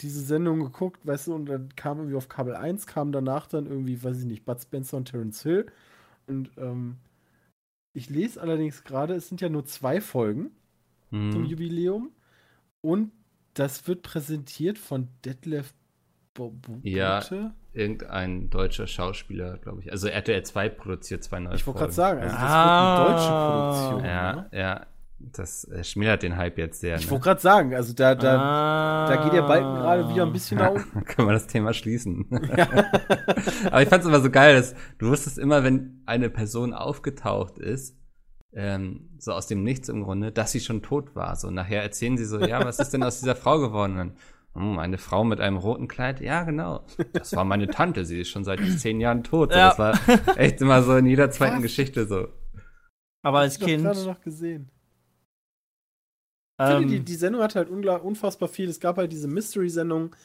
[0.00, 3.66] diese Sendung geguckt, weißt du, und dann kam irgendwie auf Kabel 1, kam danach dann
[3.66, 5.66] irgendwie, weiß ich nicht, Bud Spencer und Terence Hill.
[6.26, 6.96] Und ähm,
[7.94, 10.50] ich lese allerdings gerade, es sind ja nur zwei Folgen
[11.10, 11.44] zum Hm.
[11.44, 12.10] Jubiläum.
[12.82, 13.12] Und
[13.54, 15.72] das wird präsentiert von Detlef
[16.34, 17.20] Bo Bo Ja.
[17.20, 17.52] Bote.
[17.72, 19.92] Irgendein deutscher Schauspieler, glaube ich.
[19.92, 22.42] Also RTL 2 produziert zwei neue Ich wollte gerade sagen, also ja.
[22.42, 22.98] das Ah.
[22.98, 24.04] wird eine deutsche Produktion.
[24.04, 24.48] Ja, Ne?
[24.52, 24.86] ja.
[25.18, 26.96] Das äh, schmälert den Hype jetzt sehr.
[26.96, 27.10] Ich Ne?
[27.10, 29.08] wollte gerade sagen, also da, da, ah.
[29.08, 30.74] da geht der Balken gerade wieder ein bisschen nach.
[30.74, 32.26] Dann können wir das Thema schließen.
[33.70, 37.58] Aber ich fand es immer so geil, dass du wusstest immer, wenn eine Person aufgetaucht
[37.58, 37.96] ist,
[38.52, 41.36] ähm, so aus dem Nichts im Grunde, dass sie schon tot war.
[41.36, 43.98] So nachher erzählen sie so, ja, was ist denn aus dieser Frau geworden?
[43.98, 44.12] Und
[44.54, 46.20] hm, eine Frau mit einem roten Kleid?
[46.20, 46.84] Ja, genau.
[47.12, 49.52] Das war meine Tante, sie ist schon seit zehn Jahren tot.
[49.52, 49.68] So, Ja.
[49.70, 51.62] Das war echt immer so in jeder zweiten Was?
[51.62, 52.28] Geschichte so.
[53.22, 54.06] Aber als Ich habe gerade Kind.
[54.06, 54.70] noch gesehen.
[56.58, 58.68] Ich finde, die, Ähm, die Sendung hat halt unfassbar viel.
[58.68, 60.16] Es gab halt diese Mystery-Sendung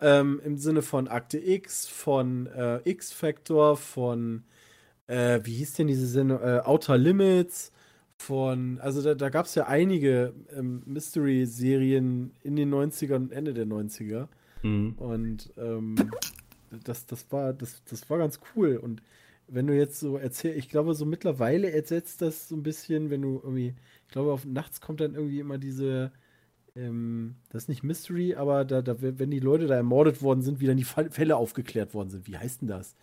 [0.00, 4.44] ähm, im Sinne von Akte X, von äh, X-Factor, von,
[5.08, 6.40] äh, wie hieß denn diese Sendung?
[6.40, 7.72] Äh, Outer Limits,
[8.16, 13.54] von, also da, da gab es ja einige ähm, Mystery-Serien in den 90ern und Ende
[13.54, 14.28] der 90er.
[14.62, 14.92] Mhm.
[14.98, 15.96] Und ähm,
[16.84, 18.76] das, das, war, das, das war ganz cool.
[18.76, 19.02] Und
[19.52, 23.22] wenn du jetzt so erzählst, ich glaube, so mittlerweile ersetzt das so ein bisschen, wenn
[23.22, 23.74] du irgendwie,
[24.06, 26.12] ich glaube, auf nachts kommt dann irgendwie immer diese,
[26.76, 30.60] ähm, das ist nicht Mystery, aber da, da, wenn die Leute da ermordet worden sind,
[30.60, 32.26] wie dann die Fälle aufgeklärt worden sind.
[32.26, 32.94] Wie heißt denn das?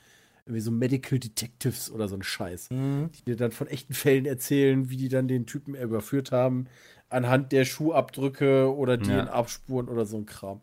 [0.45, 2.69] Irgendwie so Medical Detectives oder so ein Scheiß.
[2.71, 3.09] mhm.
[3.11, 6.67] Die dir dann von echten Fällen erzählen, wie die dann den Typen überführt haben,
[7.09, 9.25] anhand der Schuhabdrücke oder Ja.
[9.25, 10.61] DNA-Abspuren oder so ein Kram.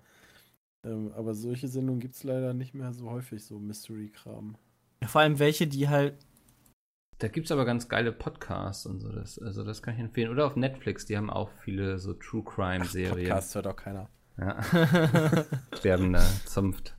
[0.85, 4.57] Ähm, aber solche Sendungen gibt es leider nicht mehr so häufig, so Mystery-Kram.
[5.05, 6.15] Ja, vor allem welche, die halt.
[7.19, 9.13] Da gibt's aber ganz geile Podcasts und so.
[9.13, 10.31] Das, also das kann ich empfehlen.
[10.31, 13.29] Oder auf Netflix, die haben auch viele so True Crime Serien.
[13.29, 14.09] Podcast hört auch keiner.
[14.39, 14.63] Ja.
[15.77, 16.97] Sterbender Zunft.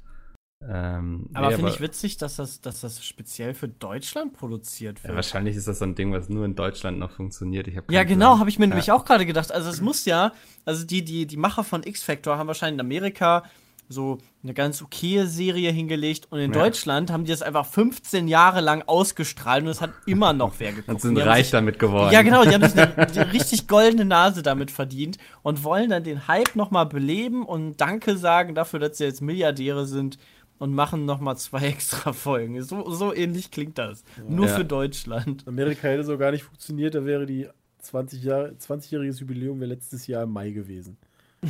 [0.64, 5.06] Ähm, Aber nee, finde ich witzig, dass das, dass das speziell für Deutschland produziert Ja,
[5.06, 5.16] wird.
[5.16, 7.68] wahrscheinlich ist das so ein Ding, was nur in Deutschland noch funktioniert.
[7.68, 8.70] Ich Ja, genau, habe ich mir Ja.
[8.70, 9.52] nämlich auch gerade gedacht.
[9.52, 10.32] Also es muss ja,
[10.64, 13.44] also die, die, die Macher von X-Factor haben wahrscheinlich in Amerika
[13.88, 16.60] so eine ganz okaye Serie hingelegt und in Ja.
[16.64, 20.72] Deutschland haben die das einfach 15 Jahre lang ausgestrahlt und es hat immer noch wer
[20.72, 20.90] geguckt.
[20.90, 22.12] Und sind reich sich- damit geworden.
[22.12, 26.04] Ja, genau, die haben sich eine, die richtig goldene Nase damit verdient und wollen dann
[26.04, 30.18] den Hype nochmal beleben und Danke sagen dafür, dass sie jetzt Milliardäre sind
[30.58, 32.62] und machen nochmal zwei extra Folgen.
[32.64, 34.04] So, so ähnlich klingt das.
[34.28, 34.56] Nur Ja.
[34.56, 35.48] für Deutschland.
[35.48, 37.48] Amerika hätte so gar nicht funktioniert, da wäre die
[37.82, 40.98] 20 Jahre, 20-jähriges Jubiläum wäre letztes Jahr im Mai gewesen.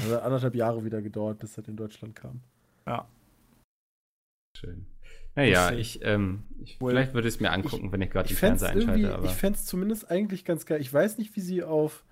[0.03, 2.41] Also hat anderthalb Jahre wieder gedauert, bis das in Deutschland kam.
[2.85, 3.07] Ja.
[4.57, 4.85] Schön.
[5.35, 8.33] Naja, ich, ähm, ich, Wohl- vielleicht würde ich es mir angucken, wenn ich gerade die
[8.33, 9.15] Ich fände es Fernseher einschalte.
[9.15, 10.79] Aber ich fände es zumindest eigentlich ganz geil.
[10.79, 12.05] Ich weiß nicht, wie sie auf,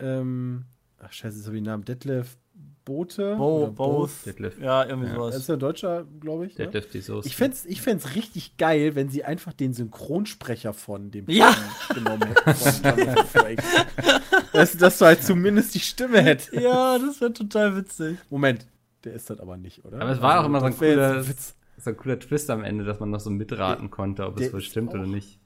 [0.00, 0.64] ähm,
[0.98, 2.36] ach scheiße, jetzt habe ich den Namen, Detlef
[2.84, 3.36] Bote?
[3.36, 4.10] Bo, oder both.
[4.26, 4.58] Detlef.
[4.60, 5.14] Ja, irgendwie Ja.
[5.14, 5.34] sowas.
[5.34, 6.58] Das ist ein Deutscher, glaube ich.
[6.58, 6.66] Ne?
[6.66, 7.26] Detlef die Soße.
[7.26, 11.54] Ich fände es ich fänd's richtig geil, wenn sie einfach den Synchronsprecher von dem Ja.
[11.94, 12.54] Genommen hätten.
[12.54, 13.64] Von Jonathan Frakes.
[14.52, 16.52] dass, dass du halt zumindest die Stimme hättest.
[16.52, 18.18] Ja, das wäre total witzig.
[18.28, 18.66] Moment,
[19.04, 20.00] der ist das aber nicht, oder?
[20.02, 21.54] Aber es war auch immer so ein cooler- Witz.
[21.78, 24.52] so ein cooler Twist am Ende, dass man noch so mitraten konnte, ob der es
[24.52, 25.40] wohl stimmt oder nicht.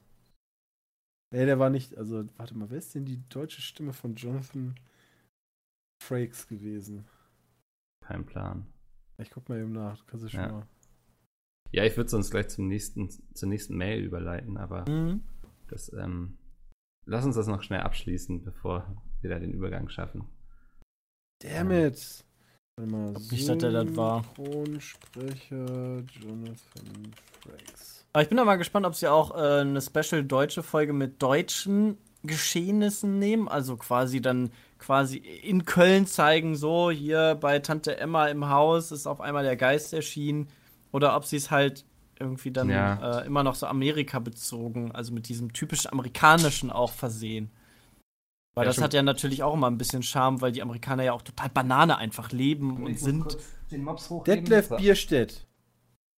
[1.32, 4.74] Nee, der war nicht, also, warte mal, wer ist denn die deutsche Stimme von Jonathan
[6.02, 7.04] Frakes gewesen?
[8.08, 8.66] Kein Plan.
[9.18, 10.48] Ich guck mal eben nach, du kannst es schon Ja.
[10.52, 10.66] mal.
[11.72, 15.22] Ja, ich würde sonst gleich zum nächsten, zur nächsten Mail überleiten, aber Mhm.
[15.68, 16.38] das, ähm,
[17.04, 20.24] lass uns das noch schnell abschließen, bevor wir da den Übergang schaffen.
[21.42, 22.24] Damn it!
[22.78, 24.22] Warte mal, Glaub nicht, dass der das war.
[24.24, 28.06] Synchronsprecher Jonathan Frakes.
[28.14, 31.20] Aber ich bin da mal gespannt, ob sie auch äh, eine special deutsche Folge mit
[31.22, 33.48] deutschen Geschehnissen nehmen.
[33.48, 39.06] Also quasi dann quasi in Köln zeigen, so hier bei Tante Emma im Haus ist
[39.06, 40.48] auf einmal der Geist erschienen.
[40.92, 41.84] Oder ob sie es halt
[42.18, 43.20] irgendwie dann ja.
[43.20, 47.50] äh, immer noch so Amerika bezogen, also mit diesem typisch amerikanischen auch versehen.
[48.54, 51.12] Weil ja, das hat ja natürlich auch immer ein bisschen Charme, weil die Amerikaner ja
[51.12, 53.38] auch total Banane einfach leben und sind.
[54.26, 55.46] Detlef Bierstedt.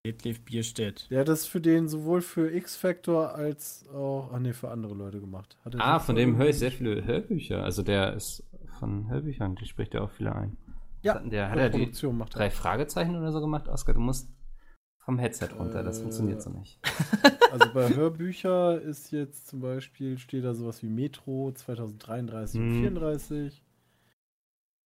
[0.07, 1.11] Detlef Bierstedt.
[1.11, 5.21] Der hat das für den sowohl für X-Factor als auch, ach nee, für andere Leute
[5.21, 5.59] gemacht.
[5.77, 7.63] ah, von dem höre ich sehr viele Hörbücher.
[7.63, 8.43] Also der ist
[8.81, 10.57] von Hörbüchern, die spricht ja auch viele ein.
[11.03, 13.69] Ja, der hat ja die drei Fragezeichen oder so gemacht.
[13.69, 14.29] Oskar, du musst
[14.99, 16.79] vom Headset runter, das äh, funktioniert so nicht.
[17.51, 22.69] Also bei Hörbücher ist jetzt zum Beispiel, steht da sowas wie Metro 2033 hm.
[22.69, 23.65] und 34.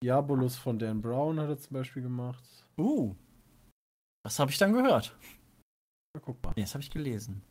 [0.03, 2.43] Diabolus von Dan Brown hat er zum Beispiel gemacht.
[2.79, 3.15] Uh.
[4.25, 5.15] Was habe ich dann gehört?
[6.15, 6.55] Na, guck mal.
[6.57, 7.43] Nee, das habe ich gelesen.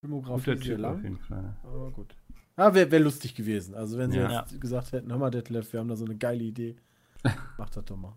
[0.00, 0.96] Filmografie ist sehr lang.
[0.96, 1.56] Auf jeden Fall.
[1.62, 2.16] Aber gut.
[2.58, 3.76] Ah, wäre wär lustig gewesen.
[3.76, 4.40] Also wenn sie ja.
[4.40, 6.74] jetzt gesagt hätten, hör mal, Detlef, wir haben da so eine geile Idee.
[7.56, 8.16] Mach das doch mal.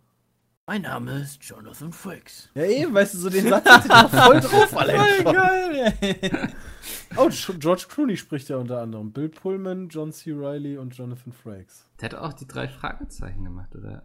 [0.65, 2.49] Mein Name ist Jonathan Frakes.
[2.55, 5.21] Ja, eben, weißt du, so den Satz hat sich noch voll drauf, Alex.
[5.21, 6.31] Voll geil, ey.
[7.17, 9.11] Oh, George Clooney spricht ja unter anderem.
[9.11, 10.31] Bill Pullman, John C.
[10.33, 11.85] Reilly und Jonathan Frakes.
[11.99, 14.03] Der hat auch die drei Fragezeichen gemacht, oder?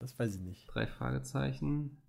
[0.00, 0.66] Das weiß ich nicht.
[0.66, 2.02] Drei Fragezeichen.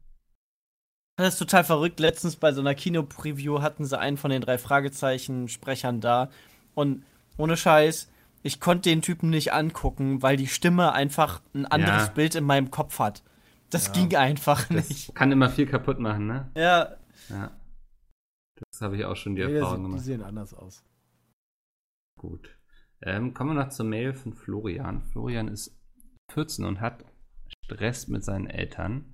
[1.17, 1.99] Das ist total verrückt.
[1.99, 6.29] Letztens bei so einer Kino-Preview hatten sie einen von den drei Fragezeichen-Sprechern da.
[6.73, 7.03] Und
[7.37, 8.11] ohne Scheiß,
[8.43, 12.13] ich konnte den Typen nicht angucken, weil die Stimme einfach ein anderes ja.
[12.13, 13.23] Bild in meinem Kopf hat.
[13.69, 13.93] Das ja.
[13.93, 15.09] ging einfach nicht.
[15.09, 16.51] Das kann immer viel kaputt machen, ne?
[16.55, 16.95] Ja.
[17.29, 17.51] Ja.
[18.71, 20.01] Das habe ich auch schon die ja, Erfahrung gemacht.
[20.01, 20.83] Die sehen anders aus.
[22.17, 22.55] Gut.
[23.01, 25.03] Ähm, kommen wir noch zur Mail von Florian.
[25.03, 25.77] Florian ist
[26.31, 27.03] 14 und hat
[27.65, 29.05] Stress mit seinen Eltern.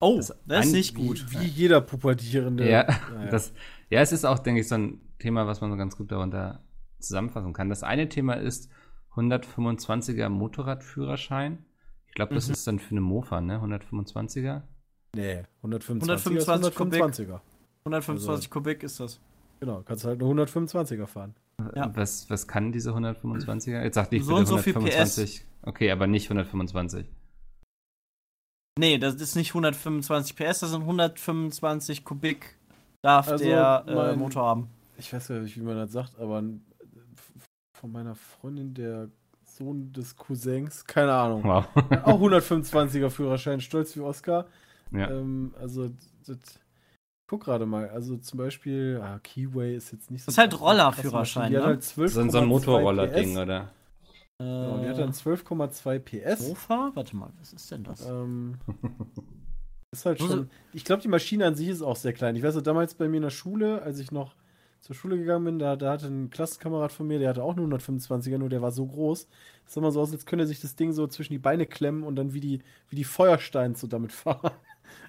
[0.00, 1.24] Oh, das, das ist nicht gut.
[1.30, 2.68] Wie, wie jeder Pubertierende.
[2.68, 3.30] Ja, naja.
[3.30, 3.52] das,
[3.88, 6.62] ja, es ist auch, denke ich, so ein Thema, was man so ganz gut darunter
[7.02, 7.68] zusammenfassen kann.
[7.68, 8.70] Das eine Thema ist
[9.14, 11.64] 125er Motorradführerschein.
[12.06, 12.52] Ich glaube, das mhm.
[12.52, 13.58] ist dann für eine Mofa, ne?
[13.58, 14.62] 125er?
[15.14, 17.40] Nee, 125 125 125er.
[17.84, 19.20] 125 also, Kubik ist das.
[19.60, 21.34] Genau, kannst halt eine 125er fahren.
[21.74, 21.94] Ja.
[21.94, 23.82] Was, was kann diese 125er?
[23.82, 25.46] Jetzt sagt ich so bitte 125.
[25.62, 27.06] So okay, aber nicht 125.
[28.78, 32.56] Nee, das ist nicht 125 PS, das sind 125 Kubik
[33.02, 34.68] darf also der äh, Motor haben.
[34.96, 36.42] Ich weiß ja nicht, wie man das sagt, aber
[37.82, 39.08] von meiner Freundin, der
[39.44, 41.42] Sohn des Cousins, keine Ahnung.
[41.42, 41.66] Wow.
[42.04, 44.46] Auch 125er Führerschein, stolz wie Oscar.
[44.92, 45.10] Ja.
[45.10, 45.90] Ähm, also,
[46.24, 46.60] das,
[47.26, 50.26] guck gerade mal, also zum Beispiel, ah, Keyway ist jetzt nicht so.
[50.26, 51.62] Das ist halt Rollerführerschein, Die ne?
[51.62, 53.72] hat halt 12, so, so ein Motorroller-Ding, oder?
[54.38, 56.48] Genau, die hat dann 12,2 PS.
[56.48, 56.92] Mofa?
[56.94, 58.06] Warte mal, was ist denn das?
[58.06, 58.58] Ähm,
[59.90, 60.50] ist halt schon.
[60.72, 62.36] Ich glaube, die Maschine an sich ist auch sehr klein.
[62.36, 64.36] Ich weiß, damals bei mir in der Schule, als ich noch
[64.82, 67.64] zur Schule gegangen bin, da, da hatte ein Klassenkamerad von mir, der hatte auch eine
[67.64, 69.28] 125er, nur der war so groß.
[69.64, 71.66] Das sah mal so aus, als könnte er sich das Ding so zwischen die Beine
[71.66, 74.52] klemmen und dann wie die, wie die Feuersteine so damit fahren.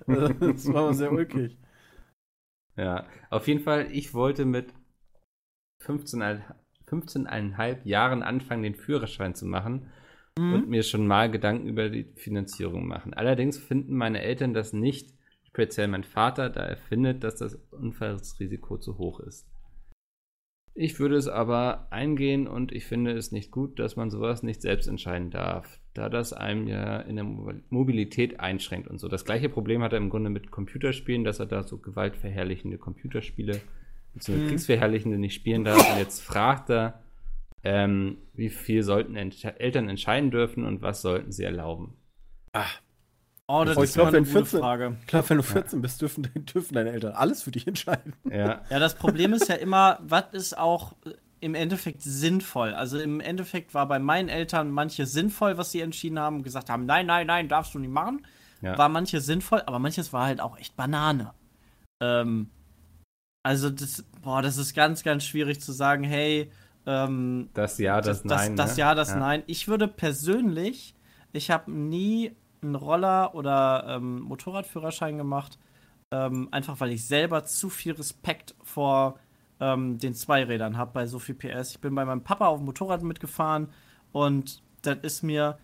[0.08, 1.58] das war mal sehr ulkig.
[2.76, 4.74] Ja, auf jeden Fall, ich wollte mit
[5.84, 6.42] 15,5
[6.88, 7.28] 15
[7.84, 9.88] Jahren anfangen, den Führerschein zu machen
[10.38, 10.54] mhm.
[10.54, 13.14] und mir schon mal Gedanken über die Finanzierung machen.
[13.14, 15.14] Allerdings finden meine Eltern das nicht,
[15.44, 19.53] speziell mein Vater, da er findet, dass das Unfallsrisiko zu hoch ist.
[20.76, 24.62] Ich würde es aber eingehen und ich finde es nicht gut, dass man sowas nicht
[24.62, 27.26] selbst entscheiden darf, da das einem ja in der
[27.70, 29.08] Mobilität einschränkt und so.
[29.08, 33.62] Das gleiche Problem hat er im Grunde mit Computerspielen, dass er da so gewaltverherrlichende Computerspiele,
[34.16, 34.50] beziehungsweise mhm.
[34.50, 35.78] kriegsverherrlichende nicht spielen darf.
[35.78, 37.04] Und jetzt fragt er,
[37.64, 41.94] ähm, wie viel sollten Ent Eltern entscheiden dürfen und was sollten sie erlauben?
[42.52, 42.82] Ach,
[43.48, 44.98] Oh, das, das ist glaub, eine gute 14, Frage.
[45.06, 45.82] Klar, wenn du 14 ja.
[45.82, 48.14] bist, dürfen, dürfen deine Eltern alles für dich entscheiden.
[48.32, 48.62] Ja.
[48.70, 50.96] ja, das Problem ist ja immer, was ist auch
[51.40, 52.74] im Endeffekt sinnvoll?
[52.74, 56.86] Also im Endeffekt war bei meinen Eltern manche sinnvoll, was sie entschieden haben gesagt haben,
[56.86, 58.26] nein, nein, nein, darfst du nicht machen.
[58.62, 58.78] Ja.
[58.78, 61.34] War manche sinnvoll, aber manches war halt auch echt Banane.
[62.02, 62.50] Ähm,
[63.44, 66.50] also das, boah, das ist ganz, ganz schwierig zu sagen, hey,
[66.86, 68.56] ähm, das Ja, das, das Nein.
[68.56, 68.82] Das, das ne?
[68.82, 69.16] Ja, das ja.
[69.18, 69.44] Nein.
[69.48, 70.96] Ich würde persönlich,
[71.34, 75.60] ich habe nie einen Roller- oder ähm, Motorradführerschein gemacht,
[76.12, 79.20] ähm, einfach weil ich selber zu viel Respekt vor
[79.60, 81.72] ähm, den Zweirädern habe bei so viel PS.
[81.72, 83.70] Ich bin bei meinem Papa auf dem Motorrad mitgefahren
[84.12, 85.58] und das ist mir,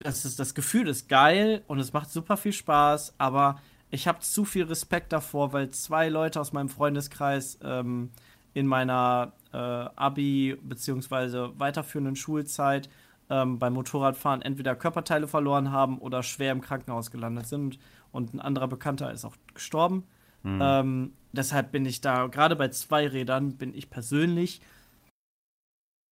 [0.00, 3.60] das, ist, das Gefühl ist geil und es macht super viel Spaß, aber
[3.90, 8.10] ich habe zu viel Respekt davor, weil zwei Leute aus meinem Freundeskreis ähm,
[8.52, 11.50] in meiner äh, Abi- bzw.
[11.58, 12.88] weiterführenden Schulzeit
[13.30, 17.78] ähm, beim Motorradfahren entweder Körperteile verloren haben oder schwer im Krankenhaus gelandet sind.
[18.12, 20.04] Und ein anderer Bekannter ist auch gestorben.
[20.42, 20.60] Mhm.
[20.62, 24.60] Ähm, deshalb bin ich da, gerade bei Zweirädern, bin ich persönlich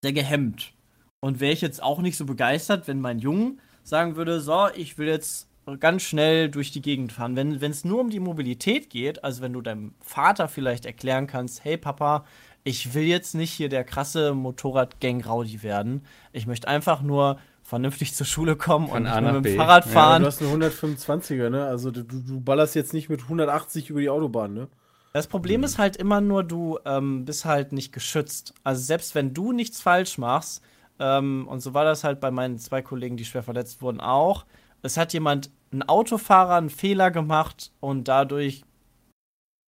[0.03, 0.73] sehr gehemmt.
[1.21, 4.99] Und wäre ich jetzt auch nicht so begeistert, wenn mein Junge sagen würde, so, ich
[4.99, 5.49] will jetzt
[5.81, 7.37] ganz schnell durch die Gegend fahren.
[7.37, 11.65] Wenn es nur um die Mobilität geht, also wenn du deinem Vater vielleicht erklären kannst,
[11.65, 12.27] hey Papa,
[12.65, 16.05] ich will jetzt nicht hier der krasse Motorradgang-Raudi werden.
[16.33, 19.43] Ich möchte einfach nur vernünftig zur Schule kommen Von und A nicht nach nur mit
[19.45, 19.51] B.
[19.53, 20.23] dem Fahrrad Ja, fahren.
[20.23, 21.65] du hast eine 125er, ne?
[21.67, 24.69] Also du, du ballerst jetzt nicht mit 180 über die Autobahn, ne?
[25.13, 28.53] Das Problem ist halt immer nur, du ähm, bist halt nicht geschützt.
[28.65, 30.63] Also selbst wenn du nichts falsch machst,
[30.99, 34.45] ähm, und so war das halt bei meinen zwei Kollegen, die schwer verletzt wurden, auch.
[34.83, 38.65] Es hat jemand, ein Autofahrer, einen Fehler gemacht und dadurch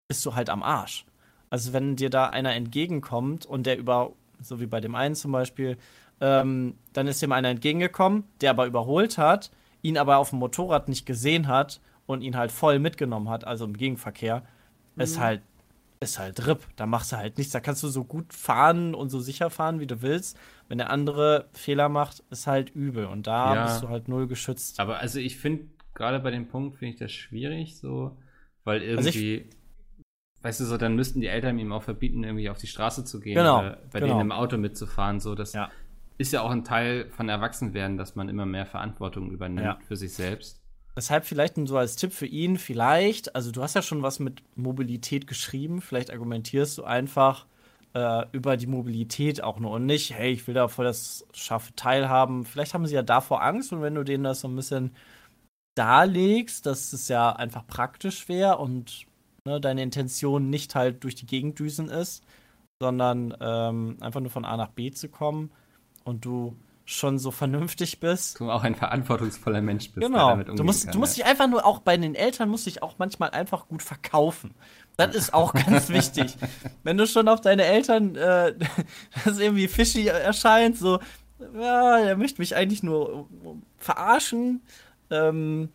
[0.08, 1.05] bist du halt am Arsch.
[1.50, 5.32] Also wenn dir da einer entgegenkommt und der über, so wie bei dem einen zum
[5.32, 5.76] Beispiel,
[6.20, 9.50] ähm, dann ist dem einer entgegengekommen, der aber überholt hat,
[9.82, 13.64] ihn aber auf dem Motorrad nicht gesehen hat und ihn halt voll mitgenommen hat, also
[13.64, 14.42] im Gegenverkehr,
[14.96, 15.42] ist halt
[15.98, 16.60] ist halt RIP.
[16.76, 17.54] Da machst du halt nichts.
[17.54, 20.38] Da kannst du so gut fahren und so sicher fahren, wie du willst.
[20.68, 23.06] Wenn der andere Fehler macht, ist halt übel.
[23.06, 23.64] Und da Ja.
[23.64, 24.78] bist du halt null geschützt.
[24.78, 25.64] Aber also ich finde,
[25.94, 28.14] gerade bei dem Punkt finde ich das schwierig, so,
[28.64, 29.48] weil Also ich- irgendwie,
[30.46, 33.18] weißt du, so, dann müssten die Eltern ihm auch verbieten, irgendwie auf die Straße zu
[33.20, 34.12] gehen Genau, oder bei genau.
[34.12, 35.18] denen im Auto mitzufahren.
[35.18, 35.70] So, das Ja.
[36.18, 39.78] ist ja auch ein Teil von Erwachsenwerden, dass man immer mehr Verantwortung übernimmt Ja.
[39.88, 40.60] für sich selbst.
[40.96, 44.42] Deshalb vielleicht so als Tipp für ihn, vielleicht, also du hast ja schon was mit
[44.56, 47.46] Mobilität geschrieben, vielleicht argumentierst du einfach
[47.94, 51.74] äh, über die Mobilität auch nur und nicht, hey, ich will da voll das scharfe
[51.74, 52.44] Teilhaben.
[52.44, 54.94] Vielleicht haben sie ja davor Angst und wenn du denen das so ein bisschen
[55.74, 59.06] darlegst, dass es ja einfach praktisch wäre und
[59.46, 62.22] ne, deine Intention nicht halt durch die Gegend düsen ist,
[62.78, 65.50] sondern ähm, einfach nur von A nach B zu kommen
[66.04, 70.06] und du schon so vernünftig bist, Du auch ein verantwortungsvoller Mensch bist.
[70.06, 70.30] Genau.
[70.30, 71.24] damit Du musst, kann, du musst ja.
[71.24, 74.54] dich einfach nur auch bei den Eltern musst dich auch manchmal einfach gut verkaufen.
[74.96, 76.36] Das ist auch ganz wichtig.
[76.84, 78.54] Wenn du schon auf deine Eltern äh,
[79.24, 81.00] das irgendwie fishy erscheint, so,
[81.54, 83.28] ja, er möchte mich eigentlich nur
[83.78, 84.62] verarschen.
[85.10, 85.70] Ähm,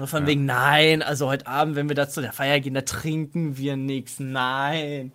[0.00, 0.28] so von Ja.
[0.28, 3.76] wegen, nein, also heute Abend, wenn wir da zu der Feier gehen, da trinken wir
[3.76, 4.18] nichts.
[4.18, 5.12] Nein.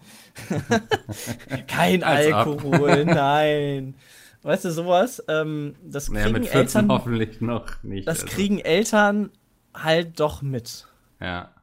[1.67, 2.03] Kein.
[2.03, 3.95] Alkohol, nein.
[4.41, 5.21] Weißt du, sowas?
[5.27, 6.89] Ähm, das kriegen Naja, mit 14 Eltern.
[6.89, 8.07] hoffentlich noch nicht.
[8.07, 9.31] Das also, kriegen Eltern
[9.73, 10.87] halt doch mit.
[11.19, 11.53] Ja.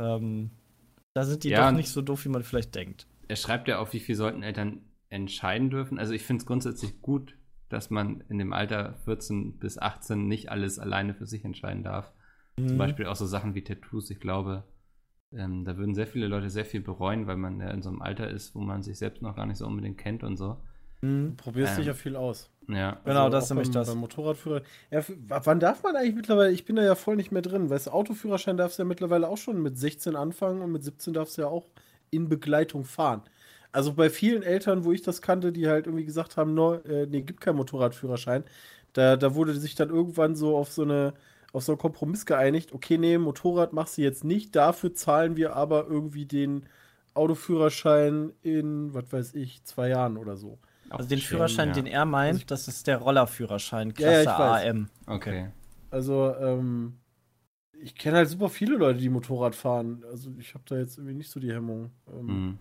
[0.00, 0.50] Ähm,
[1.14, 3.08] da sind die Ja, doch nicht so doof, wie man vielleicht denkt.
[3.26, 5.98] Er schreibt ja auch, wie viel sollten Eltern entscheiden dürfen.
[5.98, 7.34] Also ich finde es grundsätzlich gut,
[7.68, 12.12] dass man in dem Alter 14 bis 18 nicht alles alleine für sich entscheiden darf.
[12.62, 12.68] Mhm.
[12.68, 14.10] Zum Beispiel auch so Sachen wie Tattoos.
[14.10, 14.64] Ich glaube,
[15.32, 18.02] ähm, da würden sehr viele Leute sehr viel bereuen, weil man ja in so einem
[18.02, 20.56] Alter ist, wo man sich selbst noch gar nicht so unbedingt kennt und so.
[21.00, 21.36] Mhm.
[21.36, 21.78] Du probierst Ähm.
[21.78, 22.50] dich ja viel aus.
[22.68, 23.00] Ja.
[23.04, 23.88] Genau, das ist nämlich beim, das.
[23.88, 24.62] Beim Motorradführer.
[24.90, 26.52] Ja, wann darf man eigentlich mittlerweile?
[26.52, 27.70] Ich bin da ja voll nicht mehr drin.
[27.70, 31.12] Weißt du, Autoführerschein darfst du ja mittlerweile auch schon mit 16 anfangen und mit 17
[31.12, 31.66] darfst du ja auch
[32.10, 33.22] in Begleitung fahren.
[33.72, 37.06] Also bei vielen Eltern, wo ich das kannte, die halt irgendwie gesagt haben, no, äh,
[37.06, 38.44] nee, gibt keinen Motorradführerschein,
[38.92, 41.14] da, da wurde sich dann irgendwann so auf so eine
[41.52, 45.54] auf so einen Kompromiss geeinigt, okay, nee, Motorrad machst du jetzt nicht, dafür zahlen wir
[45.54, 46.66] aber irgendwie den
[47.14, 50.58] Autoführerschein in, was weiß ich, zwei Jahren oder so.
[50.88, 51.74] Also den Schön, Führerschein, ja.
[51.74, 54.70] den er meint, das ist der Rollerführerschein, Ja, ja, ich Klasse weiß.
[54.70, 54.88] AM.
[55.06, 55.48] Okay.
[55.90, 56.98] Also, ähm,
[57.72, 60.04] ich kenne halt super viele Leute, die Motorrad fahren.
[60.10, 61.90] Also, ich habe da jetzt irgendwie nicht so die Hemmung.
[62.10, 62.58] Ähm, Hm.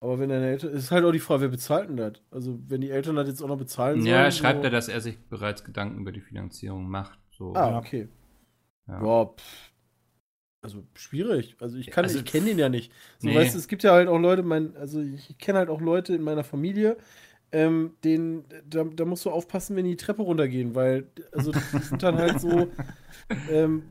[0.00, 0.72] Aber wenn deine Eltern.
[0.72, 2.14] Es ist halt auch die Frage, wer bezahlt denn das?
[2.32, 4.12] Also, wenn die Eltern das jetzt auch noch bezahlen sollen.
[4.12, 7.20] Ja, schreibt so, er, dass er sich bereits Gedanken über die Finanzierung macht.
[7.42, 7.54] So.
[7.56, 7.78] Ah, Ja.
[7.78, 8.08] okay.
[8.86, 9.26] Ja.
[9.26, 9.72] Pff.
[10.64, 11.56] Also, schwierig.
[11.60, 12.92] Also, ich kann, Also, ich kenne den ja nicht.
[13.18, 13.34] So, nee.
[13.34, 16.22] weißt es gibt ja halt auch Leute, mein, also, ich kenne halt auch Leute in
[16.22, 16.96] meiner Familie,
[17.50, 21.78] ähm, denen, da, da musst du aufpassen, wenn die die Treppe runtergehen, weil, also, die
[21.80, 22.68] sind dann halt so,
[23.50, 23.82] ähm,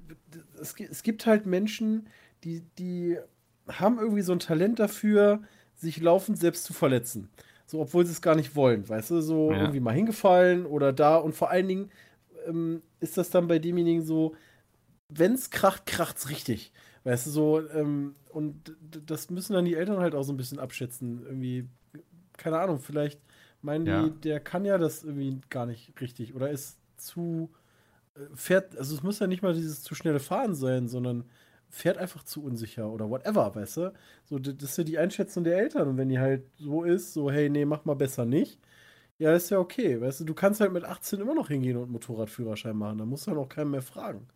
[0.61, 2.07] es, es gibt halt Menschen,
[2.45, 3.18] die, die
[3.68, 5.41] haben irgendwie so ein Talent dafür,
[5.76, 7.30] sich laufend selbst zu verletzen.
[7.65, 9.60] So, obwohl sie es gar nicht wollen, weißt du, so Ja.
[9.60, 11.91] irgendwie mal hingefallen oder da und vor allen Dingen
[12.48, 14.36] ähm, ist das dann bei demjenigen so,
[15.10, 16.72] wenn's kracht, kracht's richtig.
[17.03, 18.76] Weißt du, so, ähm, und
[19.07, 21.23] das müssen dann die Eltern halt auch so ein bisschen abschätzen.
[21.26, 21.68] Irgendwie,
[22.38, 23.22] keine Ahnung, vielleicht
[23.61, 24.02] meinen Ja.
[24.02, 27.52] die, der kann ja das irgendwie gar nicht richtig oder ist zu,
[28.15, 31.26] äh, fährt, also es muss ja nicht mal dieses zu schnelle Fahren sein, sondern
[31.69, 33.94] fährt einfach zu unsicher oder whatever, weißt du?
[34.26, 37.32] So, das ist ja die Einschätzung der Eltern und wenn die halt so ist, so,
[37.32, 38.60] hey, nee, mach mal besser nicht,
[39.22, 41.84] ja, ist ja okay, weißt du, du kannst halt mit 18 immer noch hingehen und
[41.84, 44.27] einen Motorradführerschein machen, da musst du halt auch keinen mehr fragen.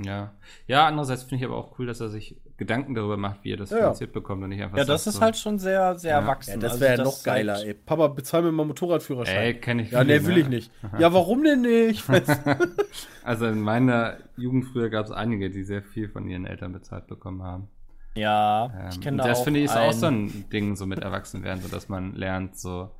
[0.00, 0.32] Ja.
[0.68, 3.56] Ja, andererseits finde ich aber auch cool, dass er sich Gedanken darüber macht, wie er
[3.56, 3.82] das Ja, ja.
[3.82, 6.20] finanziert bekommt und nicht einfach Ja, das ist so, halt schon sehr, sehr Ja.
[6.20, 6.52] erwachsen.
[6.52, 7.74] Ja, das Also wäre ja das noch geiler, halt- ey.
[7.74, 9.36] Papa, bezahl mir mal Motorradführerschein.
[9.36, 10.40] Ey, kenne ich ja, nee, will ne?
[10.40, 10.70] ich nicht.
[11.00, 12.04] Ja, warum denn nicht?
[13.24, 17.06] Also in meiner Jugend früher gab es einige, die sehr viel von ihren Eltern bezahlt
[17.08, 17.68] bekommen haben.
[18.14, 20.86] Ja, Ähm, ich kenne da das auch finde ich ist auch so ein Ding so
[20.86, 22.90] mit Erwachsenwerden, so dass man lernt, so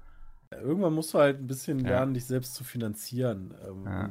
[0.50, 2.14] Irgendwann musst du halt ein bisschen lernen, ja.
[2.14, 3.54] dich selbst zu finanzieren.
[3.66, 4.10] Ähm, ja.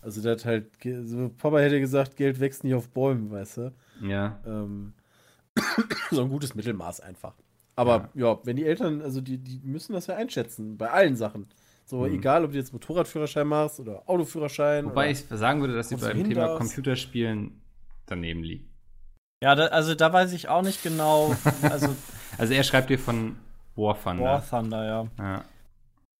[0.00, 0.66] Also, das halt,
[1.04, 3.72] so, Papa hätte gesagt, Geld wächst nicht auf Bäumen, weißt du?
[4.02, 4.40] Ja.
[4.46, 4.94] Ähm,
[6.10, 7.34] so ein gutes Mittelmaß einfach.
[7.74, 8.28] Aber ja.
[8.28, 11.46] ja, wenn die Eltern, also die, die müssen das ja einschätzen, bei allen Sachen.
[11.84, 12.14] So, mhm.
[12.14, 14.86] egal, ob du jetzt Motorradführerschein machst oder Autoführerschein.
[14.86, 17.60] Wobei ich sagen würde, dass sie beim Thema Computerspielen
[18.06, 18.68] daneben liegen.
[19.42, 21.34] Ja, da, also da weiß ich auch nicht genau.
[21.62, 21.88] Also,
[22.38, 23.36] also er schreibt dir von
[23.74, 24.24] War Thunder.
[24.24, 25.06] War Thunder, ja.
[25.18, 25.44] ja.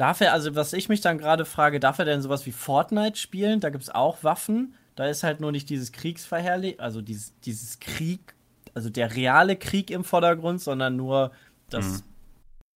[0.02, 3.16] Darf er, also was ich mich dann gerade frage, darf er denn sowas wie Fortnite
[3.16, 3.60] spielen?
[3.60, 4.74] Da gibt es auch Waffen.
[4.96, 8.34] Da ist halt nur nicht dieses Kriegsverherrlich, also dieses, dieses Krieg,
[8.74, 11.30] also der reale Krieg im Vordergrund, sondern nur
[11.70, 12.02] das mhm.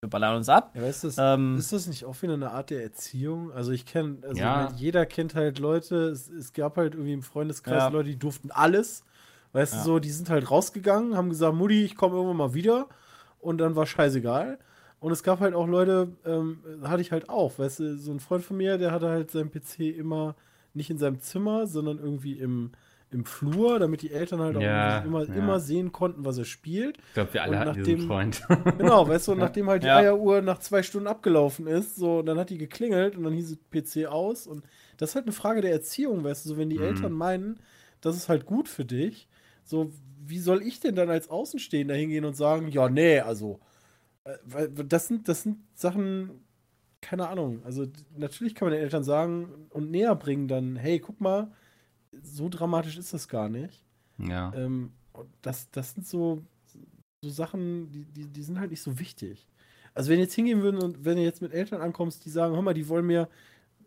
[0.03, 0.71] wir ballern uns ab.
[0.77, 3.51] Ja, ist, das, ähm, ist das nicht auch wieder eine Art der Erziehung?
[3.51, 4.73] Also ich kenne, also ja.
[4.77, 7.89] jeder kennt halt Leute, es, es, gab halt irgendwie im Freundeskreis ja.
[7.89, 9.03] Leute, die durften alles.
[9.53, 9.79] Weißt ja.
[9.81, 12.87] du, so, die sind halt rausgegangen, haben gesagt, Mutti, ich komme irgendwann mal wieder.
[13.41, 14.61] Und dann war scheißegal.
[14.99, 18.21] Und es gab halt auch Leute, ähm, hatte ich halt auch, weißt du, so ein
[18.21, 20.35] Freund von mir, der hatte halt seinen PC immer
[20.75, 22.73] nicht in seinem Zimmer, sondern irgendwie im,
[23.11, 25.35] im Flur, damit die Eltern halt ja, auch immer, ja.
[25.35, 26.99] immer sehen konnten, was er spielt.
[26.99, 28.43] Ich glaube, wir alle hatten nachdem, diesen Freund.
[28.79, 29.97] genau, weißt du, und nachdem halt die ja.
[29.97, 34.07] Eieruhr nach zwei Stunden abgelaufen ist, so, dann hat die geklingelt und dann hieß PC
[34.07, 34.47] aus.
[34.47, 34.65] Und
[34.97, 36.85] das ist halt eine Frage der Erziehung, weißt du, so, wenn die mhm.
[36.85, 37.61] Eltern meinen,
[38.01, 39.29] das ist halt gut für dich,
[39.65, 39.93] so,
[40.25, 43.61] wie soll ich denn dann als Außenstehender hingehen und sagen, ja, nee, also,
[44.45, 46.45] weil das sind, das sind Sachen,
[47.01, 47.63] keine Ahnung.
[47.65, 47.87] Also,
[48.17, 51.53] natürlich kann man den Eltern sagen und näher bringen dann, hey, guck mal,
[52.23, 53.85] so dramatisch ist das gar nicht.
[54.19, 54.53] Ja.
[54.55, 54.93] Ähm,
[55.43, 56.43] das, das sind so,
[57.23, 59.49] so Sachen, die, die, die sind halt nicht so wichtig.
[59.95, 62.63] Also, wenn jetzt hingehen würden und wenn du jetzt mit Eltern ankommst, die sagen, hör
[62.63, 63.29] mal, die wollen mir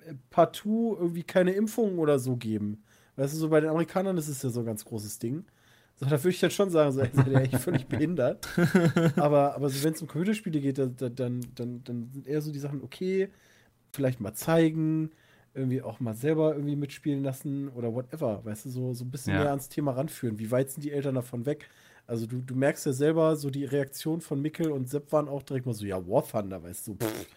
[0.05, 2.83] äh, partout irgendwie keine Impfungen oder so geben.
[3.15, 5.45] Weißt du, so bei den Amerikanern ist es ja so ein ganz großes Ding.
[5.99, 8.47] So, da würde ich dann schon sagen, so, ey, seid ihr eigentlich völlig behindert.
[9.17, 12.41] aber, aber so, wenn es um Computerspiele geht, da, da, dann, dann, dann sind eher
[12.41, 13.30] so die Sachen, okay,
[13.91, 15.11] vielleicht mal zeigen,
[15.53, 19.34] irgendwie auch mal selber irgendwie mitspielen lassen oder whatever, weißt du, so, so ein bisschen
[19.34, 19.41] ja.
[19.41, 20.39] mehr ans Thema ranführen.
[20.39, 21.69] Wie weit sind die Eltern davon weg?
[22.07, 25.43] Also du, du merkst ja selber, so die Reaktion von Mikkel und Sepp waren auch
[25.43, 27.27] direkt mal so, ja, War Thunder, weißt du, pff,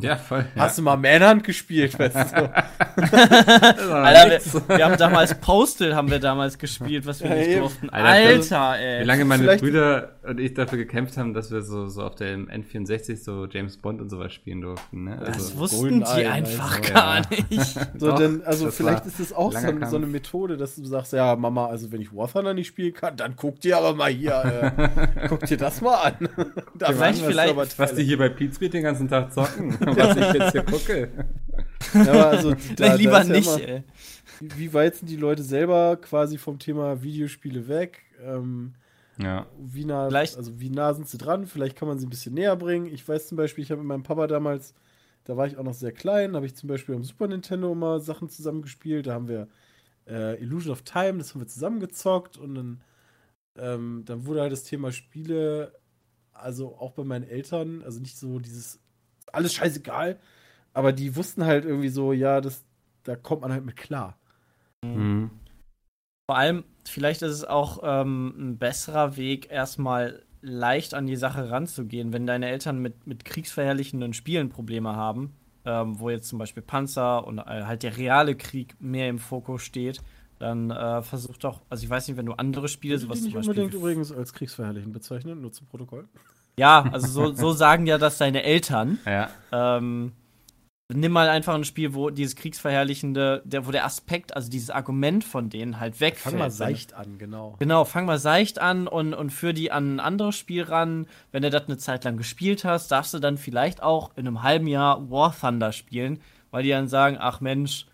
[0.00, 0.46] ja, voll.
[0.56, 0.82] Hast ja.
[0.82, 2.52] du mal Manhunt gespielt, weißt du?
[3.94, 7.60] Alter, wir, wir, haben damals Postal haben wir damals gespielt, was wir ja, nicht eben.
[7.60, 7.90] durften.
[7.90, 9.02] Alter, Alter, ey.
[9.02, 12.14] Wie lange meine Vielleicht Brüder und ich dafür gekämpft haben, dass wir so, so auf
[12.14, 15.04] der N64 so James Bond und sowas spielen durften.
[15.04, 15.18] Ne?
[15.18, 16.92] Also das wussten die einfach also.
[16.92, 17.22] gar ja.
[17.50, 17.78] nicht.
[17.98, 21.12] So, Doch, denn, also vielleicht ist es auch so, so, eine Methode, dass du sagst,
[21.12, 24.10] ja, Mama, also wenn ich War Thunder nicht spielen kann, dann guck dir aber mal
[24.10, 26.28] hier, äh, guck dir das mal an.
[26.74, 29.76] da vielleicht, vielleicht, was die hier bei Pizza den ganzen Tag zocken.
[29.96, 31.10] was ich jetzt hier gucke.
[31.94, 33.82] Ja, aber also, da, lieber nicht, immer,
[34.40, 38.02] Wie weit sind die Leute selber quasi vom Thema Videospiele weg?
[38.22, 38.74] Ähm,
[39.18, 39.46] ja.
[39.58, 41.46] Wie nah, also wie nah sind sie dran?
[41.46, 42.86] Vielleicht kann man sie ein bisschen näher bringen.
[42.86, 44.74] Ich weiß zum Beispiel, ich habe mit meinem Papa damals,
[45.24, 48.00] da war ich auch noch sehr klein, habe ich zum Beispiel am Super Nintendo immer
[48.00, 49.08] Sachen zusammengespielt.
[49.08, 49.48] Da haben wir
[50.06, 52.80] äh, Illusion of Time, das haben wir zusammengezockt und dann,
[53.56, 55.72] ähm, dann wurde halt das Thema Spiele,
[56.32, 58.80] also auch bei meinen Eltern, also nicht so dieses
[59.32, 60.18] alles scheißegal.
[60.72, 62.64] Aber die wussten halt irgendwie so, ja, das,
[63.04, 64.16] da kommt man halt mit klar.
[64.84, 65.30] Mhm.
[66.30, 71.50] Vor allem, vielleicht ist es auch ähm, ein besserer Weg, erstmal leicht an die Sache
[71.50, 75.32] ranzugehen, wenn deine Eltern mit, mit kriegsverherrlichenden Spielen Probleme haben,
[75.64, 79.62] ähm, wo jetzt zum Beispiel Panzer und äh, halt der reale Krieg mehr im Fokus
[79.62, 80.00] steht,
[80.38, 83.50] dann äh, versuch doch, also ich weiß nicht, wenn du andere Spiele, sowas zum Beispiel.
[83.50, 86.06] unbedingt übrigens als kriegsverherrlichen bezeichnen, nur zum Protokoll.
[86.58, 88.98] Ja, also so, so sagen ja das deine Eltern.
[89.06, 89.30] Ja.
[89.52, 90.12] Ähm,
[90.92, 95.22] nimm mal einfach ein Spiel, wo dieses kriegsverherrlichende, der, wo der Aspekt, also dieses Argument
[95.22, 96.32] von denen halt wegfällt.
[96.32, 97.56] Fang mal seicht an, genau.
[97.58, 101.06] Genau, fang mal seicht an und, und führ die an ein anderes Spiel ran.
[101.30, 104.42] Wenn du das eine Zeit lang gespielt hast, darfst du dann vielleicht auch in einem
[104.42, 106.20] halben Jahr War Thunder spielen,
[106.50, 107.86] weil die dann sagen, ach Mensch,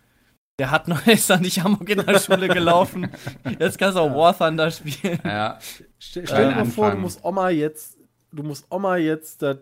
[0.57, 3.09] der hat noch ist da nicht Amok in der Schule gelaufen.
[3.59, 5.19] Jetzt kannst du auch War Thunder spielen.
[5.25, 5.59] Ja.
[5.99, 7.94] Stell, stell dir mal vor, du musst Oma jetzt
[8.35, 9.59] du musst Oma jetzt das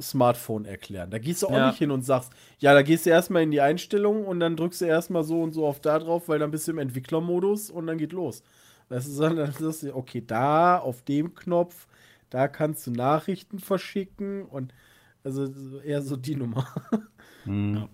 [0.00, 1.10] Smartphone erklären.
[1.10, 1.68] Da gehst du auch ja.
[1.68, 4.80] nicht hin und sagst, ja, da gehst du erstmal in die Einstellung und dann drückst
[4.80, 7.86] du erstmal so und so auf da drauf, weil dann bist du im Entwicklermodus und
[7.86, 8.42] dann geht los.
[8.88, 11.86] Das ist dann, dann sagst du, okay, da auf dem Knopf,
[12.28, 14.74] da kannst du Nachrichten verschicken und
[15.22, 15.48] also
[15.84, 16.66] eher so die Nummer.
[17.44, 17.74] Hm.
[17.74, 17.88] Ja.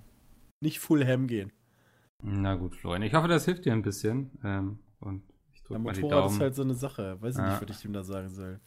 [0.61, 1.53] Nicht Full Ham gehen.
[2.21, 3.03] Na gut, Florian.
[3.03, 4.33] Ich hoffe, das hilft dir ein bisschen.
[4.43, 5.23] Ähm, und
[5.55, 6.13] ich drücke mal die Daumen.
[6.13, 7.17] Motorrad ist halt so eine Sache.
[7.21, 7.51] Weiß ich ja.
[7.51, 8.59] nicht, was ich ihm da sagen soll.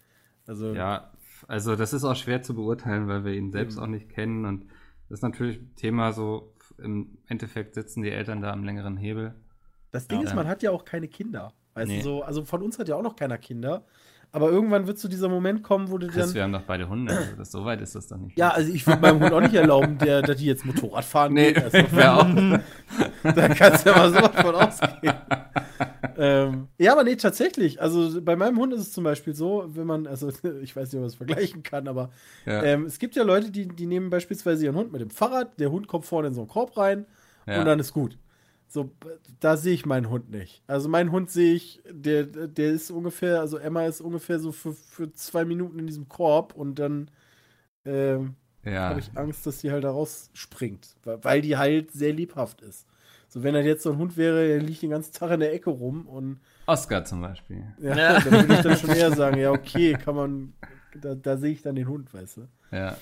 [0.48, 1.12] Also, ja,
[1.48, 3.84] also das ist auch schwer zu beurteilen, weil wir ihn selbst mhm.
[3.84, 4.46] auch nicht kennen.
[4.46, 4.66] Und
[5.10, 9.36] das ist natürlich ein Thema so, im Endeffekt sitzen die Eltern da am längeren Hebel.
[9.92, 10.28] Das Ding ja.
[10.28, 11.54] ist, man hat ja auch keine Kinder.
[11.74, 12.02] Weißt nee.
[12.02, 13.86] so, also von uns hat ja auch noch keiner Kinder.
[14.32, 16.34] Aber irgendwann wird so dieser Moment kommen, wo du Chris, dann.
[16.36, 17.16] wir haben doch beide Hunde.
[17.16, 18.38] Also das, so weit ist das doch nicht.
[18.38, 21.34] Ja, also ich würde meinem Hund auch nicht erlauben, der, dass die jetzt Motorrad fahren.
[21.34, 21.56] nee.
[21.56, 22.28] Also, auch.
[23.24, 25.16] da kannst du ja mal sowas von ausgehen.
[26.18, 27.82] ähm, ja, aber nee, tatsächlich.
[27.82, 30.30] Also bei meinem Hund ist es zum Beispiel so, wenn man, also
[30.62, 32.12] ich weiß nicht, ob man es vergleichen kann, aber
[32.46, 35.60] Ja, ähm, es gibt ja Leute, die, die nehmen beispielsweise ihren Hund mit dem Fahrrad,
[35.60, 37.06] der Hund kommt vorne in so einen Korb rein
[37.48, 37.60] ja.
[37.60, 38.18] und dann ist gut.
[38.68, 38.92] So,
[39.40, 40.62] da sehe ich meinen Hund nicht.
[40.68, 44.74] Also meinen Hund sehe ich, der, der ist ungefähr, also Emma ist ungefähr so für,
[44.74, 47.10] für zwei Minuten in diesem Korb und dann
[47.84, 48.90] ähm, ja.
[48.90, 52.86] habe ich Angst, dass die halt da rausspringt, weil, weil die halt sehr liebhaft ist.
[53.30, 55.54] So, wenn er jetzt so ein Hund wäre, der liegt den ganzen Tag in der
[55.54, 57.64] Ecke rum und Oscar zum Beispiel.
[57.80, 58.20] ja, Ja.
[58.20, 60.54] dann würde ich dann schon eher sagen, ja, okay, kann man,
[61.00, 62.48] da, da sehe ich dann den Hund, weißt du.
[62.72, 62.98] Ja.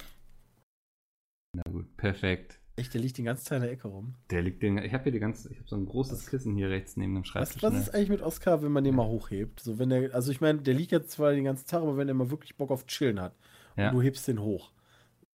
[1.56, 2.60] Na gut, perfekt.
[2.76, 4.14] Echt, der liegt den ganzen Tag in der Ecke rum.
[4.30, 6.70] Der liegt den, ich habe hier die ganze, ich habe so ein großes Kissen hier
[6.70, 7.56] rechts neben dem Schreibtisch.
[7.56, 7.80] Was, was ne?
[7.80, 9.60] ist eigentlich mit Oscar, wenn man den mal hochhebt?
[9.62, 12.08] So, wenn der, also ich meine, der liegt jetzt zwar den ganzen Tag, aber wenn
[12.08, 13.34] er mal wirklich Bock auf Chillen hat
[13.78, 13.90] Ja.
[13.90, 14.72] und du hebst den hoch.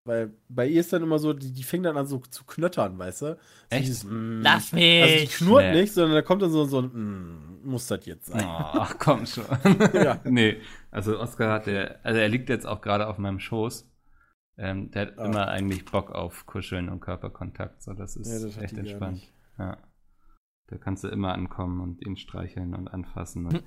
[0.05, 2.99] Weil bei ihr ist dann immer so, die, die fängt dann an so zu knöttern,
[2.99, 3.39] weißt du?
[3.71, 3.83] Echt?
[3.87, 4.41] dieses, mm.
[4.43, 5.31] Lass Also die mich!
[5.37, 5.81] knurrt Nee.
[5.83, 8.43] nicht, sondern da kommt dann so, so ein, mm, muss das jetzt sein.
[8.45, 9.45] Oh, ach komm schon.
[9.95, 10.21] Ja.
[10.25, 10.57] Nee,
[10.91, 13.89] also Oscar hat der, also er liegt jetzt auch gerade auf meinem Schoß.
[14.59, 15.25] Ähm, der hat Ah.
[15.27, 17.83] immer eigentlich Bock auf Kuscheln und Körperkontakt.
[17.83, 19.23] So, das ist Ja, das echt entspannt.
[19.59, 19.77] Ja.
[20.67, 23.47] Da kannst du immer ankommen und ihn streicheln und anfassen.
[23.47, 23.63] Und Hm.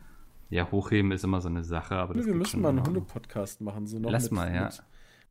[0.50, 2.86] ja, hochheben ist immer so eine Sache, aber das wir müssen mal einen.
[2.86, 3.88] Hunde-Podcast machen.
[3.88, 4.66] So noch Lass mit, mal, ja.
[4.66, 4.84] Mit,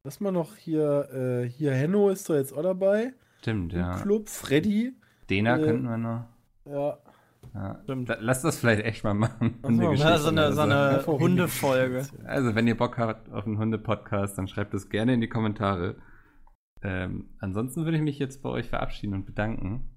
[0.04, 3.14] lass mal noch hier, äh, hier Henno ist doch jetzt auch dabei.
[3.40, 3.98] Stimmt, Im ja.
[4.00, 4.92] Club, Freddy.
[5.28, 6.24] Dena Äh, könnten wir noch.
[6.66, 6.98] Ja.
[7.54, 7.80] Ja.
[7.84, 8.08] Stimmt.
[8.08, 9.58] La- Lass das vielleicht echt mal machen.
[9.62, 12.06] Lass mal Hundegeschichten Ja, so eine, so eine Hundefolge.
[12.24, 15.96] Also, wenn ihr Bock habt auf einen Hunde-Podcast, dann schreibt es gerne in die Kommentare.
[16.82, 19.88] Ähm, ansonsten würde ich mich jetzt bei euch verabschieden und bedanken.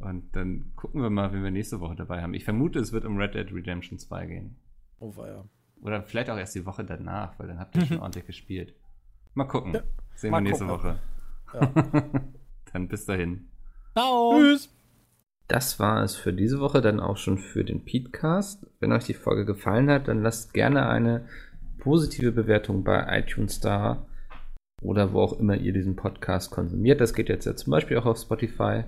[0.00, 2.34] Und dann gucken wir mal, wen wir nächste Woche dabei haben.
[2.34, 4.56] Ich vermute, es wird um Red Dead Redemption 2 gehen.
[5.00, 5.44] Oh, weia.
[5.80, 8.74] Oder vielleicht auch erst die Woche danach, weil dann habt ihr schon ordentlich gespielt.
[9.34, 9.74] Mal gucken.
[9.74, 9.82] Ja,
[10.14, 10.80] Sehen mal wir nächste gucken.
[10.80, 10.98] Woche.
[11.54, 12.04] Ja.
[12.72, 13.48] dann bis dahin.
[13.92, 14.38] Ciao!
[14.38, 14.74] Tschüss.
[15.48, 18.66] Das war es für diese Woche, dann auch schon für den Petecast.
[18.80, 21.24] Wenn euch die Folge gefallen hat, dann lasst gerne eine
[21.78, 24.06] positive Bewertung bei iTunes da
[24.82, 27.00] oder wo auch immer ihr diesen Podcast konsumiert.
[27.00, 28.84] Das geht jetzt ja zum Beispiel auch auf Spotify.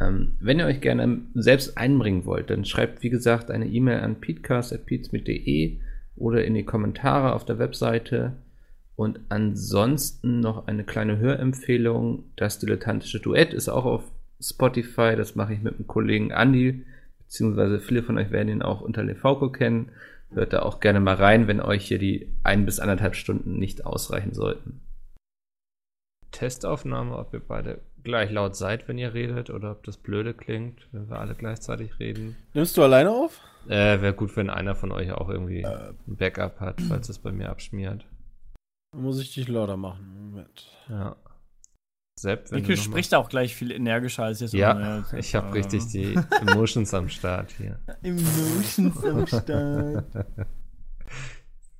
[0.00, 4.20] Ähm, wenn ihr euch gerne selbst einbringen wollt, dann schreibt wie gesagt eine E-Mail an
[4.20, 5.80] peatcast.peatsmit.de
[6.16, 8.32] oder in die Kommentare auf der Webseite.
[9.00, 12.24] Und ansonsten noch eine kleine Hörempfehlung.
[12.36, 14.02] Das dilettantische Duett ist auch auf
[14.38, 15.16] Spotify.
[15.16, 16.84] Das mache ich mit dem Kollegen Andy,
[17.20, 19.90] beziehungsweise viele von euch werden ihn auch unter Lefauco kennen.
[20.34, 23.86] Hört da auch gerne mal rein, wenn euch hier die ein bis anderthalb Stunden nicht
[23.86, 24.82] ausreichen sollten.
[26.30, 30.88] Testaufnahme, ob ihr beide gleich laut seid, wenn ihr redet, oder ob das blöde klingt,
[30.92, 32.36] wenn wir alle gleichzeitig reden.
[32.52, 33.40] Nimmst du alleine auf?
[33.66, 37.32] Äh, Wäre gut, wenn einer von euch auch irgendwie ein Backup hat, falls es bei
[37.32, 38.04] mir abschmiert.
[38.96, 40.30] Muss ich dich lauter machen.
[40.30, 40.66] Moment.
[40.88, 41.16] Ja.
[42.18, 44.52] Sepp, wenn mal- spricht auch gleich viel energischer als jetzt.
[44.52, 47.80] Ja, ich habe richtig die Emotions am Start hier.
[48.02, 50.04] Emotions am Start.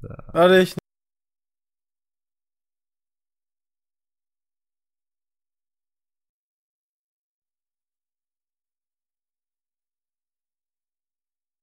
[0.02, 0.08] So.
[0.32, 0.74] Warte, ich